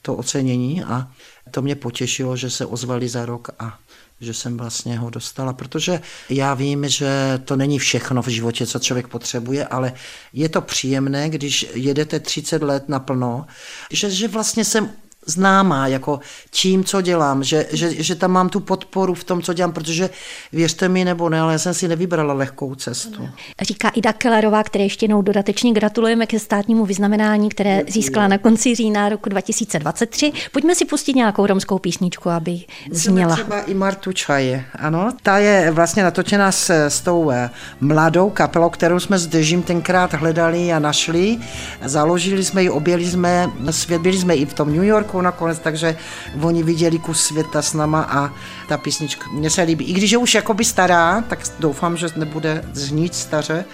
to 0.02 0.14
ocenění 0.14 0.84
a 0.84 1.08
to 1.50 1.62
mě 1.62 1.74
potěšilo, 1.74 2.37
že 2.37 2.50
se 2.50 2.66
ozvali 2.66 3.09
za 3.09 3.26
rok 3.26 3.48
a 3.59 3.78
že 4.20 4.35
jsem 4.35 4.57
vlastně 4.57 4.98
ho 4.98 5.11
dostala, 5.11 5.52
protože 5.52 6.00
já 6.28 6.55
vím, 6.55 6.88
že 6.88 7.40
to 7.44 7.57
není 7.57 7.78
všechno 7.78 8.22
v 8.22 8.28
životě, 8.28 8.66
co 8.66 8.78
člověk 8.78 9.09
potřebuje, 9.09 9.66
ale 9.66 9.92
je 10.33 10.48
to 10.48 10.61
příjemné, 10.61 11.31
když 11.31 11.66
jedete 11.74 12.20
30 12.20 12.62
let 12.62 12.88
naplno, 12.88 13.46
že, 13.90 14.11
že 14.11 14.28
vlastně 14.28 14.64
jsem 14.64 14.90
známá 15.26 15.87
jako 15.87 16.20
tím, 16.50 16.85
co 16.85 17.00
dělám, 17.00 17.44
že, 17.44 17.66
že, 17.70 18.02
že 18.02 18.14
tam 18.14 18.30
mám 18.30 18.48
tu 18.48 18.61
podporu 18.61 19.14
v 19.14 19.24
tom, 19.24 19.42
co 19.42 19.52
dělám, 19.52 19.72
protože 19.72 20.11
věřte 20.52 20.88
mi 20.88 21.04
nebo 21.04 21.28
ne, 21.28 21.40
ale 21.40 21.52
já 21.52 21.58
jsem 21.58 21.74
si 21.74 21.88
nevybrala 21.88 22.35
lehkou 22.35 22.74
cestu. 22.74 23.28
Říká 23.62 23.88
Ida 23.88 24.12
Kellerová, 24.12 24.62
které 24.62 24.85
ještě 24.85 25.04
jednou 25.04 25.22
dodatečně 25.22 25.72
gratulujeme 25.72 26.26
ke 26.26 26.38
státnímu 26.38 26.87
vyznamenání, 26.87 27.48
které 27.48 27.76
Děkuji. 27.76 27.92
získala 27.92 28.28
na 28.28 28.38
konci 28.38 28.74
října 28.74 29.08
roku 29.08 29.28
2023. 29.28 30.32
Pojďme 30.52 30.74
si 30.74 30.85
pustit 30.85 31.16
nějakou 31.16 31.46
romskou 31.46 31.78
písničku, 31.78 32.30
aby 32.30 32.61
zněla. 32.90 33.35
Třeba 33.35 33.61
i 33.61 33.74
Martu 33.74 34.12
Čaje, 34.12 34.64
ano. 34.78 35.12
Ta 35.22 35.38
je 35.38 35.70
vlastně 35.70 36.02
natočená 36.02 36.52
s, 36.52 36.70
s 36.70 37.00
tou 37.00 37.30
eh, 37.30 37.50
mladou 37.80 38.30
kapelou, 38.30 38.70
kterou 38.70 39.00
jsme 39.00 39.18
s 39.18 39.26
Dežím 39.26 39.62
tenkrát 39.62 40.14
hledali 40.14 40.72
a 40.72 40.78
našli. 40.78 41.38
Založili 41.85 42.44
jsme 42.44 42.62
ji, 42.62 42.70
objeli 42.70 43.06
jsme 43.06 43.50
svět, 43.70 44.02
byli 44.02 44.18
jsme 44.18 44.35
i 44.35 44.46
v 44.46 44.54
tom 44.54 44.72
New 44.72 44.85
Yorku, 44.85 45.12
manželkou 45.12 45.20
nakonec, 45.20 45.59
takže 45.59 45.96
oni 46.42 46.62
viděli 46.62 46.98
kus 46.98 47.27
světa 47.27 47.62
s 47.62 47.75
náma 47.75 48.03
a 48.03 48.31
ta 48.68 48.79
písnička 48.79 49.27
mě 49.33 49.51
se 49.51 49.62
líbí. 49.62 49.85
I 49.85 49.92
když 49.92 50.11
je 50.11 50.18
už 50.18 50.35
jakoby 50.35 50.64
stará, 50.64 51.20
tak 51.20 51.38
doufám, 51.59 51.96
že 51.96 52.09
nebude 52.16 52.64
znít 52.72 53.14
staře, 53.14 53.64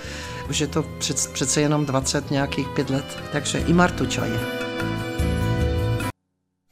už 0.50 0.60
je 0.60 0.66
to 0.66 0.84
přece 1.32 1.60
jenom 1.60 1.86
20 1.86 2.30
nějakých 2.30 2.68
pět 2.68 2.90
let, 2.90 3.04
takže 3.32 3.58
i 3.58 3.72
Martu 3.72 4.06
Čaje. 4.06 4.38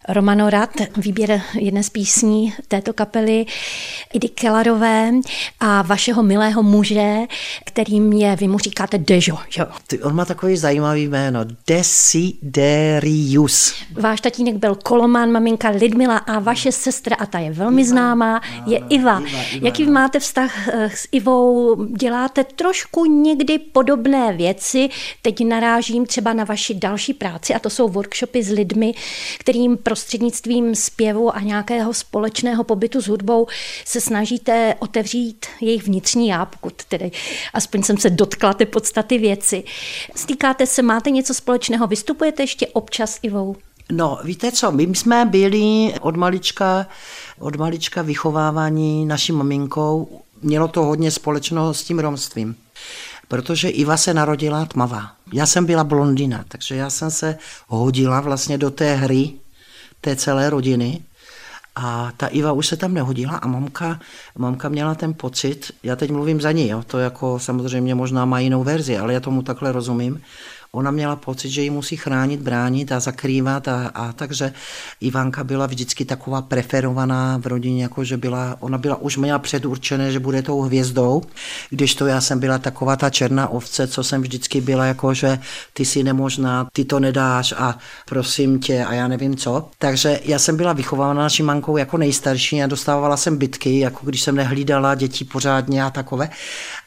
Romano 0.08 0.50
Rad, 0.50 0.70
výběr 0.96 1.42
jedné 1.54 1.82
z 1.82 1.90
písní 1.90 2.54
této 2.68 2.92
kapely 2.92 3.46
Idy 4.12 4.28
Kellarové 4.28 5.10
a 5.60 5.82
vašeho 5.82 6.22
milého 6.22 6.62
muže, 6.62 7.16
kterým 7.64 8.12
je, 8.12 8.36
vy 8.36 8.48
mu 8.48 8.58
říkáte 8.58 8.98
Dejo, 8.98 9.38
jo? 9.58 9.66
On 10.02 10.14
má 10.14 10.24
takový 10.24 10.56
zajímavý 10.56 11.08
jméno, 11.08 11.40
Desiderius. 11.66 12.94
Váš 14.00 14.20
tatínek 14.20 14.56
byl 14.56 14.74
Koloman, 14.74 15.32
maminka 15.32 15.68
Lidmila 15.68 16.16
a 16.16 16.38
vaše 16.38 16.72
sestra, 16.72 17.16
a 17.16 17.26
ta 17.26 17.38
je 17.38 17.50
velmi 17.50 17.82
Iva. 17.82 17.90
známá, 17.90 18.40
je 18.66 18.78
Iva. 18.88 19.20
Iva, 19.20 19.40
Iva 19.52 19.66
Jaký 19.66 19.86
no. 19.86 19.92
máte 19.92 20.20
vztah 20.20 20.68
eh, 20.68 20.90
s 20.94 21.08
Ivou? 21.12 21.84
Děláte 21.84 22.44
trošku 22.44 23.04
někdy 23.04 23.58
podobné 23.58 24.32
věci. 24.32 24.88
Teď 25.22 25.44
narážím 25.44 26.06
třeba 26.06 26.32
na 26.32 26.44
vaši 26.44 26.74
další 26.74 27.14
práci 27.14 27.54
a 27.54 27.58
to 27.58 27.70
jsou 27.70 27.88
workshopy 27.88 28.42
s 28.42 28.50
lidmi, 28.50 28.94
kterým 29.38 29.76
pro 29.76 29.95
prostřednictvím 29.96 30.74
zpěvu 30.74 31.36
a 31.36 31.40
nějakého 31.40 31.94
společného 31.94 32.64
pobytu 32.64 33.02
s 33.02 33.08
hudbou 33.08 33.46
se 33.84 34.00
snažíte 34.00 34.74
otevřít 34.78 35.46
jejich 35.60 35.82
vnitřní 35.82 36.28
já, 36.28 36.44
pokud 36.44 36.84
tedy 36.84 37.10
aspoň 37.54 37.82
jsem 37.82 37.98
se 37.98 38.10
dotkla 38.10 38.54
ty 38.54 38.66
podstaty 38.66 39.18
věci. 39.18 39.64
Stýkáte 40.16 40.66
se, 40.66 40.82
máte 40.82 41.10
něco 41.10 41.34
společného, 41.34 41.86
vystupujete 41.86 42.42
ještě 42.42 42.66
občas 42.66 43.18
Ivou? 43.22 43.56
No, 43.92 44.18
víte 44.24 44.52
co, 44.52 44.72
my 44.72 44.82
jsme 44.82 45.24
byli 45.24 45.94
od 46.00 46.16
malička, 46.16 46.86
od 47.38 47.56
malička 47.56 48.02
vychovávání 48.02 49.06
naší 49.06 49.32
maminkou, 49.32 50.22
mělo 50.42 50.68
to 50.68 50.84
hodně 50.84 51.10
společného 51.10 51.74
s 51.74 51.84
tím 51.84 51.98
romstvím 51.98 52.56
protože 53.28 53.68
Iva 53.68 53.96
se 53.96 54.14
narodila 54.14 54.64
tmavá. 54.64 55.10
Já 55.32 55.46
jsem 55.46 55.66
byla 55.66 55.84
blondina, 55.84 56.44
takže 56.48 56.76
já 56.76 56.90
jsem 56.90 57.10
se 57.10 57.38
hodila 57.68 58.20
vlastně 58.20 58.58
do 58.58 58.70
té 58.70 58.94
hry 58.94 59.32
té 60.06 60.16
celé 60.16 60.50
rodiny. 60.50 61.02
A 61.76 62.12
ta 62.16 62.26
Iva 62.26 62.52
už 62.52 62.66
se 62.66 62.76
tam 62.76 62.94
nehodila 62.94 63.36
a 63.36 63.46
mamka, 63.46 64.00
mamka 64.38 64.68
měla 64.68 64.94
ten 64.94 65.14
pocit, 65.14 65.72
já 65.82 65.96
teď 65.96 66.10
mluvím 66.10 66.40
za 66.40 66.52
ní, 66.52 66.68
jo, 66.68 66.82
to 66.86 66.98
jako 66.98 67.38
samozřejmě 67.38 67.94
možná 67.94 68.24
má 68.24 68.40
jinou 68.40 68.64
verzi, 68.64 68.98
ale 68.98 69.12
já 69.12 69.20
tomu 69.20 69.42
takhle 69.42 69.72
rozumím, 69.72 70.22
ona 70.72 70.90
měla 70.90 71.16
pocit, 71.16 71.50
že 71.50 71.62
ji 71.62 71.70
musí 71.70 71.96
chránit, 71.96 72.40
bránit 72.40 72.92
a 72.92 73.00
zakrývat 73.00 73.68
a, 73.68 73.90
a 73.94 74.12
takže 74.12 74.52
Ivanka 75.00 75.44
byla 75.44 75.66
vždycky 75.66 76.04
taková 76.04 76.42
preferovaná 76.42 77.38
v 77.38 77.46
rodině, 77.46 77.82
jako 77.82 78.04
že 78.04 78.16
byla, 78.16 78.56
ona 78.60 78.78
byla 78.78 78.96
už 78.96 79.16
měla 79.16 79.38
předurčené, 79.38 80.12
že 80.12 80.20
bude 80.20 80.42
tou 80.42 80.60
hvězdou, 80.60 81.22
když 81.70 81.94
to 81.94 82.06
já 82.06 82.20
jsem 82.20 82.40
byla 82.40 82.58
taková 82.58 82.96
ta 82.96 83.10
černá 83.10 83.48
ovce, 83.48 83.86
co 83.86 84.04
jsem 84.04 84.22
vždycky 84.22 84.60
byla 84.60 84.84
jako, 84.84 85.14
že 85.14 85.38
ty 85.72 85.84
si 85.84 86.02
nemožná, 86.02 86.68
ty 86.72 86.84
to 86.84 87.00
nedáš 87.00 87.54
a 87.56 87.78
prosím 88.08 88.60
tě 88.60 88.84
a 88.84 88.94
já 88.94 89.08
nevím 89.08 89.36
co. 89.36 89.68
Takže 89.78 90.20
já 90.24 90.38
jsem 90.38 90.56
byla 90.56 90.72
vychována 90.72 91.22
naší 91.22 91.42
mankou 91.42 91.76
jako 91.76 91.98
nejstarší 91.98 92.62
a 92.62 92.66
dostávala 92.66 93.16
jsem 93.16 93.36
bitky, 93.36 93.78
jako 93.78 94.06
když 94.06 94.22
jsem 94.22 94.34
nehlídala 94.34 94.94
děti 94.94 95.24
pořádně 95.24 95.84
a 95.84 95.90
takové. 95.90 96.30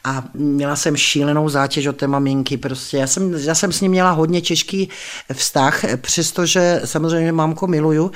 A 0.04 0.24
měla 0.34 0.76
jsem 0.76 0.96
šílenou 0.96 1.48
zátěž 1.48 1.86
od 1.86 1.96
té 1.96 2.06
maminky, 2.06 2.56
prostě. 2.56 2.96
Já 2.96 3.06
jsem, 3.06 3.34
já 3.34 3.54
jsem 3.54 3.72
s 3.72 3.80
ním 3.80 3.90
měla 3.90 4.10
hodně 4.10 4.40
těžký 4.40 4.88
vztah, 5.32 5.84
přestože 5.96 6.80
samozřejmě 6.84 7.32
mámko 7.32 7.66
miluju, 7.66 8.10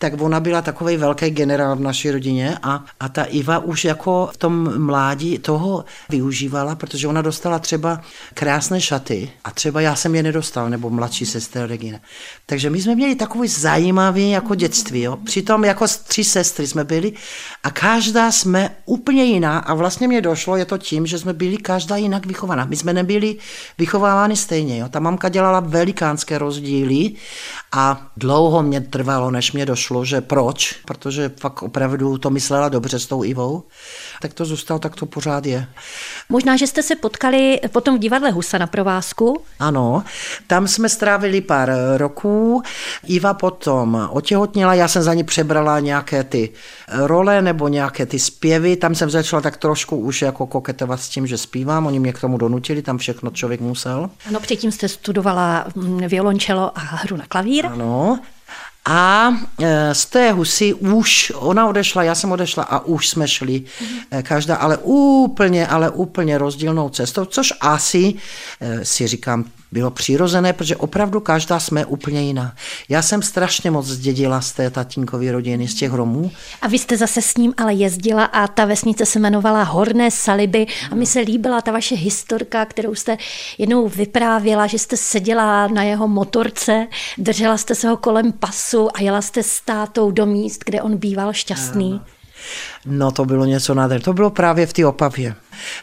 tak 0.00 0.20
ona 0.20 0.40
byla 0.40 0.62
takový 0.62 0.96
velký 0.96 1.30
generál 1.30 1.76
v 1.76 1.80
naší 1.80 2.10
rodině 2.10 2.58
a, 2.62 2.84
a 3.00 3.08
ta 3.08 3.24
Iva 3.24 3.58
už 3.58 3.84
jako 3.84 4.30
v 4.32 4.36
tom 4.36 4.86
mládí 4.86 5.38
toho 5.38 5.84
využívala, 6.08 6.74
protože 6.74 7.08
ona 7.08 7.22
dostala 7.22 7.58
třeba 7.58 8.00
krásné 8.34 8.80
šaty 8.80 9.30
a 9.44 9.50
třeba 9.50 9.80
já 9.80 9.94
jsem 9.94 10.14
je 10.14 10.22
nedostal, 10.22 10.70
nebo 10.70 10.90
mladší 10.90 11.26
sestra 11.26 11.66
Regina. 11.66 11.98
Takže 12.46 12.70
my 12.70 12.82
jsme 12.82 12.94
měli 12.94 13.14
takový 13.14 13.48
zajímavý 13.48 14.30
jako 14.30 14.54
dětství. 14.54 15.00
Jo. 15.02 15.16
Přitom 15.16 15.64
jako 15.64 15.84
tři 16.08 16.24
sestry 16.24 16.66
jsme 16.66 16.84
byli 16.84 17.12
a 17.62 17.70
každá 17.70 18.32
jsme 18.32 18.76
úplně 18.84 19.24
jiná 19.24 19.58
a 19.58 19.74
vlastně 19.74 20.08
mě 20.08 20.20
došlo, 20.20 20.56
je 20.56 20.64
to 20.64 20.78
tím, 20.78 21.06
že 21.06 21.18
jsme 21.18 21.32
byli 21.32 21.56
každá 21.56 21.96
jinak 21.96 22.26
vychovaná. 22.26 22.64
My 22.64 22.76
jsme 22.76 22.92
nebyli 22.92 23.36
vychováváni 23.78 24.36
stejně. 24.36 24.78
Jo. 24.78 24.88
Ta 24.88 25.00
mamka 25.00 25.28
dělala 25.28 25.60
velikánské 25.60 26.38
rozdíly 26.38 27.12
a 27.72 28.06
dlouho 28.16 28.62
mě 28.62 28.80
trvalo, 28.80 29.30
než 29.30 29.52
mě 29.52 29.66
došlo, 29.66 29.89
že 30.04 30.20
proč, 30.20 30.78
protože 30.84 31.30
fakt 31.40 31.62
opravdu 31.62 32.18
to 32.18 32.30
myslela 32.30 32.68
dobře 32.68 32.98
s 32.98 33.06
tou 33.06 33.24
Ivou, 33.24 33.62
tak 34.22 34.34
to 34.34 34.44
zůstalo, 34.44 34.80
tak 34.80 34.96
to 34.96 35.06
pořád 35.06 35.46
je. 35.46 35.66
Možná, 36.28 36.56
že 36.56 36.66
jste 36.66 36.82
se 36.82 36.96
potkali 36.96 37.60
potom 37.72 37.96
v 37.96 38.00
divadle 38.00 38.30
Husa 38.30 38.58
na 38.58 38.66
provázku? 38.66 39.42
Ano, 39.58 40.04
tam 40.46 40.68
jsme 40.68 40.88
strávili 40.88 41.40
pár 41.40 41.72
roků. 41.96 42.62
Iva 43.06 43.34
potom 43.34 44.08
otěhotněla, 44.10 44.74
já 44.74 44.88
jsem 44.88 45.02
za 45.02 45.14
ní 45.14 45.24
přebrala 45.24 45.80
nějaké 45.80 46.24
ty 46.24 46.50
role 46.88 47.42
nebo 47.42 47.68
nějaké 47.68 48.06
ty 48.06 48.18
zpěvy, 48.18 48.76
tam 48.76 48.94
jsem 48.94 49.10
začala 49.10 49.42
tak 49.42 49.56
trošku 49.56 49.96
už 49.96 50.22
jako 50.22 50.46
koketovat 50.46 51.00
s 51.00 51.08
tím, 51.08 51.26
že 51.26 51.38
zpívám, 51.38 51.86
oni 51.86 51.98
mě 51.98 52.12
k 52.12 52.20
tomu 52.20 52.38
donutili, 52.38 52.82
tam 52.82 52.98
všechno 52.98 53.30
člověk 53.30 53.60
musel. 53.60 54.10
Ano, 54.28 54.40
předtím 54.40 54.72
jste 54.72 54.88
studovala 54.88 55.66
violončelo 56.08 56.78
a 56.78 56.80
hru 56.80 57.16
na 57.16 57.24
klavír. 57.28 57.66
Ano, 57.66 58.20
a 58.84 59.30
e, 59.58 59.94
z 59.94 60.06
té 60.06 60.32
husy 60.32 60.74
už, 60.74 61.32
ona 61.36 61.68
odešla, 61.68 62.02
já 62.02 62.14
jsem 62.14 62.32
odešla 62.32 62.62
a 62.62 62.78
už 62.78 63.08
jsme 63.08 63.28
šli 63.28 63.60
mm-hmm. 63.60 64.22
každá, 64.22 64.56
ale 64.56 64.76
úplně, 64.82 65.66
ale 65.66 65.90
úplně 65.90 66.38
rozdílnou 66.38 66.88
cestou, 66.88 67.24
což 67.24 67.52
asi 67.60 68.14
e, 68.60 68.84
si 68.84 69.06
říkám, 69.06 69.44
bylo 69.72 69.90
přirozené, 69.90 70.52
protože 70.52 70.76
opravdu 70.76 71.20
každá 71.20 71.60
jsme 71.60 71.86
úplně 71.86 72.22
jiná. 72.22 72.54
Já 72.88 73.02
jsem 73.02 73.22
strašně 73.22 73.70
moc 73.70 73.86
zdědila 73.86 74.40
z 74.40 74.52
té 74.52 74.70
tatínkové 74.70 75.32
rodiny, 75.32 75.68
z 75.68 75.74
těch 75.74 75.92
Romů. 75.92 76.30
A 76.62 76.68
vy 76.68 76.78
jste 76.78 76.96
zase 76.96 77.22
s 77.22 77.36
ním 77.36 77.54
ale 77.56 77.74
jezdila 77.74 78.24
a 78.24 78.46
ta 78.46 78.64
vesnice 78.64 79.06
se 79.06 79.18
jmenovala 79.18 79.62
Horné 79.62 80.10
Saliby 80.10 80.66
a 80.90 80.94
mi 80.94 81.06
se 81.06 81.20
líbila 81.20 81.60
ta 81.60 81.72
vaše 81.72 81.94
historka, 81.94 82.64
kterou 82.64 82.94
jste 82.94 83.18
jednou 83.58 83.88
vyprávěla, 83.88 84.66
že 84.66 84.78
jste 84.78 84.96
seděla 84.96 85.68
na 85.68 85.82
jeho 85.82 86.08
motorce, 86.08 86.86
držela 87.18 87.56
jste 87.56 87.74
se 87.74 87.88
ho 87.88 87.96
kolem 87.96 88.32
pasu 88.32 88.88
a 88.96 89.02
jela 89.02 89.22
jste 89.22 89.42
s 89.42 89.60
tátou 89.60 90.10
do 90.10 90.26
míst, 90.26 90.64
kde 90.64 90.82
on 90.82 90.96
býval 90.96 91.32
šťastný. 91.32 91.92
Ano. 91.92 92.19
No 92.86 93.10
to 93.12 93.24
bylo 93.24 93.44
něco 93.44 93.74
nádherné. 93.74 94.04
To 94.04 94.12
bylo 94.12 94.30
právě 94.30 94.66
v 94.66 94.72
té 94.72 94.86
Opavě. 94.86 95.34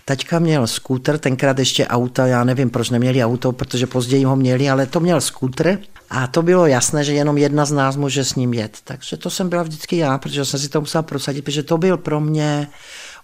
Taťka 0.06 0.40
měl 0.40 0.68
skútr, 0.68 1.18
tenkrát 1.18 1.60
ještě 1.60 1.88
auta, 1.88 2.28
já 2.28 2.44
nevím, 2.44 2.70
proč 2.70 2.90
neměli 2.90 3.24
auto, 3.24 3.52
protože 3.52 3.88
později 3.88 4.24
ho 4.24 4.36
měli, 4.36 4.70
ale 4.70 4.86
to 4.86 5.00
měl 5.00 5.22
skútr 5.22 5.78
a 6.10 6.28
to 6.28 6.42
bylo 6.42 6.66
jasné, 6.66 7.04
že 7.04 7.14
jenom 7.14 7.38
jedna 7.38 7.66
z 7.66 7.72
nás 7.72 7.96
může 7.96 8.26
s 8.26 8.36
ním 8.36 8.54
jet. 8.54 8.78
Takže 8.84 9.18
to 9.18 9.30
jsem 9.30 9.50
byla 9.50 9.64
vždycky 9.64 9.98
já, 9.98 10.18
protože 10.18 10.46
jsem 10.46 10.60
si 10.60 10.70
to 10.70 10.80
musela 10.80 11.02
prosadit, 11.02 11.42
protože 11.42 11.64
to 11.64 11.78
byl 11.78 11.98
pro 11.98 12.20
mě 12.20 12.68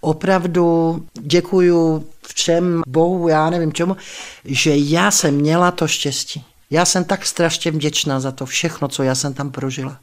opravdu 0.02 1.02
děkuju 1.22 2.08
všem 2.28 2.82
Bohu, 2.88 3.28
já 3.28 3.50
nevím 3.50 3.74
čemu, 3.74 3.98
že 4.46 4.76
já 4.76 5.12
jsem 5.12 5.36
měla 5.36 5.72
to 5.72 5.88
štěstí. 5.88 6.46
Já 6.74 6.86
jsem 6.86 7.04
tak 7.04 7.26
strašně 7.26 7.72
vděčná 7.72 8.20
za 8.20 8.32
to 8.32 8.46
všechno, 8.46 8.88
co 8.88 9.04
já 9.04 9.16
jsem 9.16 9.34
tam 9.34 9.52
prožila. 9.52 9.98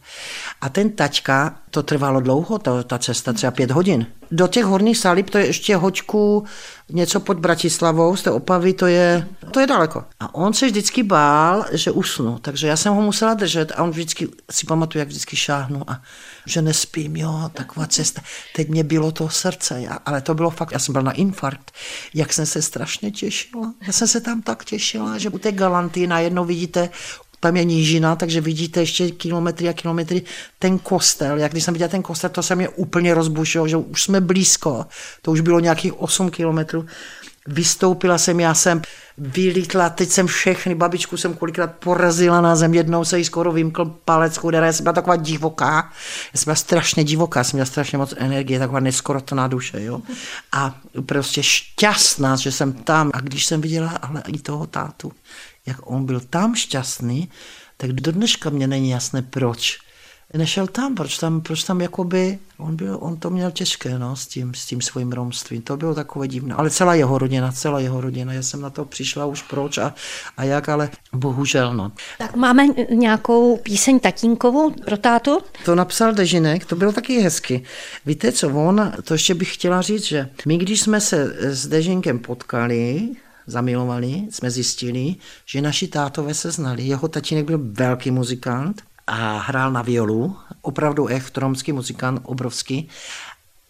A 0.60 0.68
ten 0.68 0.90
taťka, 0.90 1.54
to 1.70 1.82
trvalo 1.82 2.20
dlouho, 2.20 2.58
ta, 2.58 2.82
ta 2.82 2.98
cesta, 2.98 3.32
třeba 3.32 3.50
pět 3.50 3.70
hodin. 3.70 4.06
Do 4.30 4.46
těch 4.46 4.64
horních 4.64 4.98
salib 4.98 5.30
to 5.30 5.38
je 5.38 5.46
ještě 5.46 5.76
hoďku 5.76 6.44
něco 6.88 7.20
pod 7.20 7.38
Bratislavou, 7.38 8.16
z 8.16 8.22
té 8.22 8.30
Opavy, 8.30 8.72
to 8.72 8.86
je, 8.86 9.26
to 9.50 9.60
je 9.60 9.66
daleko. 9.66 10.04
A 10.20 10.34
on 10.34 10.52
se 10.54 10.66
vždycky 10.66 11.02
bál, 11.02 11.64
že 11.72 11.90
usnu, 11.90 12.38
takže 12.38 12.66
já 12.66 12.76
jsem 12.76 12.94
ho 12.94 13.02
musela 13.02 13.34
držet 13.34 13.72
a 13.76 13.82
on 13.82 13.90
vždycky, 13.90 14.28
si 14.50 14.66
pamatuju, 14.66 15.00
jak 15.00 15.08
vždycky 15.08 15.36
šáhnu 15.36 15.90
a 15.90 16.02
že 16.46 16.62
nespím, 16.62 17.16
jo, 17.16 17.50
taková 17.54 17.86
cesta. 17.86 18.22
Teď 18.56 18.68
mě 18.68 18.84
bylo 18.84 19.12
to 19.12 19.28
srdce, 19.28 19.80
já, 19.80 19.98
ale 20.06 20.20
to 20.20 20.34
bylo 20.34 20.50
fakt, 20.50 20.72
já 20.72 20.78
jsem 20.78 20.92
byl 20.92 21.02
na 21.02 21.12
infarkt, 21.12 21.72
jak 22.14 22.32
jsem 22.32 22.46
se 22.46 22.62
strašně 22.62 23.10
těšila. 23.10 23.74
Já 23.86 23.92
jsem 23.92 24.08
se 24.08 24.20
tam 24.20 24.42
tak 24.42 24.64
těšila, 24.64 25.18
že 25.18 25.30
u 25.30 25.38
té 25.38 25.52
galanty 25.52 26.06
najednou 26.06 26.44
vidíte 26.44 26.90
tam 27.40 27.56
je 27.56 27.64
nížina, 27.64 28.16
takže 28.16 28.40
vidíte 28.40 28.80
ještě 28.80 29.10
kilometry 29.10 29.68
a 29.68 29.72
kilometry 29.72 30.22
ten 30.58 30.78
kostel. 30.78 31.38
Jak 31.38 31.52
když 31.52 31.64
jsem 31.64 31.74
viděl 31.74 31.88
ten 31.88 32.02
kostel, 32.02 32.30
to 32.30 32.42
se 32.42 32.56
mě 32.56 32.68
úplně 32.68 33.14
rozbušilo, 33.14 33.68
že 33.68 33.76
už 33.76 34.02
jsme 34.02 34.20
blízko, 34.20 34.86
to 35.22 35.30
už 35.30 35.40
bylo 35.40 35.60
nějakých 35.60 36.00
8 36.00 36.30
kilometrů. 36.30 36.86
Vystoupila 37.46 38.18
jsem, 38.18 38.40
já 38.40 38.54
jsem 38.54 38.82
vylítla, 39.18 39.88
teď 39.90 40.08
jsem 40.08 40.26
všechny, 40.26 40.74
babičku 40.74 41.16
jsem 41.16 41.34
kolikrát 41.34 41.72
porazila 41.76 42.40
na 42.40 42.56
zem, 42.56 42.74
jednou 42.74 43.04
se 43.04 43.18
jí 43.18 43.24
skoro 43.24 43.52
vymkl 43.52 43.84
palec, 43.84 44.36
chudera, 44.36 44.66
já 44.66 44.72
jsem 44.72 44.84
byla 44.84 44.92
taková 44.92 45.16
divoká, 45.16 45.92
já 46.32 46.40
jsem 46.40 46.44
byla 46.44 46.54
strašně 46.54 47.04
divoká, 47.04 47.44
jsem 47.44 47.56
měla 47.56 47.66
strašně 47.66 47.98
moc 47.98 48.14
energie, 48.16 48.58
taková 48.58 48.80
neskorotná 48.80 49.48
duše, 49.48 49.84
jo. 49.84 50.00
A 50.52 50.80
prostě 51.06 51.42
šťastná, 51.42 52.36
že 52.36 52.52
jsem 52.52 52.72
tam. 52.72 53.10
A 53.14 53.20
když 53.20 53.46
jsem 53.46 53.60
viděla 53.60 53.90
ale 53.90 54.22
i 54.26 54.38
toho 54.38 54.66
tátu, 54.66 55.12
jak 55.66 55.76
on 55.82 56.06
byl 56.06 56.20
tam 56.20 56.54
šťastný, 56.54 57.30
tak 57.76 57.92
do 57.92 58.12
dneška 58.12 58.50
mě 58.50 58.66
není 58.66 58.90
jasné, 58.90 59.22
proč 59.22 59.78
nešel 60.38 60.66
tam, 60.66 60.94
proč 60.94 61.18
tam, 61.18 61.40
proč 61.40 61.64
tam 61.64 61.80
jakoby, 61.80 62.38
on, 62.58 62.76
byl, 62.76 62.98
on 63.00 63.16
to 63.16 63.30
měl 63.30 63.50
těžké 63.50 63.98
no, 63.98 64.16
s, 64.16 64.26
tím, 64.26 64.54
s 64.54 64.66
tím 64.66 64.80
svým 64.80 65.12
romstvím, 65.12 65.62
to 65.62 65.76
bylo 65.76 65.94
takové 65.94 66.28
divné, 66.28 66.54
ale 66.54 66.70
celá 66.70 66.94
jeho 66.94 67.18
rodina, 67.18 67.52
celá 67.52 67.80
jeho 67.80 68.00
rodina, 68.00 68.32
já 68.32 68.42
jsem 68.42 68.60
na 68.60 68.70
to 68.70 68.84
přišla 68.84 69.26
už 69.26 69.42
proč 69.42 69.78
a, 69.78 69.94
a 70.36 70.44
jak, 70.44 70.68
ale 70.68 70.90
bohužel 71.12 71.74
no. 71.74 71.92
Tak 72.18 72.36
máme 72.36 72.66
nějakou 72.90 73.56
píseň 73.56 74.00
tatínkovou 74.00 74.70
pro 74.70 74.96
tátu? 74.96 75.38
To 75.64 75.74
napsal 75.74 76.12
Dežinek, 76.12 76.64
to 76.64 76.76
bylo 76.76 76.92
taky 76.92 77.20
hezky. 77.20 77.62
Víte 78.06 78.32
co, 78.32 78.48
on, 78.48 78.92
to 79.04 79.14
ještě 79.14 79.34
bych 79.34 79.54
chtěla 79.54 79.82
říct, 79.82 80.04
že 80.04 80.28
my 80.46 80.58
když 80.58 80.80
jsme 80.80 81.00
se 81.00 81.36
s 81.40 81.66
Dežinkem 81.66 82.18
potkali, 82.18 83.08
zamilovali, 83.46 84.22
jsme 84.30 84.50
zjistili, 84.50 85.14
že 85.46 85.62
naši 85.62 85.88
tátové 85.88 86.34
se 86.34 86.50
znali. 86.50 86.82
Jeho 86.82 87.08
tatínek 87.08 87.44
byl 87.44 87.60
velký 87.62 88.10
muzikant 88.10 88.82
a 89.10 89.38
hrál 89.38 89.72
na 89.72 89.82
violu, 89.82 90.36
opravdu 90.62 91.06
echt 91.06 91.38
romský 91.38 91.72
muzikant, 91.72 92.20
obrovský, 92.24 92.88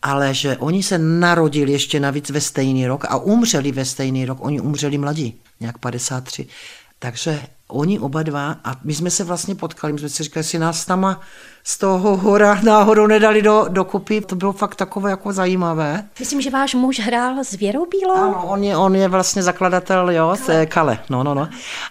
ale 0.03 0.35
že 0.35 0.57
oni 0.57 0.83
se 0.83 0.99
narodili 0.99 1.73
ještě 1.73 2.01
navíc 2.01 2.31
ve 2.31 2.41
stejný 2.41 2.87
rok 2.87 3.05
a 3.09 3.17
umřeli 3.17 3.73
ve 3.73 3.85
stejný 3.85 4.25
rok, 4.27 4.39
oni 4.41 4.61
umřeli 4.61 4.99
mladí, 4.99 5.41
nějak 5.61 5.79
53. 5.79 6.47
Takže 6.99 7.43
oni 7.69 7.99
oba 7.99 8.23
dva, 8.23 8.57
a 8.65 8.77
my 8.85 8.95
jsme 8.95 9.11
se 9.11 9.25
vlastně 9.25 9.55
potkali, 9.55 9.93
my 9.93 9.99
jsme 9.99 10.09
si 10.09 10.23
říkali, 10.23 10.45
si 10.45 10.59
nás 10.59 10.85
tam 10.85 11.17
z 11.65 11.79
toho 11.79 12.17
hora 12.17 12.59
náhodou 12.63 13.07
nedali 13.07 13.43
do, 13.43 13.67
do 13.69 13.85
kupy. 13.85 14.21
To 14.21 14.37
bylo 14.37 14.53
fakt 14.53 14.75
takové 14.75 15.11
jako 15.11 15.33
zajímavé. 15.33 16.05
Myslím, 16.19 16.41
že 16.41 16.51
váš 16.51 16.75
muž 16.75 17.01
hrál 17.01 17.45
s 17.45 17.55
Věrou 17.55 17.87
Bílou? 17.87 18.15
Ano, 18.15 18.47
on 18.47 18.65
je, 18.65 18.77
on 18.77 18.97
je 18.97 19.09
vlastně 19.09 19.43
zakladatel, 19.43 20.11
jo, 20.11 20.37
Kale. 20.47 20.67
Kale. 20.67 20.99
No, 21.11 21.23
no, 21.23 21.35
no. 21.35 21.49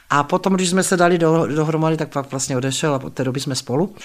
A 0.09 0.23
potom, 0.23 0.53
když 0.53 0.69
jsme 0.69 0.83
se 0.83 0.97
dali 0.97 1.17
do, 1.17 1.47
dohromady, 1.47 1.97
tak 1.97 2.09
pak 2.09 2.31
vlastně 2.31 2.57
odešel 2.57 2.93
a 2.95 3.03
od 3.03 3.13
té 3.13 3.23
doby 3.23 3.39
jsme 3.39 3.55
spolu. 3.55 3.95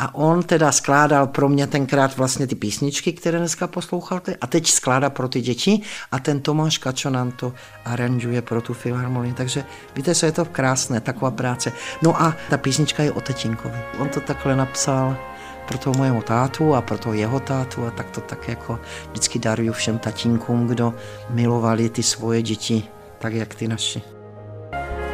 A 0.00 0.14
on 0.14 0.42
teda 0.42 0.72
skládal 0.72 1.26
pro 1.26 1.48
mě 1.48 1.66
tenkrát 1.66 2.16
vlastně 2.16 2.46
ty 2.46 2.54
písničky, 2.54 3.12
které 3.12 3.38
dneska 3.38 3.66
posloucháte, 3.66 4.34
a 4.40 4.46
teď 4.46 4.66
skládá 4.66 5.10
pro 5.10 5.28
ty 5.28 5.40
děti 5.40 5.80
a 6.12 6.18
ten 6.18 6.40
Tomáš 6.40 6.78
Kačo 6.78 7.10
nám 7.10 7.30
to 7.30 7.52
aranžuje 7.84 8.42
pro 8.42 8.60
tu 8.60 8.74
filharmonii. 8.74 9.32
Takže 9.32 9.64
víte, 9.94 10.14
co 10.14 10.26
je 10.26 10.32
to 10.32 10.44
krásné, 10.44 11.00
taková 11.00 11.30
práce. 11.30 11.72
No 12.02 12.22
a 12.22 12.36
ta 12.50 12.56
písnička 12.56 13.02
je 13.02 13.12
o 13.12 13.20
Tetínkovi. 13.20 13.78
On 13.98 14.08
to 14.08 14.20
takhle 14.20 14.56
napsal 14.56 15.16
pro 15.68 15.78
toho 15.78 15.94
mojeho 15.98 16.22
tátu 16.22 16.74
a 16.74 16.80
pro 16.80 16.98
toho 16.98 17.14
jeho 17.14 17.40
tátu 17.40 17.86
a 17.86 17.90
tak 17.90 18.10
to 18.10 18.20
tak 18.20 18.48
jako 18.48 18.78
vždycky 19.10 19.38
daruju 19.38 19.72
všem 19.72 19.98
tatínkům, 19.98 20.66
kdo 20.66 20.94
milovali 21.30 21.88
ty 21.88 22.02
svoje 22.02 22.42
děti, 22.42 22.84
tak 23.18 23.32
jak 23.32 23.54
ty 23.54 23.68
naši. 23.68 24.02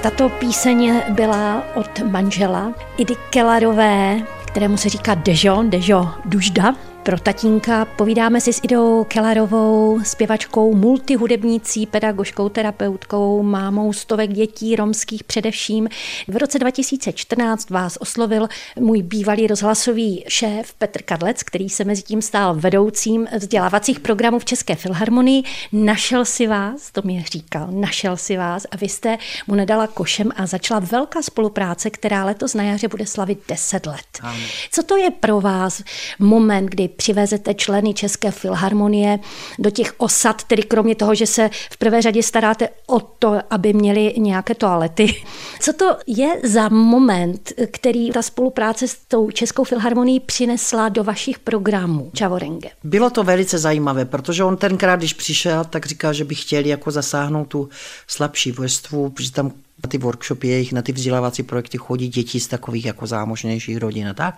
Tato 0.03 0.29
píseň 0.29 1.03
byla 1.11 1.63
od 1.75 2.03
manžela 2.11 2.73
Idy 2.97 3.15
Kellerové, 3.31 4.19
kterému 4.57 4.77
se 4.77 4.89
říká 4.89 5.15
Dejo, 5.15 5.63
Dejo 5.63 6.09
Dužda 6.25 6.75
pro 7.07 7.21
tatínka. 7.21 7.85
Povídáme 7.85 8.41
si 8.41 8.53
s 8.53 8.61
Idou 8.63 9.05
Kellerovou, 9.05 10.01
zpěvačkou, 10.05 10.75
multihudebnící, 10.75 11.87
pedagožkou, 11.87 12.49
terapeutkou, 12.49 13.43
mámou 13.43 13.93
stovek 13.93 14.33
dětí, 14.33 14.77
romských 14.77 15.25
především. 15.25 15.89
V 16.29 16.37
roce 16.37 16.59
2014 16.59 17.71
vás 17.71 17.99
oslovil 18.01 18.49
můj 18.81 19.03
bývalý 19.03 19.47
rozhlasový 19.47 20.25
šéf 20.29 20.75
Petr 20.75 21.03
Kadlec, 21.03 21.43
který 21.43 21.69
se 21.69 21.85
mezi 21.85 22.03
tím 22.03 22.23
stál 22.23 22.55
vedoucím 22.55 23.27
vzdělávacích 23.39 24.01
programů 24.01 24.39
v 24.39 24.45
České 24.45 24.75
filharmonii. 24.75 25.43
Našel 25.73 26.25
si 26.25 26.47
vás, 26.47 26.91
to 26.91 27.03
mi 27.05 27.25
říkal, 27.33 27.69
našel 27.71 28.17
si 28.17 28.37
vás 28.37 28.67
a 28.71 28.77
vy 28.77 28.89
jste 28.89 29.19
mu 29.47 29.55
nedala 29.55 29.87
košem 29.87 30.33
a 30.37 30.47
začala 30.47 30.81
velká 30.81 31.23
spolupráce, 31.23 31.91
která 31.91 32.25
letos 32.25 32.55
na 32.55 32.63
jaře 32.63 32.89
bude 32.89 33.07
slavit 33.07 33.39
10 33.49 33.87
let. 33.87 33.97
Ano. 34.21 34.41
Co 34.71 34.83
to 34.83 34.97
je 34.97 35.11
pro 35.11 35.41
vás 35.41 35.83
moment, 36.19 36.67
kdy 36.67 36.96
přivezete 36.97 37.55
členy 37.55 37.95
České 37.95 38.31
filharmonie 38.31 39.19
do 39.59 39.71
těch 39.71 39.95
osad, 39.97 40.45
tedy 40.45 40.63
kromě 40.63 40.95
toho, 40.95 41.15
že 41.15 41.27
se 41.27 41.51
v 41.71 41.77
prvé 41.77 42.03
řadě 42.03 42.23
staráte 42.23 42.69
o 42.87 43.01
to, 43.01 43.39
aby 43.51 43.73
měli 43.73 44.15
nějaké 44.17 44.55
toalety. 44.55 45.15
Co 45.61 45.73
to 45.73 45.97
je 46.07 46.29
za 46.45 46.69
moment, 46.69 47.53
který 47.71 48.11
ta 48.11 48.23
spolupráce 48.23 48.89
s 48.89 48.97
tou 49.09 49.31
Českou 49.31 49.65
filharmonií 49.65 50.21
přinesla 50.21 50.89
do 50.89 51.05
vašich 51.05 51.39
programů, 51.39 52.11
Čavorenge? 52.15 52.71
Bylo 52.85 53.11
to 53.11 53.25
velice 53.25 53.59
zajímavé, 53.59 54.05
protože 54.05 54.45
on 54.45 54.57
tenkrát, 54.57 54.97
když 54.97 55.13
přišel, 55.13 55.65
tak 55.65 55.87
říkal, 55.87 56.13
že 56.13 56.25
by 56.25 56.35
chtěli 56.35 56.69
jako 56.69 56.91
zasáhnout 56.91 57.45
tu 57.45 57.69
slabší 58.07 58.53
vrstvu, 58.53 59.11
protože 59.11 59.33
tam 59.33 59.53
na 59.87 59.91
ty 59.91 59.99
workshopy 59.99 60.49
jejich, 60.49 60.73
na 60.73 60.83
ty 60.83 60.93
vzdělávací 60.93 61.43
projekty 61.43 61.79
chodí 61.79 62.09
děti 62.09 62.41
z 62.41 62.49
takových 62.49 62.85
jako 62.85 63.07
zámožnějších 63.07 63.77
rodin 63.77 64.09
a 64.09 64.15
tak. 64.15 64.35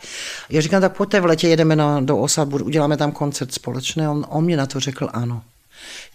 Já 0.50 0.60
říkám, 0.60 0.80
tak 0.80 0.96
pojďte 0.96 1.20
v 1.20 1.24
letě, 1.24 1.48
jedeme 1.48 1.76
na, 1.76 2.00
do 2.00 2.18
osad, 2.18 2.52
uděláme 2.52 2.96
tam 2.96 3.12
koncert 3.12 3.52
společný. 3.52 4.08
On, 4.08 4.26
on 4.28 4.44
mě 4.44 4.56
na 4.56 4.66
to 4.66 4.80
řekl 4.80 5.08
ano. 5.12 5.42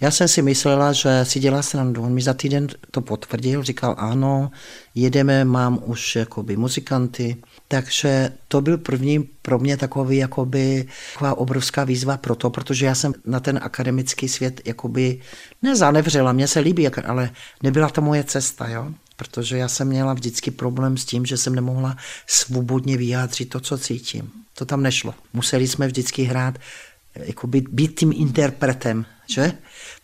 Já 0.02 0.12
jsem 0.12 0.28
si 0.28 0.42
myslela, 0.42 0.94
že 0.94 1.26
si 1.26 1.40
dělá 1.40 1.62
srandu. 1.62 2.04
On 2.04 2.14
mi 2.14 2.22
za 2.22 2.34
týden 2.34 2.68
to 2.92 3.02
potvrdil, 3.02 3.64
říkal 3.64 3.96
ano, 3.98 4.52
jedeme, 4.96 5.46
mám 5.46 5.80
už 5.86 6.16
jakoby 6.16 6.58
muzikanty. 6.58 7.38
Takže 7.68 8.32
to 8.48 8.62
byl 8.62 8.78
první 8.78 9.30
pro 9.42 9.60
mě 9.60 9.78
takový 9.78 10.18
jakoby 10.18 10.86
taková 11.14 11.38
obrovská 11.38 11.84
výzva 11.84 12.18
pro 12.18 12.36
to, 12.36 12.50
protože 12.50 12.86
já 12.86 12.96
jsem 12.96 13.14
na 13.26 13.40
ten 13.40 13.60
akademický 13.64 14.30
svět 14.30 14.62
jakoby 14.66 15.20
nezanevřela, 15.62 16.32
mně 16.32 16.48
se 16.48 16.60
líbí, 16.60 16.88
ale 16.88 17.30
nebyla 17.64 17.90
to 17.90 18.02
moje 18.02 18.24
cesta, 18.24 18.70
jo 18.70 18.94
protože 19.16 19.58
já 19.58 19.68
jsem 19.68 19.88
měla 19.88 20.14
vždycky 20.14 20.52
problém 20.52 20.98
s 20.98 21.06
tím, 21.06 21.26
že 21.26 21.38
jsem 21.38 21.56
nemohla 21.56 21.98
svobodně 22.28 22.98
vyjádřit 22.98 23.46
to, 23.46 23.60
co 23.60 23.78
cítím. 23.78 24.32
To 24.56 24.66
tam 24.66 24.84
nešlo. 24.84 25.14
Museli 25.34 25.68
jsme 25.68 25.88
vždycky 25.88 26.24
hrát, 26.24 26.56
jako 27.16 27.48
být, 27.48 27.70
být 27.70 28.00
tím 28.00 28.14
interpretem, 28.16 29.06
že? 29.28 29.52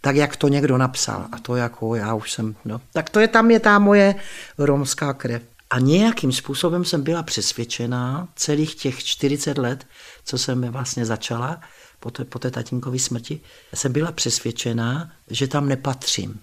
Tak, 0.01 0.15
jak 0.15 0.35
to 0.35 0.47
někdo 0.47 0.77
napsal. 0.77 1.27
A 1.31 1.39
to 1.39 1.55
jako 1.55 1.95
já 1.95 2.13
už 2.13 2.31
jsem, 2.31 2.55
no. 2.65 2.81
Tak 2.93 3.09
to 3.09 3.19
je 3.19 3.27
tam 3.27 3.51
je 3.51 3.59
ta 3.59 3.79
moje 3.79 4.15
romská 4.57 5.13
krev. 5.13 5.41
A 5.69 5.79
nějakým 5.79 6.31
způsobem 6.31 6.85
jsem 6.85 7.03
byla 7.03 7.23
přesvědčená 7.23 8.27
celých 8.35 8.75
těch 8.75 9.03
40 9.03 9.57
let, 9.57 9.87
co 10.25 10.37
jsem 10.37 10.61
vlastně 10.61 11.05
začala 11.05 11.61
po 11.99 12.11
té, 12.11 12.25
po 12.25 12.39
té 12.39 12.51
tatínkové 12.51 12.99
smrti, 12.99 13.39
jsem 13.73 13.91
byla 13.91 14.11
přesvědčená, 14.11 15.11
že 15.29 15.47
tam 15.47 15.67
nepatřím 15.67 16.39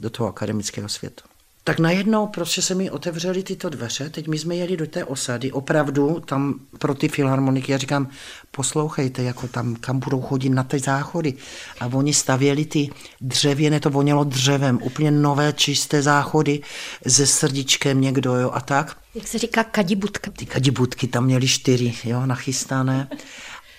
do 0.00 0.10
toho 0.10 0.28
akademického 0.28 0.88
světa 0.88 1.22
tak 1.66 1.78
najednou 1.78 2.26
prostě 2.26 2.62
se 2.62 2.74
mi 2.74 2.90
otevřely 2.90 3.42
tyto 3.42 3.68
dveře, 3.68 4.10
teď 4.10 4.28
my 4.28 4.38
jsme 4.38 4.56
jeli 4.56 4.76
do 4.76 4.86
té 4.86 5.04
osady, 5.04 5.52
opravdu 5.52 6.20
tam 6.20 6.54
pro 6.78 6.94
ty 6.94 7.08
filharmoniky, 7.08 7.72
já 7.72 7.78
říkám, 7.78 8.08
poslouchejte, 8.50 9.22
jako 9.22 9.48
tam, 9.48 9.76
kam 9.76 9.98
budou 9.98 10.20
chodit 10.20 10.48
na 10.48 10.62
ty 10.62 10.78
záchody. 10.78 11.34
A 11.80 11.86
oni 11.86 12.14
stavěli 12.14 12.64
ty 12.64 12.90
dřevěné, 13.20 13.80
to 13.80 13.90
vonělo 13.90 14.24
dřevem, 14.24 14.78
úplně 14.82 15.10
nové 15.10 15.52
čisté 15.52 16.02
záchody 16.02 16.60
se 17.08 17.26
srdíčkem 17.26 18.00
někdo, 18.00 18.34
jo, 18.34 18.50
a 18.54 18.60
tak. 18.60 18.96
Jak 19.14 19.28
se 19.28 19.38
říká 19.38 19.64
kadibudka. 19.64 20.30
Ty 20.30 20.46
kadibudky 20.46 21.06
tam 21.06 21.24
měli 21.24 21.48
čtyři, 21.48 21.94
jo, 22.04 22.26
nachystané. 22.26 23.08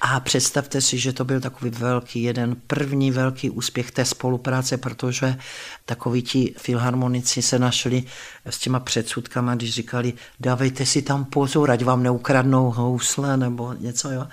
A 0.02 0.20
představte 0.20 0.82
si, 0.82 0.98
že 0.98 1.14
to 1.14 1.26
byl 1.26 1.39
takový 1.39 1.72
velký, 1.72 2.24
jeden 2.24 2.56
první 2.68 3.12
velký 3.12 3.50
úspěch 3.50 3.91
té 3.91 4.06
spolupráce, 4.06 4.78
protože 4.78 5.38
takoví 5.86 6.22
ti 6.22 6.54
filharmonici 6.58 7.41
se 7.41 7.60
našli 7.60 8.04
s 8.45 8.58
těma 8.60 8.80
předsudkama, 8.80 9.56
když 9.56 9.74
říkali, 9.74 10.14
dávejte 10.39 10.86
si 10.86 11.02
tam 11.02 11.26
pozor, 11.26 11.72
ať 11.72 11.84
vám 11.84 12.04
neukradnou 12.04 12.72
housle 12.72 13.38
nebo 13.38 13.74
něco. 13.74 14.12
Jo. 14.12 14.28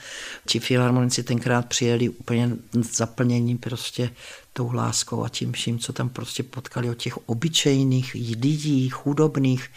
Ti 0.46 0.60
filharmonici 0.60 1.22
tenkrát 1.22 1.66
přijeli 1.66 2.08
úplně 2.08 2.50
zaplnění 2.92 3.58
prostě 3.58 4.10
tou 4.56 4.72
láskou 4.72 5.24
a 5.24 5.28
tím 5.28 5.52
vším, 5.52 5.78
co 5.78 5.92
tam 5.92 6.08
prostě 6.08 6.42
potkali 6.42 6.90
od 6.90 6.94
těch 6.94 7.28
obyčejných 7.28 8.14
lidí, 8.14 8.88
chudobných, 8.88 9.70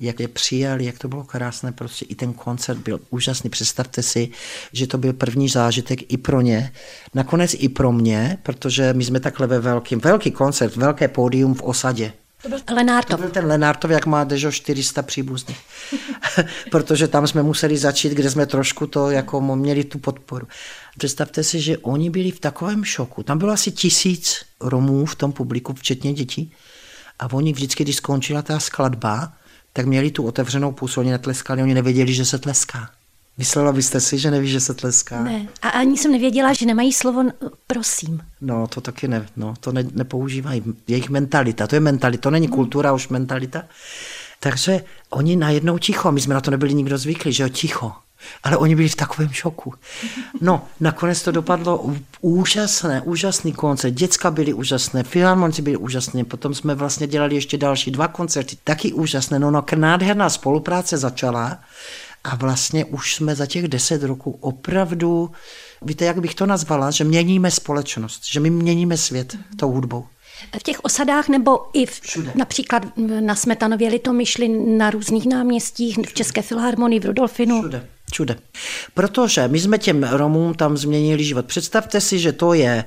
jak 0.00 0.20
je 0.20 0.28
přijali, 0.28 0.84
jak 0.84 0.98
to 0.98 1.08
bylo 1.08 1.24
krásné, 1.24 1.72
prostě 1.72 2.04
i 2.04 2.14
ten 2.14 2.32
koncert 2.32 2.78
byl 2.78 3.00
úžasný. 3.10 3.50
Představte 3.50 4.02
si, 4.02 4.28
že 4.72 4.86
to 4.86 4.98
byl 4.98 5.12
první 5.12 5.48
zážitek 5.48 6.12
i 6.12 6.16
pro 6.16 6.40
ně, 6.40 6.72
nakonec 7.14 7.54
i 7.58 7.68
pro 7.68 7.92
mě, 7.92 8.38
protože 8.42 8.92
my 8.92 9.04
jsme 9.04 9.20
takhle 9.20 9.46
ve 9.46 9.60
velkým, 9.60 10.00
velký 10.00 10.30
koncert, 10.30 10.76
velké 10.76 11.08
pódium 11.08 11.54
v 11.54 11.62
osadě, 11.62 12.12
To 12.42 12.48
byl 12.48 12.58
Lenártov. 12.74 13.16
To 13.16 13.22
byl 13.22 13.30
ten 13.30 13.46
Lenártov, 13.46 13.90
jak 13.90 14.06
má 14.06 14.24
Dežo 14.24 14.52
400 14.52 15.02
příbuzných. 15.02 15.60
Protože 16.70 17.08
tam 17.08 17.26
jsme 17.26 17.42
museli 17.42 17.78
začít, 17.78 18.12
kde 18.12 18.30
jsme 18.30 18.46
trošku 18.46 18.86
to 18.86 19.10
jako 19.10 19.56
měli 19.56 19.84
tu 19.84 19.98
podporu. 19.98 20.48
Představte 20.98 21.44
si, 21.44 21.60
že 21.60 21.78
oni 21.78 22.10
byli 22.10 22.30
v 22.30 22.40
takovém 22.40 22.84
šoku. 22.84 23.22
Tam 23.22 23.38
bylo 23.38 23.52
asi 23.52 23.70
tisíc 23.70 24.44
Romů 24.60 25.06
v 25.06 25.14
tom 25.14 25.32
publiku, 25.32 25.74
včetně 25.74 26.12
dětí. 26.12 26.52
A 27.18 27.32
oni 27.32 27.52
vždycky, 27.52 27.84
když 27.84 27.96
skončila 27.96 28.42
ta 28.42 28.60
skladba, 28.60 29.32
tak 29.72 29.86
měli 29.86 30.10
tu 30.10 30.26
otevřenou 30.26 30.72
pusu, 30.72 31.00
oni 31.00 31.10
netleskali, 31.10 31.62
oni 31.62 31.74
nevěděli, 31.74 32.14
že 32.14 32.24
se 32.24 32.38
tleská. 32.38 32.90
Myslela 33.38 33.72
byste 33.72 34.00
si, 34.00 34.18
že 34.18 34.30
neví, 34.30 34.48
že 34.48 34.60
se 34.60 34.74
tleská? 34.74 35.22
Ne. 35.22 35.48
A 35.62 35.68
ani 35.68 35.98
jsem 35.98 36.12
nevěděla, 36.12 36.52
že 36.52 36.66
nemají 36.66 36.92
slovo 36.92 37.24
prosím. 37.66 38.20
No, 38.40 38.66
to 38.66 38.80
taky 38.80 39.08
ne, 39.08 39.26
no, 39.36 39.54
to 39.60 39.72
ne, 39.72 39.84
nepoužívají. 39.94 40.62
Jejich 40.88 41.10
mentalita, 41.10 41.66
to 41.66 41.76
je 41.76 41.80
mentalita, 41.80 42.22
to 42.22 42.30
není 42.30 42.46
hmm. 42.46 42.54
kultura, 42.54 42.92
už 42.92 43.08
mentalita. 43.08 43.62
Takže 44.40 44.84
oni 45.10 45.36
najednou 45.36 45.78
ticho, 45.78 46.12
my 46.12 46.20
jsme 46.20 46.34
na 46.34 46.40
to 46.40 46.50
nebyli 46.50 46.74
nikdo 46.74 46.98
zvyklí, 46.98 47.32
že 47.32 47.42
jo, 47.42 47.48
ticho. 47.48 47.92
Ale 48.42 48.56
oni 48.56 48.74
byli 48.74 48.88
v 48.88 48.96
takovém 48.96 49.32
šoku. 49.32 49.74
No, 50.40 50.66
nakonec 50.80 51.22
to 51.22 51.32
dopadlo 51.32 51.94
úžasné, 52.20 53.02
úžasný 53.02 53.52
koncert. 53.52 53.90
Děcka 53.90 54.30
byly 54.30 54.52
úžasné, 54.52 55.02
filharmonici 55.02 55.62
byly 55.62 55.76
úžasné, 55.76 56.24
potom 56.24 56.54
jsme 56.54 56.74
vlastně 56.74 57.06
dělali 57.06 57.34
ještě 57.34 57.58
další 57.58 57.90
dva 57.90 58.08
koncerty, 58.08 58.56
taky 58.64 58.92
úžasné. 58.92 59.38
No, 59.38 59.50
no, 59.50 59.64
nádherná 59.76 60.30
spolupráce 60.30 60.98
začala 60.98 61.58
a 62.24 62.36
vlastně 62.36 62.84
už 62.84 63.14
jsme 63.14 63.34
za 63.34 63.46
těch 63.46 63.68
deset 63.68 64.02
roků 64.02 64.38
opravdu, 64.40 65.30
víte, 65.82 66.04
jak 66.04 66.20
bych 66.20 66.34
to 66.34 66.46
nazvala, 66.46 66.90
že 66.90 67.04
měníme 67.04 67.50
společnost, 67.50 68.22
že 68.26 68.40
my 68.40 68.50
měníme 68.50 68.96
svět 68.96 69.36
tou 69.56 69.70
hudbou. 69.70 70.04
V 70.58 70.62
těch 70.62 70.84
osadách 70.84 71.28
nebo 71.28 71.58
i 71.72 71.86
v, 71.86 72.00
například 72.34 72.82
na 73.20 73.34
Smetanově 73.34 73.88
Litomyšli, 73.90 74.48
na 74.48 74.90
různých 74.90 75.26
náměstích, 75.26 75.98
v 76.08 76.14
České 76.14 76.42
filharmonii, 76.42 77.00
v 77.00 77.04
Rudolfinu? 77.04 77.60
Všude. 77.60 77.88
Všude. 78.12 78.36
Protože 78.94 79.48
my 79.48 79.60
jsme 79.60 79.78
těm 79.78 80.04
Romům 80.04 80.54
tam 80.54 80.76
změnili 80.76 81.24
život. 81.24 81.46
Představte 81.46 82.00
si, 82.00 82.18
že 82.18 82.32
to 82.32 82.54
je 82.54 82.84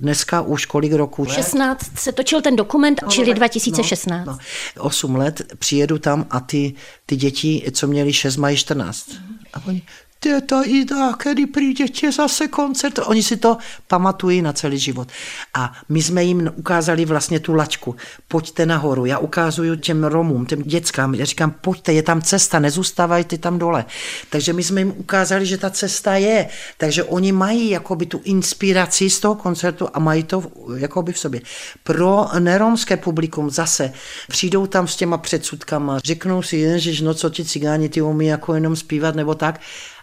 dneska 0.00 0.40
už 0.40 0.66
kolik 0.66 0.92
roku? 0.92 1.26
16 1.26 1.98
se 1.98 2.12
točil 2.12 2.42
ten 2.42 2.56
dokument, 2.56 3.00
no, 3.02 3.08
čili 3.08 3.34
2016. 3.34 4.26
No, 4.26 4.32
no. 4.32 4.38
8 4.78 5.16
let 5.16 5.42
přijedu 5.58 5.98
tam 5.98 6.26
a 6.30 6.40
ty, 6.40 6.74
ty 7.06 7.16
děti, 7.16 7.64
co 7.72 7.86
měli 7.86 8.12
6, 8.12 8.36
mají 8.36 8.56
14. 8.56 9.10
A 9.52 9.62
oni, 9.66 9.82
teta 10.22 10.62
Ida, 10.64 11.12
kedy 11.12 11.46
přijdete 11.46 12.12
zase 12.12 12.48
koncert. 12.48 12.98
Oni 13.06 13.22
si 13.22 13.36
to 13.36 13.56
pamatují 13.86 14.42
na 14.42 14.52
celý 14.52 14.78
život. 14.78 15.08
A 15.54 15.72
my 15.88 16.02
jsme 16.02 16.24
jim 16.24 16.50
ukázali 16.56 17.04
vlastně 17.04 17.40
tu 17.40 17.54
laťku. 17.54 17.96
Pojďte 18.28 18.66
nahoru. 18.66 19.06
Já 19.06 19.18
ukázuju 19.18 19.76
těm 19.76 20.04
Romům, 20.04 20.46
těm 20.46 20.62
dětskám. 20.62 21.14
Já 21.14 21.24
říkám, 21.24 21.50
pojďte, 21.50 21.92
je 21.92 22.02
tam 22.02 22.22
cesta, 22.22 22.58
nezůstávajte 22.58 23.38
tam 23.38 23.58
dole. 23.58 23.84
Takže 24.30 24.52
my 24.52 24.62
jsme 24.62 24.80
jim 24.80 24.94
ukázali, 24.96 25.46
že 25.46 25.58
ta 25.58 25.70
cesta 25.70 26.14
je. 26.14 26.48
Takže 26.78 27.04
oni 27.04 27.32
mají 27.32 27.70
jakoby 27.70 28.06
tu 28.06 28.20
inspiraci 28.24 29.10
z 29.10 29.20
toho 29.20 29.34
koncertu 29.34 29.88
a 29.94 29.98
mají 29.98 30.22
to 30.22 30.42
jakoby 30.76 31.12
v 31.12 31.18
sobě. 31.18 31.40
Pro 31.82 32.26
neromské 32.38 32.96
publikum 32.96 33.50
zase 33.50 33.92
přijdou 34.28 34.66
tam 34.66 34.88
s 34.88 34.96
těma 34.96 35.18
předsudkama, 35.18 35.98
řeknou 36.04 36.42
si, 36.42 36.80
že 36.80 37.04
no 37.04 37.14
co 37.14 37.30
ti 37.30 37.44
cigáni, 37.44 37.88
ty 37.88 38.02
umí 38.02 38.26
jako 38.26 38.54
jenom 38.54 38.76
zpívat 38.76 39.14
nebo 39.14 39.34
tak 39.34 39.60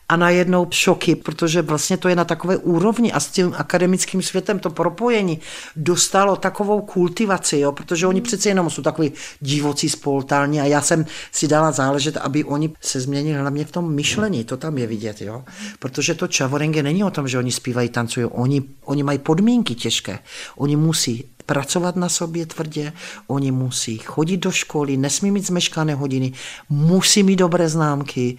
a 0.09 0.15
najednou 0.15 0.67
šoky, 0.69 1.15
protože 1.15 1.61
vlastně 1.61 1.97
to 1.97 2.09
je 2.09 2.15
na 2.15 2.25
takové 2.25 2.57
úrovni 2.57 3.11
a 3.11 3.19
s 3.19 3.27
tím 3.27 3.53
akademickým 3.57 4.21
světem 4.21 4.59
to 4.59 4.69
propojení 4.69 5.39
dostalo 5.75 6.35
takovou 6.35 6.81
kultivaci, 6.81 7.59
jo, 7.59 7.71
protože 7.71 8.07
oni 8.07 8.21
přece 8.21 8.49
jenom 8.49 8.69
jsou 8.69 8.81
takový 8.81 9.11
divocí 9.39 9.89
spoltální 9.89 10.61
a 10.61 10.65
já 10.65 10.81
jsem 10.81 11.05
si 11.31 11.47
dala 11.47 11.71
záležet, 11.71 12.17
aby 12.17 12.43
oni 12.43 12.73
se 12.81 13.01
změnili 13.01 13.39
hlavně 13.39 13.65
v 13.65 13.71
tom 13.71 13.93
myšlení, 13.93 14.43
to 14.43 14.57
tam 14.57 14.77
je 14.77 14.87
vidět, 14.87 15.21
jo, 15.21 15.43
protože 15.79 16.15
to 16.15 16.27
čavorenge 16.27 16.83
není 16.83 17.03
o 17.03 17.11
tom, 17.11 17.27
že 17.27 17.37
oni 17.37 17.51
zpívají, 17.51 17.89
tancují, 17.89 18.25
oni, 18.25 18.63
oni 18.85 19.03
mají 19.03 19.19
podmínky 19.19 19.75
těžké, 19.75 20.19
oni 20.57 20.75
musí 20.75 21.25
pracovat 21.49 21.95
na 21.95 22.09
sobě 22.09 22.45
tvrdě, 22.45 22.93
oni 23.27 23.51
musí 23.51 23.97
chodit 23.97 24.37
do 24.37 24.51
školy, 24.51 24.97
nesmí 24.97 25.31
mít 25.31 25.47
zmeškané 25.47 25.95
hodiny, 25.95 26.31
musí 26.69 27.23
mít 27.23 27.35
dobré 27.35 27.69
známky, 27.69 28.37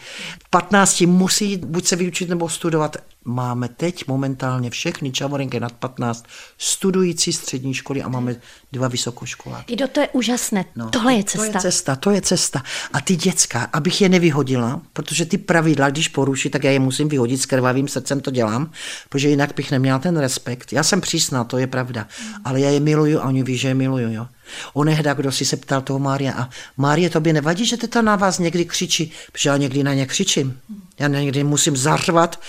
15 0.50 1.00
musí 1.00 1.56
buď 1.56 1.86
se 1.86 1.96
vyučit 1.96 2.28
nebo 2.28 2.48
studovat. 2.48 2.96
Máme 3.24 3.68
teď 3.68 4.08
momentálně 4.08 4.70
všechny 4.70 5.12
čavorenky 5.12 5.60
nad 5.60 5.72
15 5.72 6.24
studující 6.58 7.32
střední 7.32 7.74
školy 7.74 8.02
a 8.02 8.08
máme 8.08 8.36
dva 8.72 8.88
vysokoškoláky. 8.88 9.72
I 9.72 9.76
to 9.76 10.00
je 10.00 10.08
úžasné. 10.08 10.64
No, 10.76 10.90
Tohle 10.90 11.14
je 11.14 11.24
cesta. 11.24 11.46
To 11.46 11.56
je 11.56 11.60
cesta, 11.60 11.96
to 11.96 12.10
je 12.10 12.20
cesta. 12.22 12.62
A 12.92 13.00
ty 13.00 13.16
děcka, 13.16 13.68
abych 13.72 14.00
je 14.00 14.08
nevyhodila, 14.08 14.80
protože 14.92 15.24
ty 15.24 15.38
pravidla, 15.38 15.90
když 15.90 16.08
poruší, 16.08 16.50
tak 16.50 16.64
já 16.64 16.70
je 16.70 16.78
musím 16.78 17.08
vyhodit 17.08 17.40
s 17.40 17.46
krvavým 17.46 17.88
srdcem, 17.88 18.20
to 18.20 18.30
dělám, 18.30 18.70
protože 19.08 19.28
jinak 19.28 19.54
bych 19.56 19.70
neměla 19.70 19.98
ten 19.98 20.16
respekt. 20.16 20.72
Já 20.72 20.82
jsem 20.82 21.00
přísná, 21.00 21.44
to 21.44 21.58
je 21.58 21.66
pravda, 21.66 22.06
ale 22.44 22.60
já 22.60 22.70
je 22.70 22.80
miluju 22.80 23.20
a 23.20 23.24
oni 23.24 23.42
ví, 23.42 23.56
že 23.56 23.68
je 23.68 23.74
miluju. 23.74 24.12
Jo. 24.12 24.26
Onehda, 24.72 25.14
kdo 25.14 25.32
si 25.32 25.44
se 25.44 25.56
ptal 25.56 25.80
toho 25.80 25.98
Mária, 25.98 26.32
a 26.32 26.48
Márie, 26.76 27.10
tobě 27.10 27.32
nevadí, 27.32 27.66
že 27.66 27.76
teta 27.76 28.02
na 28.02 28.16
vás 28.16 28.38
někdy 28.38 28.64
křičí? 28.64 29.12
Protože 29.32 29.48
já 29.48 29.56
někdy 29.56 29.82
na 29.82 29.94
ně 29.94 30.06
křičím. 30.06 30.60
Já 30.98 31.08
někdy 31.08 31.44
musím 31.44 31.76
zařvat. 31.76 32.40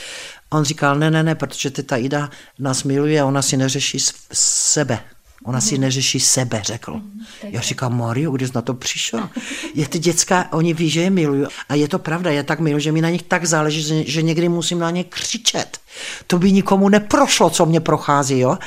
On 0.54 0.64
říkal, 0.64 0.96
ne, 0.96 1.12
ne, 1.12 1.24
ne, 1.24 1.36
protože 1.36 1.72
teta 1.72 1.98
Ida 1.98 2.30
nás 2.60 2.84
miluje 2.84 3.22
a 3.22 3.26
ona 3.26 3.42
si 3.42 3.58
neřeší 3.58 3.98
sebe. 4.34 5.00
Ona 5.44 5.62
si 5.62 5.74
mhm. 5.74 5.82
neřeší 5.82 6.20
sebe, 6.20 6.62
řekl. 6.64 6.94
Mhm, 6.94 7.26
já 7.44 7.62
říkám, 7.62 7.98
Mario, 7.98 8.32
kde 8.32 8.48
jsi 8.48 8.54
na 8.56 8.62
to 8.62 8.74
přišel? 8.74 9.30
Je 9.76 9.88
ty 9.88 10.00
děcka, 10.00 10.48
oni 10.52 10.74
ví, 10.74 10.90
že 10.90 11.02
je 11.02 11.10
miluju. 11.10 11.48
A 11.70 11.76
je 11.76 11.88
to 11.88 12.00
pravda, 12.00 12.32
je 12.32 12.44
tak 12.44 12.60
miluju, 12.60 12.80
že 12.80 12.92
mi 12.92 13.02
na 13.02 13.10
nich 13.10 13.24
tak 13.24 13.46
záleží, 13.46 14.06
že 14.08 14.22
někdy 14.22 14.50
musím 14.50 14.80
na 14.80 14.92
ně 14.92 15.04
křičet. 15.04 15.78
To 16.28 16.40
by 16.40 16.52
nikomu 16.52 16.90
neprošlo, 16.90 17.50
co 17.50 17.66
mě 17.66 17.80
prochází, 17.80 18.40
jo? 18.40 18.58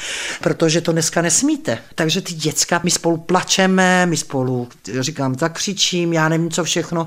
protože 0.40 0.80
to 0.80 0.92
dneska 0.92 1.22
nesmíte. 1.22 1.78
Takže 1.94 2.20
ty 2.20 2.34
děcka, 2.34 2.80
my 2.84 2.90
spolu 2.90 3.16
plačeme, 3.16 4.06
my 4.06 4.16
spolu, 4.16 4.68
říkám, 5.00 5.34
zakřičím, 5.34 6.12
já 6.12 6.28
nevím, 6.28 6.50
co 6.50 6.64
všechno, 6.64 7.06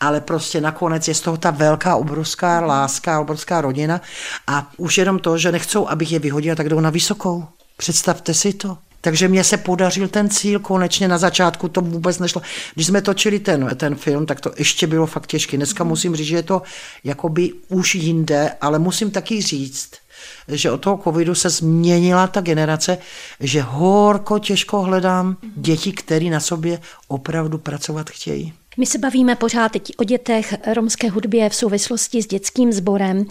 ale 0.00 0.20
prostě 0.20 0.60
nakonec 0.60 1.08
je 1.08 1.14
z 1.14 1.20
toho 1.20 1.36
ta 1.36 1.50
velká, 1.50 1.96
obrovská 1.96 2.60
láska, 2.60 3.20
obrovská 3.20 3.60
rodina 3.60 4.00
a 4.46 4.70
už 4.76 4.98
jenom 4.98 5.18
to, 5.18 5.38
že 5.38 5.52
nechcou, 5.52 5.88
abych 5.88 6.12
je 6.12 6.18
vyhodila, 6.18 6.56
tak 6.56 6.68
jdou 6.68 6.80
na 6.80 6.90
vysokou. 6.90 7.44
Představte 7.76 8.34
si 8.34 8.52
to. 8.52 8.78
Takže 9.06 9.28
mně 9.28 9.44
se 9.44 9.56
podařil 9.56 10.08
ten 10.08 10.30
cíl, 10.30 10.60
konečně 10.60 11.08
na 11.08 11.18
začátku 11.18 11.68
to 11.68 11.80
vůbec 11.80 12.18
nešlo. 12.18 12.42
Když 12.74 12.86
jsme 12.86 13.02
točili 13.02 13.38
ten, 13.38 13.70
ten 13.76 13.94
film, 13.94 14.26
tak 14.26 14.40
to 14.40 14.50
ještě 14.58 14.86
bylo 14.86 15.06
fakt 15.06 15.26
těžké. 15.26 15.56
Dneska 15.56 15.84
musím 15.84 16.16
říct, 16.16 16.26
že 16.26 16.36
je 16.36 16.42
to 16.42 16.62
jakoby 17.04 17.52
už 17.68 17.94
jinde, 17.94 18.52
ale 18.60 18.78
musím 18.78 19.10
taky 19.10 19.42
říct, 19.42 19.90
že 20.48 20.70
od 20.70 20.80
toho 20.80 21.00
covidu 21.04 21.34
se 21.34 21.50
změnila 21.50 22.26
ta 22.26 22.40
generace, 22.40 22.98
že 23.40 23.62
horko 23.62 24.38
těžko 24.38 24.82
hledám 24.82 25.36
děti, 25.56 25.92
které 25.92 26.30
na 26.30 26.40
sobě 26.40 26.80
opravdu 27.08 27.58
pracovat 27.58 28.10
chtějí. 28.10 28.52
My 28.78 28.86
se 28.86 28.98
bavíme 28.98 29.36
pořád 29.36 29.72
teď 29.72 29.92
o 29.96 30.04
dětech 30.04 30.54
romské 30.74 31.10
hudbě 31.10 31.48
v 31.48 31.54
souvislosti 31.54 32.22
s 32.22 32.26
dětským 32.26 32.72
sborem. 32.72 33.24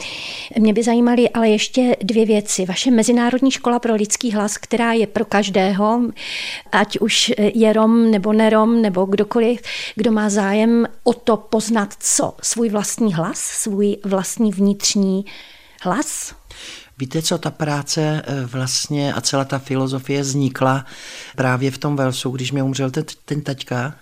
Mě 0.59 0.73
by 0.73 0.83
zajímaly 0.83 1.29
ale 1.29 1.49
ještě 1.49 1.95
dvě 2.03 2.25
věci. 2.25 2.65
Vaše 2.65 2.91
Mezinárodní 2.91 3.51
škola 3.51 3.79
pro 3.79 3.95
lidský 3.95 4.31
hlas, 4.31 4.57
která 4.57 4.93
je 4.93 5.07
pro 5.07 5.25
každého, 5.25 6.01
ať 6.71 6.99
už 6.99 7.33
je 7.37 7.73
Rom 7.73 8.11
nebo 8.11 8.33
nerom 8.33 8.81
nebo 8.81 9.05
kdokoliv, 9.05 9.61
kdo 9.95 10.11
má 10.11 10.29
zájem 10.29 10.87
o 11.03 11.13
to 11.13 11.37
poznat, 11.37 11.93
co 11.99 12.33
svůj 12.41 12.69
vlastní 12.69 13.13
hlas, 13.13 13.39
svůj 13.39 13.97
vlastní 14.03 14.51
vnitřní 14.51 15.25
hlas. 15.81 16.35
Víte, 16.97 17.21
co 17.21 17.37
ta 17.37 17.51
práce 17.51 18.21
eh, 18.25 18.45
vlastně 18.45 19.13
a 19.13 19.21
celá 19.21 19.45
ta 19.45 19.59
filozofie 19.59 20.21
vznikla 20.21 20.85
právě 21.35 21.71
v 21.71 21.77
tom 21.77 21.95
Velsu, 21.95 22.29
když 22.29 22.51
mi 22.51 22.61
umřel 22.61 22.91
ten, 22.91 23.03
ten 23.25 23.41
taťka 23.41 23.95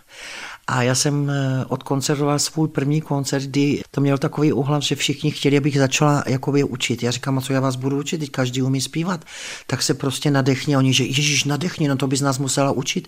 a 0.68 0.84
já 0.84 0.96
jsem 0.96 1.30
eh, 1.30 1.66
odkoncertoval 1.68 2.40
svůj 2.40 2.68
první 2.68 3.02
koncert, 3.02 3.44
kdy 3.44 3.82
to 3.92 4.02
měl 4.02 4.18
takový 4.18 4.54
úhlas, 4.54 4.84
že 4.84 4.96
všichni 4.96 5.32
chtěli, 5.32 5.58
abych 5.58 5.78
začala 5.78 6.24
jakoby 6.28 6.64
učit. 6.64 7.04
Já 7.04 7.12
říkám, 7.12 7.38
a 7.38 7.42
co 7.42 7.54
já 7.54 7.60
vás 7.60 7.76
budu 7.76 8.00
učit, 8.00 8.18
teď 8.18 8.32
každý 8.32 8.62
umí 8.62 8.82
zpívat. 8.82 9.26
Tak 9.68 9.82
se 9.82 9.94
prostě 9.94 10.32
nadechni. 10.32 10.78
Oni, 10.78 10.94
že 10.94 11.04
Ježíš, 11.04 11.44
nadechni, 11.44 11.88
no 11.88 11.96
to 11.96 12.08
bys 12.08 12.22
nás 12.22 12.40
musela 12.40 12.72
učit. 12.72 13.08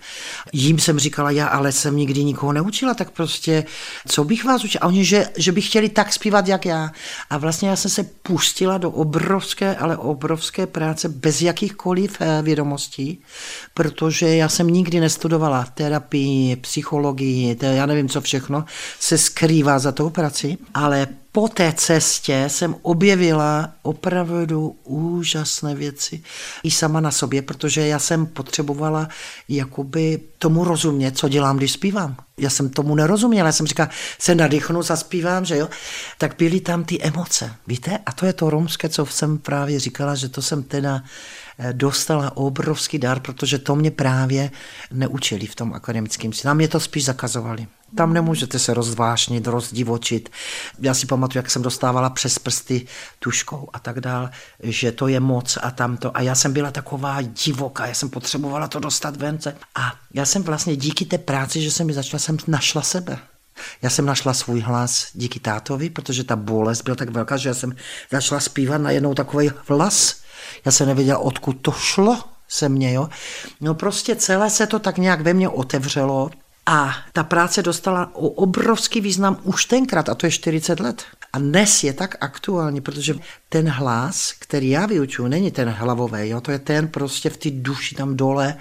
Jím 0.53 0.79
jsem 0.79 0.99
říkala, 0.99 1.31
já 1.31 1.47
ale 1.47 1.71
jsem 1.71 1.97
nikdy 1.97 2.23
nikoho 2.23 2.53
neučila, 2.53 2.93
tak 2.93 3.11
prostě, 3.11 3.65
co 4.07 4.23
bych 4.23 4.45
vás 4.45 4.63
učila? 4.63 4.81
A 4.81 4.87
oni, 4.87 5.05
že, 5.05 5.27
že 5.37 5.51
by 5.51 5.61
chtěli 5.61 5.89
tak 5.89 6.13
zpívat, 6.13 6.47
jak 6.47 6.65
já. 6.65 6.91
A 7.29 7.37
vlastně 7.37 7.69
já 7.69 7.75
jsem 7.75 7.91
se 7.91 8.03
pustila 8.03 8.77
do 8.77 8.91
obrovské, 8.91 9.75
ale 9.75 9.97
obrovské 9.97 10.67
práce 10.67 11.09
bez 11.09 11.41
jakýchkoliv 11.41 12.17
eh, 12.19 12.41
vědomostí, 12.41 13.19
protože 13.73 14.35
já 14.35 14.49
jsem 14.49 14.67
nikdy 14.67 14.99
nestudovala 14.99 15.65
terapii, 15.75 16.55
psychologii, 16.55 17.44
to 17.53 17.65
já 17.65 17.85
nevím, 17.85 18.09
co 18.09 18.21
všechno 18.21 18.65
se 18.99 19.17
skrývá 19.17 19.79
za 19.79 19.91
tou 19.91 20.09
prací, 20.09 20.57
ale 20.73 21.07
po 21.35 21.47
té 21.47 21.73
cestě 21.73 22.45
jsem 22.47 22.75
objevila 22.81 23.71
opravdu 23.81 24.75
úžasné 24.83 25.75
věci 25.75 26.23
i 26.63 26.71
sama 26.71 26.99
na 26.99 27.11
sobě, 27.11 27.41
protože 27.41 27.87
já 27.87 27.99
jsem 27.99 28.25
potřebovala 28.25 29.07
jakoby 29.49 30.19
tomu 30.37 30.63
rozumět, 30.63 31.17
co 31.17 31.29
dělám, 31.29 31.57
když 31.57 31.71
zpívám. 31.71 32.15
Já 32.37 32.49
jsem 32.49 32.69
tomu 32.69 32.95
nerozuměla, 32.95 33.47
já 33.47 33.51
jsem 33.51 33.67
říkala, 33.67 33.89
se 34.19 34.35
nadechnu, 34.35 34.83
zaspívám, 34.83 35.45
že 35.45 35.57
jo. 35.57 35.69
Tak 36.17 36.35
byly 36.37 36.59
tam 36.59 36.83
ty 36.83 37.01
emoce, 37.01 37.53
víte? 37.67 37.99
A 38.05 38.11
to 38.11 38.25
je 38.25 38.33
to 38.33 38.49
romské, 38.49 38.89
co 38.89 39.05
jsem 39.05 39.37
právě 39.37 39.79
říkala, 39.79 40.15
že 40.15 40.29
to 40.29 40.41
jsem 40.41 40.63
teda 40.63 41.03
dostala 41.71 42.37
obrovský 42.37 42.99
dar, 42.99 43.19
protože 43.19 43.59
to 43.59 43.75
mě 43.75 43.91
právě 43.91 44.51
neučili 44.91 45.45
v 45.45 45.55
tom 45.55 45.73
akademickém. 45.73 46.31
Nám 46.45 46.57
mě 46.57 46.67
to 46.67 46.79
spíš 46.79 47.05
zakazovali. 47.05 47.67
Tam 47.95 48.13
nemůžete 48.13 48.59
se 48.59 48.73
rozvášnit, 48.73 49.47
rozdivočit. 49.47 50.29
Já 50.79 50.93
si 50.93 51.05
pamatuju, 51.05 51.39
jak 51.39 51.51
jsem 51.51 51.61
dostávala 51.61 52.09
přes 52.09 52.39
prsty 52.39 52.87
tuškou 53.19 53.69
a 53.73 53.79
tak 53.79 53.99
dál, 53.99 54.29
že 54.63 54.91
to 54.91 55.07
je 55.07 55.19
moc 55.19 55.57
a 55.61 55.71
tamto. 55.71 56.17
A 56.17 56.21
já 56.21 56.35
jsem 56.35 56.53
byla 56.53 56.71
taková 56.71 57.21
divoká, 57.21 57.85
já 57.85 57.93
jsem 57.93 58.09
potřebovala 58.09 58.67
to 58.67 58.79
dostat 58.79 59.15
vence. 59.15 59.57
A 59.75 59.93
já 60.13 60.25
jsem 60.25 60.43
vlastně 60.43 60.75
díky 60.75 61.05
té 61.05 61.17
práci, 61.17 61.61
že 61.61 61.71
jsem 61.71 61.87
mi 61.87 61.93
začala, 61.93 62.19
jsem 62.19 62.37
našla 62.47 62.81
sebe. 62.81 63.17
Já 63.81 63.89
jsem 63.89 64.05
našla 64.05 64.33
svůj 64.33 64.59
hlas 64.59 65.07
díky 65.13 65.39
tátovi, 65.39 65.89
protože 65.89 66.23
ta 66.23 66.35
bolest 66.35 66.81
byla 66.81 66.95
tak 66.95 67.09
velká, 67.09 67.37
že 67.37 67.49
já 67.49 67.55
jsem 67.55 67.75
začala 68.11 68.41
zpívat 68.41 68.81
na 68.81 68.91
jednou 68.91 69.13
takový 69.13 69.51
hlas. 69.67 70.24
Já 70.65 70.71
jsem 70.71 70.87
nevěděla, 70.87 71.19
odkud 71.19 71.53
to 71.61 71.71
šlo 71.71 72.23
se 72.47 72.69
mě, 72.69 72.93
jo. 72.93 73.09
No 73.61 73.75
prostě 73.75 74.15
celé 74.15 74.49
se 74.49 74.67
to 74.67 74.79
tak 74.79 74.97
nějak 74.97 75.21
ve 75.21 75.33
mně 75.33 75.49
otevřelo 75.49 76.29
a 76.65 76.95
ta 77.13 77.23
práce 77.23 77.63
dostala 77.63 78.15
obrovský 78.15 79.01
význam 79.01 79.37
už 79.43 79.65
tenkrát, 79.65 80.09
a 80.09 80.15
to 80.15 80.25
je 80.25 80.31
40 80.31 80.79
let. 80.79 81.03
A 81.33 81.39
dnes 81.39 81.83
je 81.83 81.93
tak 81.93 82.15
aktuální, 82.19 82.81
protože 82.81 83.15
ten 83.49 83.69
hlas, 83.69 84.33
který 84.39 84.69
já 84.69 84.85
vyučuju, 84.85 85.27
není 85.27 85.51
ten 85.51 85.69
hlavový, 85.69 86.29
jo? 86.29 86.41
to 86.41 86.51
je 86.51 86.59
ten 86.59 86.87
prostě 86.87 87.29
v 87.29 87.37
té 87.37 87.49
duši 87.51 87.95
tam 87.95 88.17
dole, 88.17 88.57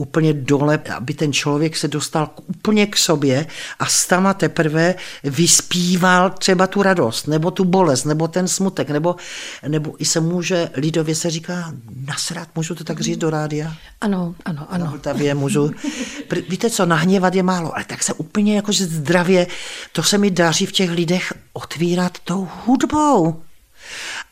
úplně 0.00 0.32
dole, 0.32 0.80
aby 0.96 1.14
ten 1.14 1.32
člověk 1.32 1.76
se 1.76 1.88
dostal 1.88 2.30
úplně 2.46 2.86
k 2.86 2.96
sobě 2.96 3.46
a 3.78 3.86
stama 3.86 4.34
teprve 4.34 4.94
vyspíval 5.24 6.30
třeba 6.30 6.66
tu 6.66 6.82
radost, 6.82 7.26
nebo 7.26 7.50
tu 7.50 7.64
bolest, 7.64 8.04
nebo 8.04 8.28
ten 8.28 8.48
smutek, 8.48 8.90
nebo, 8.90 9.16
nebo 9.68 9.94
i 9.98 10.04
se 10.04 10.20
může, 10.20 10.70
lidově 10.74 11.14
se 11.14 11.30
říká, 11.30 11.72
nasrat, 12.06 12.48
můžu 12.54 12.74
to 12.74 12.84
tak 12.84 13.00
říct 13.00 13.18
do 13.18 13.30
rádia? 13.30 13.74
Ano, 14.00 14.34
ano, 14.44 14.66
ano. 14.70 14.84
Na 14.84 14.90
Vltavě 14.90 15.34
můžu. 15.34 15.70
Víte 16.48 16.70
co, 16.70 16.86
nahněvat 16.86 17.34
je 17.34 17.42
málo, 17.42 17.74
ale 17.74 17.84
tak 17.84 18.02
se 18.02 18.12
úplně 18.12 18.56
jakože 18.56 18.86
zdravě, 18.86 19.46
to 19.92 20.02
se 20.02 20.18
mi 20.18 20.30
daří 20.30 20.66
v 20.66 20.72
těch 20.72 20.90
lidech 20.90 21.32
otvírat 21.52 22.18
tou 22.24 22.48
hudbou. 22.64 23.42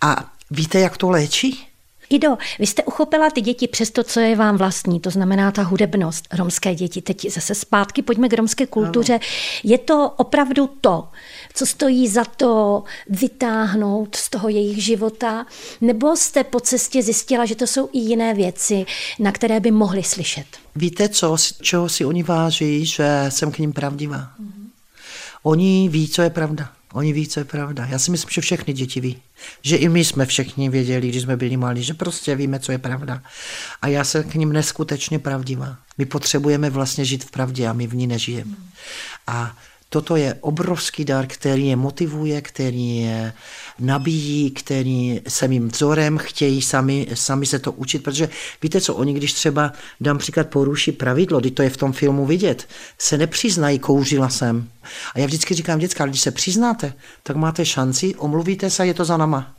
A 0.01 0.33
víte, 0.51 0.81
jak 0.81 0.97
to 0.97 1.11
léčí? 1.11 1.68
Ido, 2.11 2.39
vy 2.59 2.67
jste 2.67 2.85
uchopila 2.85 3.31
ty 3.31 3.41
děti 3.41 3.69
přes 3.69 3.91
to, 3.91 4.05
co 4.05 4.21
je 4.21 4.37
vám 4.37 4.57
vlastní, 4.57 5.01
to 5.01 5.11
znamená 5.11 5.53
ta 5.53 5.63
hudebnost, 5.63 6.35
romské 6.35 6.75
děti. 6.75 7.03
Teď 7.03 7.31
zase 7.31 7.55
zpátky, 7.55 8.03
pojďme 8.03 8.29
k 8.29 8.33
romské 8.33 8.67
kultuře. 8.67 9.13
Ano. 9.13 9.23
Je 9.65 9.79
to 9.79 10.11
opravdu 10.17 10.67
to, 10.81 11.09
co 11.55 11.67
stojí 11.67 12.09
za 12.09 12.25
to 12.25 12.83
vytáhnout 13.09 14.17
z 14.17 14.31
toho 14.31 14.49
jejich 14.49 14.85
života, 14.85 15.47
nebo 15.81 16.17
jste 16.17 16.45
po 16.45 16.61
cestě 16.61 17.03
zjistila, 17.03 17.45
že 17.45 17.55
to 17.55 17.67
jsou 17.67 17.89
i 17.93 17.99
jiné 17.99 18.35
věci, 18.35 18.87
na 19.19 19.33
které 19.33 19.61
by 19.61 19.71
mohli 19.71 20.03
slyšet? 20.03 20.47
Víte, 20.77 21.09
co, 21.09 21.37
čeho 21.63 21.89
si 21.89 22.05
oni 22.05 22.23
váží, 22.23 22.87
že 22.87 23.25
jsem 23.29 23.53
k 23.53 23.59
ním 23.59 23.73
pravdivá? 23.73 24.19
Mm-hmm. 24.19 24.69
Oni 25.43 25.89
ví, 25.89 26.09
co 26.09 26.23
je 26.23 26.31
pravda. 26.31 26.78
Oni 26.93 27.13
ví, 27.13 27.29
co 27.29 27.41
je 27.41 27.45
pravda. 27.45 27.87
Já 27.87 27.99
si 27.99 28.11
myslím, 28.11 28.31
že 28.33 28.41
všechny 28.41 28.73
děti 28.73 29.01
ví. 29.01 29.23
Že 29.63 29.77
i 29.77 29.89
my 29.89 30.05
jsme 30.05 30.27
všichni 30.27 30.69
věděli, 30.69 31.09
když 31.09 31.23
jsme 31.23 31.37
byli 31.37 31.57
malí, 31.57 31.83
že 31.83 31.95
prostě 31.95 32.37
víme, 32.37 32.61
co 32.61 32.73
je 32.73 32.79
pravda. 32.79 33.23
A 33.83 33.89
já 33.89 34.05
se 34.05 34.25
k 34.25 34.35
ním 34.35 34.53
neskutečně 34.53 35.19
pravdivá. 35.19 35.77
My 35.99 36.07
potřebujeme 36.07 36.71
vlastně 36.71 37.05
žít 37.05 37.25
v 37.25 37.31
pravdě 37.31 37.69
a 37.69 37.73
my 37.73 37.87
v 37.87 37.95
ní 37.95 38.07
nežijeme. 38.07 38.57
A 39.27 39.57
toto 39.89 40.17
je 40.17 40.35
obrovský 40.41 41.05
dar, 41.05 41.27
který 41.27 41.67
je 41.67 41.77
motivuje, 41.77 42.43
který 42.43 42.99
je 42.99 43.33
nabíjí, 43.79 44.51
který 44.51 45.21
se 45.29 45.49
mým 45.49 45.69
vzorem, 45.69 46.19
chtějí 46.19 46.63
sami, 46.63 47.07
sami 47.15 47.47
se 47.47 47.59
to 47.59 47.73
učit, 47.73 48.03
protože 48.03 48.29
víte 48.63 48.81
co, 48.81 48.95
oni 48.95 49.15
když 49.15 49.33
třeba, 49.33 49.73
dám 50.01 50.19
příklad, 50.19 50.49
poruší 50.49 50.93
pravidlo, 50.93 51.41
kdy 51.41 51.51
to 51.51 51.63
je 51.63 51.71
v 51.71 51.77
tom 51.77 51.93
filmu 51.93 52.27
vidět, 52.27 52.69
se 52.99 53.19
nepřiznají, 53.19 53.79
kouřila 53.79 54.29
jsem. 54.29 54.69
A 55.15 55.19
já 55.19 55.27
vždycky 55.27 55.55
říkám, 55.55 55.79
děcka, 55.79 56.07
když 56.07 56.21
se 56.21 56.31
přiznáte, 56.31 56.93
tak 57.23 57.37
máte 57.37 57.65
šanci, 57.65 58.15
omluvíte 58.15 58.71
se 58.71 58.87
je 58.87 58.95
to 58.95 59.05
za 59.05 59.17
nama 59.17 59.58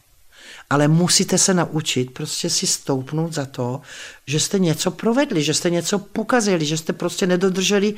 ale 0.69 0.87
musíte 0.87 1.37
se 1.37 1.53
naučit 1.53 2.11
prostě 2.11 2.49
si 2.49 2.67
stoupnout 2.67 3.33
za 3.33 3.45
to, 3.45 3.81
že 4.27 4.39
jste 4.39 4.59
něco 4.59 4.91
provedli, 4.91 5.43
že 5.43 5.53
jste 5.53 5.69
něco 5.69 5.99
pokazili, 5.99 6.65
že 6.65 6.77
jste 6.77 6.93
prostě 6.93 7.27
nedodrželi 7.27 7.93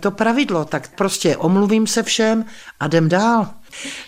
to 0.00 0.10
pravidlo. 0.10 0.64
Tak 0.64 0.94
prostě 0.94 1.36
omluvím 1.36 1.86
se 1.86 2.02
všem 2.02 2.44
a 2.80 2.86
jdem 2.86 3.08
dál. 3.08 3.50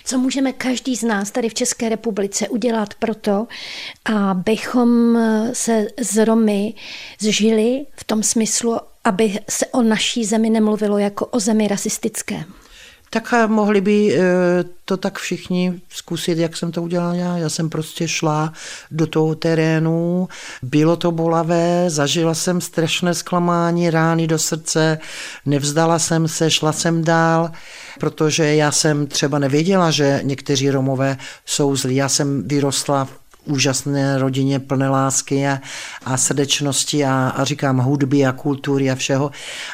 Co 0.05 0.19
můžeme 0.19 0.53
každý 0.53 0.97
z 0.97 1.03
nás 1.03 1.31
tady 1.31 1.49
v 1.49 1.55
České 1.55 1.89
republice 1.89 2.49
udělat 2.49 2.95
pro 2.95 3.15
to, 3.15 3.47
abychom 4.05 5.19
se 5.53 5.87
z 6.01 6.25
Romy 6.25 6.75
zžili 7.21 7.87
v 7.97 8.05
tom 8.05 8.23
smyslu, 8.23 8.77
aby 9.05 9.39
se 9.49 9.67
o 9.67 9.83
naší 9.83 10.25
zemi 10.25 10.51
nemluvilo 10.51 10.99
jako 10.99 11.27
o 11.27 11.41
zemi 11.41 11.69
rasistické? 11.69 12.45
Tak 13.11 13.35
mohli 13.47 13.81
by 13.81 14.15
eh, 14.15 14.21
to 14.85 14.97
tak 14.97 15.19
všichni 15.19 15.81
zkusit, 15.89 16.39
jak 16.39 16.57
jsem 16.57 16.73
to 16.73 16.83
udělala 16.83 17.15
já. 17.15 17.37
Já 17.37 17.49
jsem 17.49 17.71
prostě 17.71 18.09
šla 18.09 18.53
do 18.91 19.07
toho 19.07 19.35
terénu, 19.35 20.29
bylo 20.63 20.97
to 20.97 21.13
bolavé, 21.13 21.85
zažila 21.91 22.35
jsem 22.35 22.61
strašné 22.61 23.15
zklamání, 23.15 23.91
rány 23.91 24.27
do 24.27 24.39
srdce, 24.39 24.99
nevzdala 25.47 25.99
jsem 25.99 26.29
se, 26.29 26.51
šla 26.51 26.73
jsem 26.73 27.05
dál, 27.05 27.51
protože 28.01 28.55
já 28.55 28.73
jsem 28.73 29.07
třeba 29.07 29.39
nevěděla, 29.39 29.91
že 29.91 30.21
někteří 30.23 30.71
Romové 30.71 31.17
jsou 31.47 31.77
zlí. 31.77 31.97
Já 31.97 32.09
jsem 32.09 32.49
vyrostla 32.49 33.05
v 33.05 33.28
úžasné 33.49 34.19
rodině 34.19 34.59
plné 34.59 34.89
lásky 34.89 35.49
a, 35.49 35.61
a 36.05 36.17
srdečnosti 36.17 37.05
a, 37.05 37.29
a 37.37 37.45
říkám 37.45 37.79
hudby 37.79 38.27
a 38.27 38.33
kultury 38.33 38.91
a 38.91 38.95
všeho. 38.95 39.31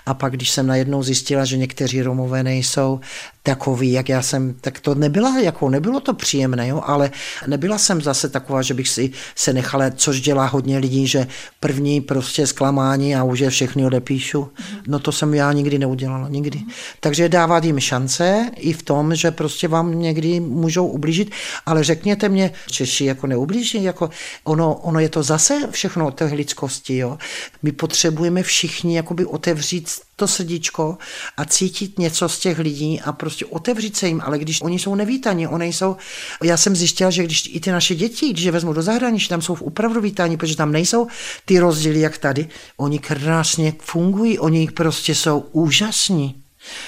A 0.06 0.14
pak, 0.14 0.32
když 0.32 0.50
jsem 0.50 0.66
najednou 0.66 1.02
zjistila, 1.02 1.44
že 1.44 1.56
někteří 1.56 2.02
Romové 2.02 2.42
nejsou, 2.42 3.00
takový, 3.46 3.92
jak 3.92 4.08
já 4.08 4.22
jsem, 4.22 4.54
tak 4.60 4.80
to 4.80 4.94
nebyla, 4.94 5.38
jako 5.38 5.70
nebylo 5.70 6.00
to 6.00 6.14
příjemné, 6.14 6.68
jo, 6.68 6.82
ale 6.84 7.10
nebyla 7.46 7.78
jsem 7.78 8.02
zase 8.02 8.28
taková, 8.28 8.62
že 8.62 8.74
bych 8.74 8.88
si 8.88 9.10
se 9.34 9.52
nechala, 9.52 9.90
což 9.90 10.20
dělá 10.20 10.46
hodně 10.46 10.78
lidí, 10.78 11.06
že 11.06 11.26
první 11.60 12.00
prostě 12.00 12.46
zklamání 12.46 13.16
a 13.16 13.24
už 13.24 13.38
je 13.38 13.50
všechny 13.50 13.86
odepíšu. 13.86 14.48
No 14.86 14.98
to 14.98 15.12
jsem 15.12 15.34
já 15.34 15.52
nikdy 15.52 15.78
neudělala, 15.78 16.28
nikdy. 16.28 16.60
Takže 17.00 17.28
dávat 17.28 17.64
jim 17.64 17.80
šance 17.80 18.50
i 18.56 18.72
v 18.72 18.82
tom, 18.82 19.14
že 19.14 19.30
prostě 19.30 19.68
vám 19.68 19.98
někdy 19.98 20.40
můžou 20.40 20.86
ublížit, 20.86 21.30
ale 21.66 21.84
řekněte 21.84 22.28
mě, 22.28 22.50
Češi 22.70 23.04
jako 23.04 23.26
neublíží, 23.26 23.82
jako 23.82 24.10
ono, 24.44 24.74
ono 24.74 25.00
je 25.00 25.08
to 25.08 25.22
zase 25.22 25.68
všechno 25.70 26.06
o 26.06 26.10
té 26.10 26.24
lidskosti, 26.24 26.96
jo. 26.96 27.18
My 27.62 27.72
potřebujeme 27.72 28.42
všichni 28.42 28.96
jakoby 28.96 29.26
otevřít 29.26 29.88
to 30.16 30.28
srdíčko 30.28 30.98
a 31.36 31.44
cítit 31.44 31.98
něco 31.98 32.28
z 32.28 32.38
těch 32.38 32.58
lidí 32.58 33.00
a 33.00 33.12
prostě 33.12 33.46
otevřít 33.46 33.96
se 33.96 34.08
jim, 34.08 34.20
ale 34.24 34.38
když 34.38 34.62
oni 34.62 34.78
jsou 34.78 34.94
nevítaní, 34.94 35.48
oni 35.48 35.72
jsou, 35.72 35.96
já 36.42 36.56
jsem 36.56 36.76
zjistila, 36.76 37.10
že 37.10 37.24
když 37.24 37.50
i 37.54 37.60
ty 37.60 37.70
naše 37.70 37.94
děti, 37.94 38.30
když 38.30 38.44
je 38.44 38.52
vezmu 38.52 38.72
do 38.72 38.82
zahraničí, 38.82 39.28
tam 39.28 39.42
jsou 39.42 39.54
opravdu 39.54 40.00
vítaní, 40.00 40.36
protože 40.36 40.56
tam 40.56 40.72
nejsou 40.72 41.06
ty 41.44 41.58
rozdíly 41.58 42.00
jak 42.00 42.18
tady, 42.18 42.48
oni 42.76 42.98
krásně 42.98 43.72
fungují, 43.78 44.38
oni 44.38 44.68
prostě 44.70 45.14
jsou 45.14 45.40
úžasní. 45.52 46.44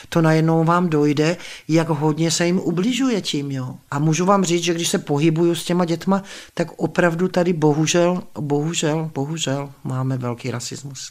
To 0.09 0.23
najednou 0.23 0.65
vám 0.65 0.89
dojde, 0.89 1.37
jak 1.69 1.89
hodně 1.89 2.31
se 2.31 2.47
jim 2.47 2.59
ubližuje 2.59 3.21
tím. 3.21 3.51
Jo. 3.51 3.75
A 3.91 3.99
můžu 3.99 4.25
vám 4.25 4.45
říct, 4.45 4.63
že 4.63 4.75
když 4.75 4.89
se 4.89 4.99
pohybuju 4.99 5.55
s 5.55 5.65
těma 5.65 5.85
dětma, 5.85 6.23
tak 6.55 6.69
opravdu 6.77 7.29
tady 7.29 7.53
bohužel, 7.53 8.23
bohužel, 8.41 9.11
bohužel 9.15 9.73
máme 9.85 10.19
velký 10.19 10.51
rasismus. 10.51 11.11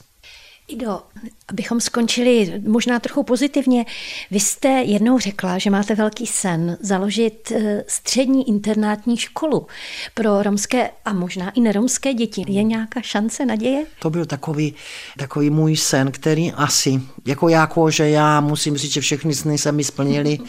Ido, 0.67 1.01
abychom 1.47 1.81
skončili 1.81 2.61
možná 2.67 2.99
trochu 2.99 3.23
pozitivně, 3.23 3.85
vy 4.31 4.39
jste 4.39 4.67
jednou 4.69 5.19
řekla, 5.19 5.57
že 5.57 5.69
máte 5.69 5.95
velký 5.95 6.27
sen 6.27 6.77
založit 6.81 7.51
eh, 7.51 7.83
střední 7.87 8.49
internátní 8.49 9.17
školu 9.17 9.67
pro 10.13 10.43
romské 10.43 10.89
a 11.05 11.13
možná 11.13 11.49
i 11.49 11.61
neromské 11.61 12.13
děti. 12.13 12.43
Je 12.47 12.63
nějaká 12.63 13.01
šance, 13.01 13.45
naděje? 13.45 13.85
To 13.99 14.09
byl 14.09 14.25
takový, 14.25 14.73
takový 15.17 15.49
můj 15.49 15.77
sen, 15.77 16.11
který 16.11 16.51
asi, 16.51 17.01
jako 17.25 17.49
jako, 17.49 17.91
že 17.91 18.09
já 18.09 18.41
musím 18.41 18.77
říct, 18.77 18.93
že 18.93 19.01
všechny 19.01 19.35
sny 19.35 19.57
se 19.57 19.71
mi 19.71 19.83
splnili 19.83 20.39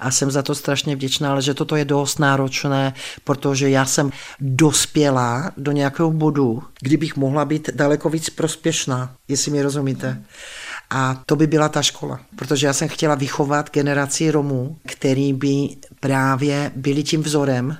a 0.00 0.10
jsem 0.10 0.30
za 0.30 0.42
to 0.42 0.54
strašně 0.54 0.96
vděčná, 0.96 1.30
ale 1.30 1.42
že 1.42 1.54
toto 1.54 1.76
je 1.76 1.84
dost 1.84 2.18
náročné, 2.18 2.94
protože 3.24 3.70
já 3.70 3.86
jsem 3.86 4.10
dospěla 4.40 5.52
do 5.56 5.72
nějakého 5.72 6.10
bodu, 6.10 6.62
kdybych 6.80 7.16
mohla 7.16 7.44
být 7.44 7.70
daleko 7.74 8.08
víc 8.08 8.30
prospěšná, 8.30 9.14
jestli 9.28 9.50
mi 9.52 9.62
rozumíte. 9.62 10.22
A 10.94 11.22
to 11.26 11.36
by 11.36 11.46
byla 11.46 11.68
ta 11.68 11.82
škola, 11.82 12.20
protože 12.36 12.66
já 12.66 12.72
jsem 12.72 12.88
chtěla 12.88 13.14
vychovat 13.14 13.70
generaci 13.70 14.30
Romů, 14.30 14.78
který 14.86 15.32
by 15.32 15.68
právě 16.00 16.72
byli 16.76 17.02
tím 17.02 17.22
vzorem, 17.22 17.76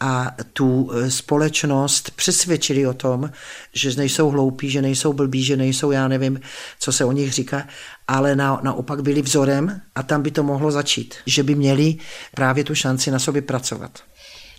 a 0.00 0.36
tu 0.52 0.90
e, 0.92 1.10
společnost 1.10 2.10
přesvědčili 2.10 2.86
o 2.86 2.94
tom, 2.94 3.30
že 3.72 3.94
nejsou 3.96 4.30
hloupí, 4.30 4.70
že 4.70 4.82
nejsou 4.82 5.12
blbí, 5.12 5.44
že 5.44 5.56
nejsou, 5.56 5.90
já 5.90 6.08
nevím, 6.08 6.40
co 6.78 6.92
se 6.92 7.04
o 7.04 7.12
nich 7.12 7.32
říká, 7.32 7.66
ale 8.08 8.36
na, 8.36 8.60
naopak 8.62 9.02
byli 9.02 9.22
vzorem 9.22 9.80
a 9.94 10.02
tam 10.02 10.22
by 10.22 10.30
to 10.30 10.42
mohlo 10.42 10.70
začít, 10.70 11.14
že 11.26 11.42
by 11.42 11.54
měli 11.54 11.96
právě 12.34 12.64
tu 12.64 12.74
šanci 12.74 13.10
na 13.10 13.18
sobě 13.18 13.42
pracovat. 13.42 13.98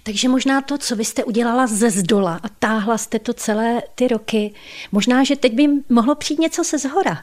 Takže 0.04 0.30
možná 0.30 0.62
to, 0.62 0.78
co 0.78 0.96
vy 0.96 1.06
jste 1.06 1.24
udělala 1.24 1.68
ze 1.68 1.90
zdola 1.90 2.40
a 2.44 2.50
táhla 2.60 2.98
jste 2.98 3.20
to 3.20 3.34
celé 3.34 3.82
ty 3.96 4.08
roky, 4.08 4.54
možná, 4.92 5.24
že 5.24 5.36
teď 5.36 5.54
by 5.54 5.68
mohlo 5.90 6.16
přijít 6.16 6.40
něco 6.40 6.64
se 6.64 6.78
zhora, 6.78 7.22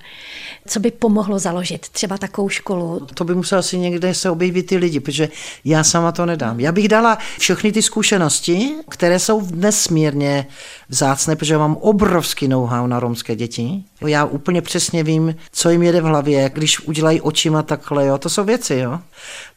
co 0.66 0.81
by 0.81 0.91
pomohlo 0.91 1.39
založit 1.39 1.89
třeba 1.89 2.18
takovou 2.18 2.49
školu. 2.49 3.07
To 3.14 3.24
by 3.24 3.35
musel 3.35 3.59
asi 3.59 3.79
někde 3.79 4.14
se 4.14 4.31
objevit 4.31 4.66
ty 4.66 4.77
lidi, 4.77 5.01
protože 5.01 5.29
já 5.64 5.85
sama 5.85 6.12
to 6.12 6.27
nedám. 6.27 6.61
Já 6.61 6.72
bych 6.72 6.89
dala 6.89 7.18
všechny 7.39 7.72
ty 7.72 7.83
zkušenosti, 7.83 8.74
které 8.89 9.18
jsou 9.18 9.49
nesmírně 9.55 10.47
vzácné, 10.89 11.37
protože 11.37 11.59
mám 11.59 11.77
obrovský 11.77 12.49
know-how 12.49 12.87
na 12.87 13.01
romské 13.01 13.37
děti. 13.37 13.85
Já 14.07 14.24
úplně 14.24 14.62
přesně 14.62 15.05
vím, 15.05 15.37
co 15.53 15.70
jim 15.70 15.83
jede 15.83 16.01
v 16.01 16.05
hlavě, 16.05 16.51
když 16.55 16.81
udělají 16.81 17.20
očima 17.20 17.62
takhle, 17.62 18.07
jo. 18.07 18.18
to 18.18 18.29
jsou 18.29 18.45
věci, 18.45 18.74
jo. 18.74 18.99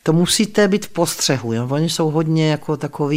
To 0.03 0.13
musíte 0.13 0.67
být 0.67 0.85
v 0.85 0.89
postřehu, 0.89 1.53
jo. 1.53 1.67
Oni 1.71 1.89
jsou 1.89 2.09
hodně 2.09 2.51
jako 2.51 2.77
takový 2.77 3.08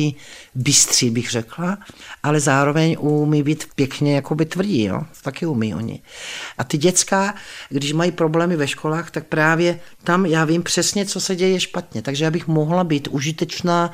bystří, 0.55 1.11
bych 1.11 1.31
řekla, 1.31 1.79
ale 2.23 2.41
zároveň 2.41 2.97
umí 3.01 3.43
být 3.43 3.65
pěkně 3.75 4.15
jako 4.15 4.35
by 4.35 4.45
tvrdí, 4.45 4.85
jo. 4.85 5.03
Taky 5.23 5.47
umí 5.47 5.75
oni. 5.75 6.03
A 6.59 6.65
ty 6.65 6.79
děcka, 6.79 7.35
když 7.69 7.93
mají 7.93 8.13
problémy 8.13 8.57
ve 8.57 8.69
školách, 8.69 9.11
tak 9.11 9.27
právě 9.27 9.81
tam 10.05 10.27
já 10.27 10.45
vím 10.45 10.63
přesně, 10.63 11.07
co 11.07 11.21
se 11.21 11.37
děje 11.37 11.61
špatně. 11.61 12.03
Takže 12.03 12.25
já 12.25 12.31
bych 12.31 12.47
mohla 12.47 12.85
být 12.85 13.09
užitečná 13.09 13.93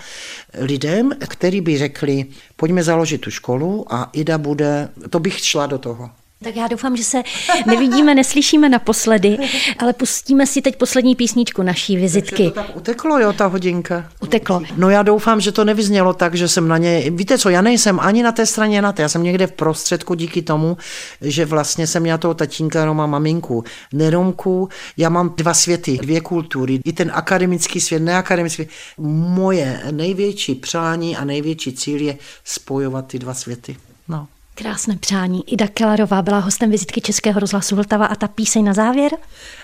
lidem, 0.59 1.11
který 1.29 1.61
by 1.61 1.79
řekli, 1.79 2.27
pojďme 2.57 2.83
založit 2.83 3.19
tu 3.19 3.31
školu 3.31 3.95
a 3.95 4.11
Ida 4.13 4.39
bude, 4.39 4.89
to 5.11 5.21
bych 5.21 5.41
šla 5.45 5.67
do 5.67 5.79
toho. 5.79 6.11
Tak 6.43 6.57
já 6.57 6.69
doufám, 6.69 6.97
že 6.97 7.05
se 7.05 7.23
nevidíme, 7.67 8.15
neslyšíme 8.15 8.69
naposledy, 8.69 9.39
ale 9.79 9.93
pustíme 9.93 10.47
si 10.47 10.63
teď 10.63 10.77
poslední 10.77 11.17
písničku 11.17 11.63
naší 11.63 11.97
vizitky. 11.97 12.45
to 12.45 12.51
tak 12.51 12.77
uteklo, 12.77 13.19
jo, 13.19 13.33
ta 13.33 13.47
hodinka. 13.47 14.09
Uteklo. 14.23 14.63
No 14.77 14.91
já 14.91 15.03
doufám, 15.03 15.41
že 15.41 15.53
to 15.53 15.65
nevyznělo 15.65 16.13
tak, 16.13 16.35
že 16.35 16.49
jsem 16.49 16.69
na 16.69 16.79
ně... 16.79 17.11
Víte 17.11 17.39
co, 17.39 17.49
já 17.49 17.63
nejsem 17.63 18.01
ani 18.01 18.23
na 18.23 18.33
té 18.33 18.47
straně 18.47 18.83
na 18.83 18.93
té, 18.93 19.03
já 19.03 19.09
jsem 19.09 19.23
někde 19.23 19.47
v 19.47 19.53
prostředku 19.53 20.15
díky 20.15 20.43
tomu, 20.43 20.77
že 21.21 21.45
vlastně 21.45 21.87
jsem 21.87 22.03
měla 22.03 22.19
toho 22.19 22.35
tatínka, 22.35 22.81
jenom 22.81 22.97
mám 22.97 23.11
maminku. 23.11 23.65
Neromku, 23.93 24.69
já 24.97 25.09
mám 25.09 25.35
dva 25.37 25.55
světy, 25.55 25.99
dvě 26.03 26.21
kultury, 26.21 26.81
i 26.85 26.93
ten 26.93 27.11
akademický 27.15 27.81
svět, 27.81 28.01
neakademický. 28.03 28.69
Moje 28.99 29.81
největší 29.91 30.55
přání 30.55 31.17
a 31.17 31.25
největší 31.25 31.73
cíl 31.73 32.01
je 32.01 32.19
spojovat 32.45 33.07
ty 33.07 33.19
dva 33.19 33.35
světy. 33.35 33.77
No. 34.09 34.27
Krásné 34.59 34.97
přání. 34.97 35.53
Ida 35.53 35.67
Kellerová 35.67 36.23
byla 36.23 36.39
hostem 36.39 36.71
vizitky 36.71 37.01
Českého 37.01 37.41
rozhlasu 37.41 37.77
Vltava 37.77 38.07
a 38.07 38.15
ta 38.15 38.29
píseň 38.29 38.65
na 38.65 38.73
závěr? 38.73 39.13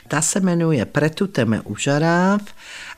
Ta 0.08 0.20
se 0.20 0.40
jmenuje 0.40 0.84
Pretuteme 0.84 1.60
užaráv. 1.60 2.40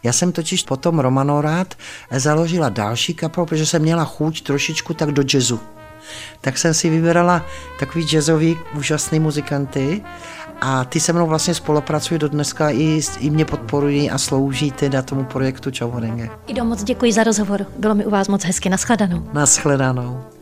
Já 0.02 0.12
jsem 0.12 0.32
totiž 0.32 0.62
potom 0.62 0.98
Romanorát 0.98 1.74
založila 2.10 2.68
další 2.68 3.14
kapelu, 3.14 3.46
protože 3.46 3.66
jsem 3.66 3.82
měla 3.82 4.04
chuť 4.04 4.42
trošičku 4.42 4.94
tak 4.94 5.12
do 5.12 5.22
jazzu. 5.34 5.60
Tak 6.40 6.58
jsem 6.58 6.74
si 6.74 6.90
vybrala 6.90 7.46
takový 7.78 8.04
jazzový 8.04 8.58
úžasný 8.78 9.20
muzikanty 9.20 10.02
a 10.60 10.84
ty 10.84 11.00
se 11.00 11.12
mnou 11.12 11.26
vlastně 11.26 11.54
spolupracují 11.54 12.20
do 12.20 12.28
dneska 12.28 12.70
i, 12.70 13.00
i 13.18 13.30
mě 13.30 13.44
podporují 13.44 14.10
a 14.10 14.18
slouží 14.18 14.70
teda 14.70 15.02
tomu 15.02 15.24
projektu 15.24 15.70
Čau 15.70 15.90
Horenge. 15.90 16.30
Ido, 16.46 16.64
moc 16.64 16.84
děkuji 16.84 17.12
za 17.12 17.24
rozhovor. 17.24 17.66
Bylo 17.78 17.94
mi 17.94 18.06
u 18.06 18.10
vás 18.10 18.28
moc 18.28 18.44
hezky. 18.44 18.68
Naschledanou. 18.68 19.30
Naschledanou. 19.32 20.35